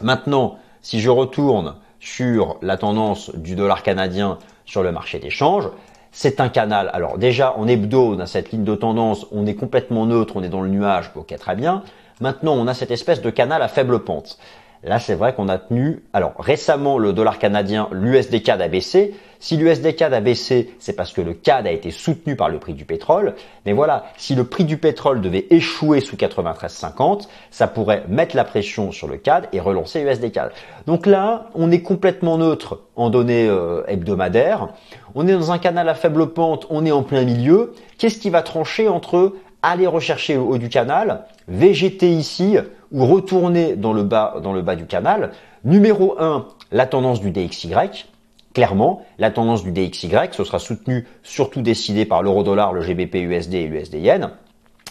Maintenant, 0.00 0.58
si 0.80 1.00
je 1.00 1.10
retourne 1.10 1.76
sur 2.00 2.56
la 2.62 2.76
tendance 2.76 3.30
du 3.34 3.54
dollar 3.54 3.82
canadien 3.84 4.38
sur 4.64 4.82
le 4.82 4.90
marché 4.90 5.20
d'échange, 5.20 5.68
c'est 6.12 6.40
un 6.40 6.48
canal. 6.48 6.90
Alors 6.92 7.18
déjà, 7.18 7.56
en 7.56 7.66
hebdo, 7.66 8.14
on 8.14 8.18
a 8.20 8.26
cette 8.26 8.52
ligne 8.52 8.64
de 8.64 8.74
tendance, 8.74 9.26
on 9.32 9.46
est 9.46 9.54
complètement 9.54 10.06
neutre, 10.06 10.34
on 10.36 10.42
est 10.42 10.48
dans 10.48 10.60
le 10.60 10.68
nuage, 10.68 11.10
ok, 11.16 11.34
très 11.36 11.56
bien. 11.56 11.82
Maintenant, 12.20 12.52
on 12.52 12.68
a 12.68 12.74
cette 12.74 12.90
espèce 12.90 13.22
de 13.22 13.30
canal 13.30 13.62
à 13.62 13.68
faible 13.68 14.04
pente. 14.04 14.38
Là, 14.84 14.98
c'est 14.98 15.14
vrai 15.14 15.34
qu'on 15.34 15.48
a 15.48 15.58
tenu. 15.58 16.02
Alors 16.12 16.34
récemment, 16.38 16.98
le 16.98 17.12
dollar 17.12 17.38
canadien, 17.38 17.88
l'USD 17.92 18.48
a 18.48 18.68
baissé. 18.68 19.14
Si 19.42 19.56
l'USD 19.56 19.96
CAD 19.96 20.14
a 20.14 20.20
baissé, 20.20 20.72
c'est 20.78 20.92
parce 20.92 21.12
que 21.12 21.20
le 21.20 21.34
CAD 21.34 21.66
a 21.66 21.72
été 21.72 21.90
soutenu 21.90 22.36
par 22.36 22.48
le 22.48 22.60
prix 22.60 22.74
du 22.74 22.84
pétrole. 22.84 23.34
Mais 23.66 23.72
voilà, 23.72 24.04
si 24.16 24.36
le 24.36 24.44
prix 24.44 24.62
du 24.62 24.76
pétrole 24.76 25.20
devait 25.20 25.48
échouer 25.50 25.98
sous 25.98 26.14
93,50, 26.14 27.26
ça 27.50 27.66
pourrait 27.66 28.04
mettre 28.06 28.36
la 28.36 28.44
pression 28.44 28.92
sur 28.92 29.08
le 29.08 29.16
CAD 29.16 29.48
et 29.52 29.58
relancer 29.58 30.04
l'USD 30.04 30.30
CAD. 30.30 30.52
Donc 30.86 31.06
là, 31.06 31.48
on 31.56 31.72
est 31.72 31.82
complètement 31.82 32.38
neutre 32.38 32.82
en 32.94 33.10
données 33.10 33.48
euh, 33.48 33.82
hebdomadaires. 33.88 34.68
On 35.16 35.26
est 35.26 35.32
dans 35.32 35.50
un 35.50 35.58
canal 35.58 35.88
à 35.88 35.96
faible 35.96 36.28
pente, 36.28 36.68
on 36.70 36.86
est 36.86 36.92
en 36.92 37.02
plein 37.02 37.24
milieu. 37.24 37.74
Qu'est-ce 37.98 38.18
qui 38.18 38.30
va 38.30 38.42
trancher 38.42 38.86
entre 38.86 39.34
aller 39.60 39.88
rechercher 39.88 40.36
au 40.36 40.50
haut 40.50 40.58
du 40.58 40.68
canal, 40.68 41.24
végéter 41.48 42.12
ici 42.12 42.58
ou 42.92 43.06
retourner 43.06 43.74
dans 43.74 43.92
le 43.92 44.04
bas, 44.04 44.36
dans 44.40 44.52
le 44.52 44.62
bas 44.62 44.76
du 44.76 44.86
canal? 44.86 45.32
Numéro 45.64 46.14
1, 46.20 46.46
la 46.70 46.86
tendance 46.86 47.20
du 47.20 47.32
DXY. 47.32 48.06
Clairement, 48.54 49.02
la 49.18 49.30
tendance 49.30 49.64
du 49.64 49.72
DXY, 49.72 50.10
ce 50.32 50.44
sera 50.44 50.58
soutenu 50.58 51.06
surtout 51.22 51.62
décidé 51.62 52.04
par 52.04 52.22
l'euro-dollar, 52.22 52.72
le 52.72 52.82
GBP 52.82 53.14
USD 53.16 53.54
et 53.54 53.66
l'USD 53.66 53.94
yen. 53.94 54.30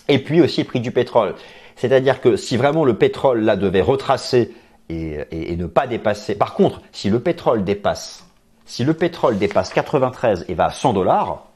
Et 0.07 0.19
puis 0.19 0.41
aussi 0.41 0.61
le 0.61 0.67
prix 0.67 0.79
du 0.79 0.91
pétrole. 0.91 1.35
C'est-à-dire 1.75 2.21
que 2.21 2.35
si 2.35 2.57
vraiment 2.57 2.85
le 2.85 2.97
pétrole 2.97 3.41
là 3.41 3.55
devait 3.55 3.81
retracer 3.81 4.53
et, 4.89 5.55
ne 5.55 5.65
pas 5.67 5.87
dépasser. 5.87 6.35
Par 6.35 6.53
contre, 6.53 6.81
si 6.91 7.09
le 7.09 7.19
pétrole 7.19 7.63
dépasse, 7.63 8.25
si 8.65 8.83
le 8.83 8.93
pétrole 8.93 9.37
dépasse 9.37 9.69
93 9.69 10.45
et 10.47 10.53
va 10.53 10.65
à 10.65 10.71
100 10.71 10.93
dollars, 10.93 11.47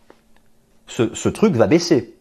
ce, 0.87 1.13
ce 1.13 1.29
truc 1.29 1.55
va 1.55 1.67
baisser. 1.67 2.15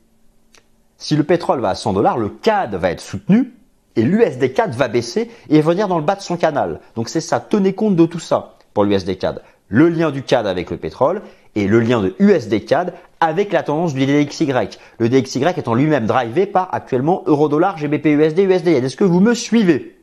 Si 0.96 1.16
le 1.16 1.24
pétrole 1.24 1.60
va 1.60 1.70
à 1.70 1.74
100 1.74 1.92
dollars, 1.92 2.18
le 2.18 2.30
CAD 2.30 2.74
va 2.74 2.90
être 2.90 3.00
soutenu 3.00 3.54
et 3.96 4.02
l'USD 4.02 4.52
CAD 4.54 4.74
va 4.74 4.88
baisser 4.88 5.30
et 5.50 5.60
venir 5.60 5.88
dans 5.88 5.98
le 5.98 6.04
bas 6.04 6.16
de 6.16 6.22
son 6.22 6.36
canal. 6.36 6.80
Donc 6.96 7.08
c'est 7.08 7.20
ça, 7.20 7.40
tenez 7.40 7.74
compte 7.74 7.96
de 7.96 8.06
tout 8.06 8.18
ça 8.18 8.54
pour 8.72 8.84
l'USD 8.84 9.18
CAD. 9.18 9.42
Le 9.74 9.88
lien 9.88 10.12
du 10.12 10.22
CAD 10.22 10.46
avec 10.46 10.70
le 10.70 10.76
pétrole 10.76 11.20
et 11.56 11.66
le 11.66 11.80
lien 11.80 12.00
de 12.00 12.14
USD 12.20 12.64
CAD 12.64 12.94
avec 13.18 13.50
la 13.50 13.64
tendance 13.64 13.92
du 13.92 14.06
DXY. 14.06 14.52
Le 14.98 15.08
DXY 15.08 15.44
étant 15.56 15.74
lui-même 15.74 16.06
drivé 16.06 16.46
par 16.46 16.72
actuellement 16.72 17.24
euro-dollar, 17.26 17.76
GBP 17.76 18.06
USD, 18.06 18.38
USD. 18.38 18.68
Est-ce 18.68 18.96
que 18.96 19.02
vous 19.02 19.18
me 19.18 19.34
suivez? 19.34 19.98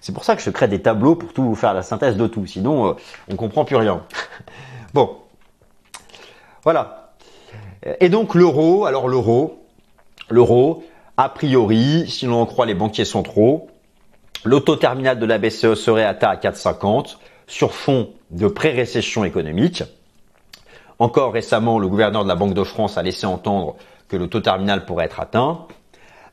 C'est 0.00 0.14
pour 0.14 0.24
ça 0.24 0.36
que 0.36 0.40
je 0.40 0.48
crée 0.48 0.68
des 0.68 0.80
tableaux 0.80 1.16
pour 1.16 1.34
tout 1.34 1.42
vous 1.42 1.54
faire 1.54 1.74
la 1.74 1.82
synthèse 1.82 2.16
de 2.16 2.26
tout. 2.26 2.46
Sinon, 2.46 2.82
on 2.82 2.88
euh, 2.92 2.94
on 3.28 3.36
comprend 3.36 3.66
plus 3.66 3.76
rien. 3.76 4.04
bon. 4.94 5.18
Voilà. 6.62 7.12
Et 8.00 8.08
donc 8.08 8.34
l'euro, 8.34 8.86
alors 8.86 9.06
l'euro, 9.06 9.66
l'euro, 10.30 10.82
a 11.18 11.28
priori, 11.28 12.06
si 12.08 12.24
l'on 12.24 12.40
en 12.40 12.46
croit 12.46 12.64
les 12.64 12.72
banquiers 12.72 13.04
centraux, 13.04 13.68
le 14.44 14.60
taux 14.60 14.76
terminal 14.76 15.18
de 15.18 15.26
la 15.26 15.36
BCE 15.36 15.74
serait 15.74 16.04
atteint 16.04 16.30
à 16.30 16.36
4,50 16.36 17.18
sur 17.46 17.72
fond 17.72 18.10
de 18.30 18.48
pré-récession 18.48 19.24
économique. 19.24 19.82
Encore 20.98 21.32
récemment, 21.32 21.78
le 21.78 21.88
gouverneur 21.88 22.24
de 22.24 22.28
la 22.28 22.34
Banque 22.34 22.54
de 22.54 22.64
France 22.64 22.96
a 22.96 23.02
laissé 23.02 23.26
entendre 23.26 23.76
que 24.08 24.16
le 24.16 24.28
taux 24.28 24.40
terminal 24.40 24.84
pourrait 24.84 25.06
être 25.06 25.20
atteint. 25.20 25.66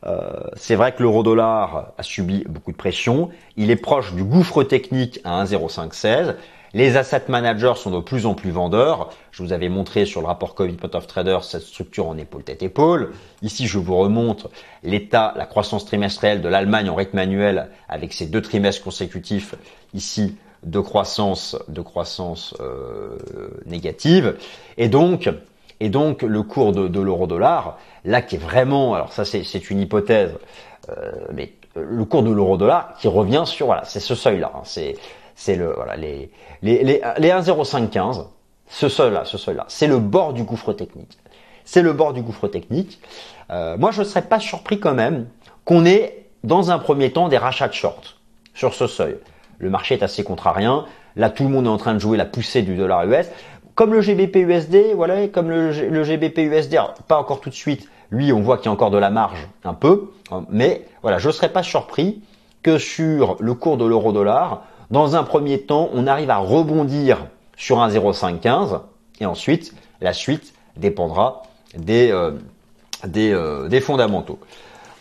Euh, 0.06 0.32
c'est 0.56 0.76
vrai 0.76 0.94
que 0.94 1.02
l'euro-dollar 1.02 1.94
a 1.98 2.04
subi 2.04 2.44
beaucoup 2.48 2.72
de 2.72 2.78
pression. 2.78 3.30
Il 3.58 3.72
est 3.72 3.78
proche 3.78 4.14
du 4.14 4.24
gouffre 4.24 4.64
technique 4.64 5.20
à 5.24 5.44
1,0516. 5.44 6.36
Les 6.76 6.98
asset 6.98 7.26
managers 7.28 7.74
sont 7.76 7.92
de 7.92 8.00
plus 8.00 8.26
en 8.26 8.34
plus 8.34 8.50
vendeurs. 8.50 9.12
Je 9.32 9.44
vous 9.44 9.54
avais 9.54 9.70
montré 9.70 10.06
sur 10.06 10.22
le 10.22 10.28
rapport 10.28 10.56
Covid 10.56 10.74
Pot 10.74 10.96
of 10.96 11.06
Traders 11.06 11.44
cette 11.44 11.62
structure 11.62 12.08
en 12.08 12.18
épaule 12.18 12.44
tête 12.44 12.64
épaule. 12.64 13.12
Ici, 13.44 13.68
je 13.68 13.78
vous 13.78 13.96
remonte 13.96 14.48
l'état, 14.82 15.34
la 15.38 15.46
croissance 15.46 15.86
trimestrielle 15.86 16.42
de 16.42 16.50
l'Allemagne 16.50 16.90
en 16.90 16.96
rythme 16.96 17.20
annuel 17.20 17.70
avec 17.88 18.12
ses 18.12 18.26
deux 18.26 18.42
trimestres 18.42 18.84
consécutifs 18.84 19.54
ici 19.94 20.36
de 20.64 20.80
croissance, 20.80 21.58
de 21.68 21.82
croissance 21.82 22.56
euh, 22.60 23.18
négative. 23.66 24.38
Et 24.78 24.88
donc, 24.88 25.30
et 25.80 25.90
donc 25.90 26.22
le 26.22 26.44
cours 26.44 26.72
de, 26.72 27.00
l'euro-dollar, 27.00 27.78
là 28.06 28.22
qui 28.22 28.36
est 28.36 28.40
vraiment, 28.40 28.94
alors 28.94 29.14
ça 29.14 29.26
c'est 29.26 29.70
une 29.70 29.80
hypothèse, 29.80 30.32
euh, 30.90 31.12
mais 31.34 31.54
le 31.76 32.06
cours 32.06 32.24
de 32.24 32.32
l'euro-dollar 32.32 32.96
qui 33.00 33.08
revient 33.08 33.44
sur, 33.46 33.66
voilà, 33.66 33.84
c'est 33.86 34.00
ce 34.00 34.16
seuil-là. 34.16 34.52
Hein. 34.56 34.62
c'est 34.64 34.96
c'est 35.36 35.56
le 35.56 35.74
voilà 35.74 35.96
les 35.96 36.30
les 36.62 36.84
les, 36.84 37.02
les 37.18 37.30
1,0515, 37.30 38.28
ce 38.68 38.90
seuil-là, 38.90 39.26
ce 39.26 39.38
seuil-là, 39.38 39.66
c'est 39.68 39.88
le 39.88 40.00
bord 40.00 40.34
du 40.34 40.44
gouffre 40.44 40.74
technique. 40.74 41.18
C'est 41.66 41.82
le 41.82 41.94
bord 41.94 42.14
du 42.14 42.22
gouffre 42.22 42.48
technique. 42.48 43.00
Euh, 43.50 43.78
moi, 43.78 43.92
je 43.92 44.02
ne 44.02 44.06
serais 44.06 44.24
pas 44.24 44.40
surpris 44.40 44.80
quand 44.80 44.94
même 44.94 45.28
qu'on 45.66 45.86
ait 45.86 46.26
dans 46.44 46.72
un 46.72 46.80
premier 46.80 47.12
temps 47.12 47.30
des 47.30 47.38
rachats 47.38 47.68
de 47.68 47.74
short 47.74 48.18
sur 48.54 48.74
ce 48.74 48.88
seuil. 48.88 49.16
Le 49.60 49.70
marché 49.70 49.96
est 49.96 50.04
assez 50.04 50.24
contrarien. 50.24 50.86
Là, 51.16 51.30
tout 51.30 51.44
le 51.44 51.50
monde 51.50 51.66
est 51.66 51.70
en 51.70 51.78
train 51.78 51.94
de 51.94 52.00
jouer 52.00 52.18
la 52.18 52.26
poussée 52.26 52.62
du 52.62 52.76
dollar 52.76 53.06
US. 53.06 53.28
Comme 53.76 53.94
le 53.94 54.02
GBP 54.02 54.38
USD, 54.38 54.94
voilà, 54.96 55.28
comme 55.28 55.50
le, 55.50 56.04
GBP 56.04 56.40
USD, 56.40 56.78
pas 57.08 57.18
encore 57.18 57.42
tout 57.42 57.50
de 57.50 57.56
suite. 57.56 57.90
Lui, 58.12 58.32
on 58.32 58.42
voit 58.42 58.58
qu'il 58.58 58.68
y 58.68 58.70
a 58.70 58.72
encore 58.72 58.92
de 58.92 58.98
la 58.98 59.10
marge, 59.10 59.48
un 59.64 59.74
peu. 59.74 60.12
Mais 60.50 60.86
voilà, 61.02 61.18
je 61.18 61.28
ne 61.28 61.34
serais 61.34 61.50
pas 61.50 61.64
surpris 61.64 62.22
que 62.62 62.78
sur 62.78 63.38
le 63.40 63.54
cours 63.56 63.78
de 63.78 63.86
l'euro-dollar, 63.86 64.64
dans 64.92 65.16
un 65.16 65.24
premier 65.24 65.62
temps, 65.62 65.90
on 65.94 66.06
arrive 66.06 66.30
à 66.30 66.38
rebondir 66.38 67.26
sur 67.58 67.82
un 67.82 67.90
0,515 67.90 68.80
et 69.20 69.26
ensuite, 69.26 69.74
la 70.02 70.14
suite 70.14 70.54
dépendra 70.78 71.44
des, 71.76 72.12
euh, 72.12 72.32
euh, 73.16 73.68
des, 73.68 73.82
fondamentaux. 73.82 74.40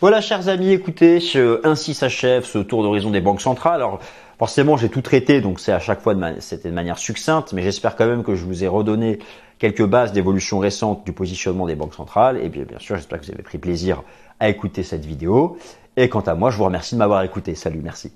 Voilà, 0.01 0.21
chers 0.21 0.49
amis, 0.49 0.71
écoutez, 0.71 1.19
ainsi 1.63 1.93
s'achève 1.93 2.45
ce 2.45 2.59
tour 2.59 2.83
d'horizon 2.83 3.11
des 3.11 3.21
banques 3.21 3.41
centrales. 3.41 3.75
Alors, 3.75 3.99
forcément, 4.37 4.77
j'ai 4.77 4.89
tout 4.89 5.01
traité, 5.01 5.41
donc 5.41 5.59
c'est 5.59 5.71
à 5.71 5.79
chaque 5.79 6.01
fois 6.01 6.15
de, 6.15 6.19
de 6.19 6.71
manière 6.71 6.97
succincte, 6.97 7.53
mais 7.53 7.61
j'espère 7.63 7.95
quand 7.95 8.07
même 8.07 8.23
que 8.23 8.35
je 8.35 8.45
vous 8.45 8.63
ai 8.63 8.67
redonné 8.67 9.19
quelques 9.59 9.85
bases 9.85 10.11
d'évolution 10.11 10.59
récente 10.59 11.05
du 11.05 11.13
positionnement 11.13 11.65
des 11.65 11.75
banques 11.75 11.93
centrales. 11.93 12.37
Et 12.37 12.49
bien, 12.49 12.63
bien 12.63 12.79
sûr, 12.79 12.95
j'espère 12.95 13.19
que 13.19 13.25
vous 13.25 13.31
avez 13.31 13.43
pris 13.43 13.57
plaisir 13.57 14.03
à 14.39 14.49
écouter 14.49 14.83
cette 14.83 15.05
vidéo. 15.05 15.57
Et 15.95 16.09
quant 16.09 16.21
à 16.21 16.35
moi, 16.35 16.51
je 16.51 16.57
vous 16.57 16.65
remercie 16.65 16.95
de 16.95 16.99
m'avoir 16.99 17.23
écouté. 17.23 17.55
Salut, 17.55 17.81
merci. 17.83 18.11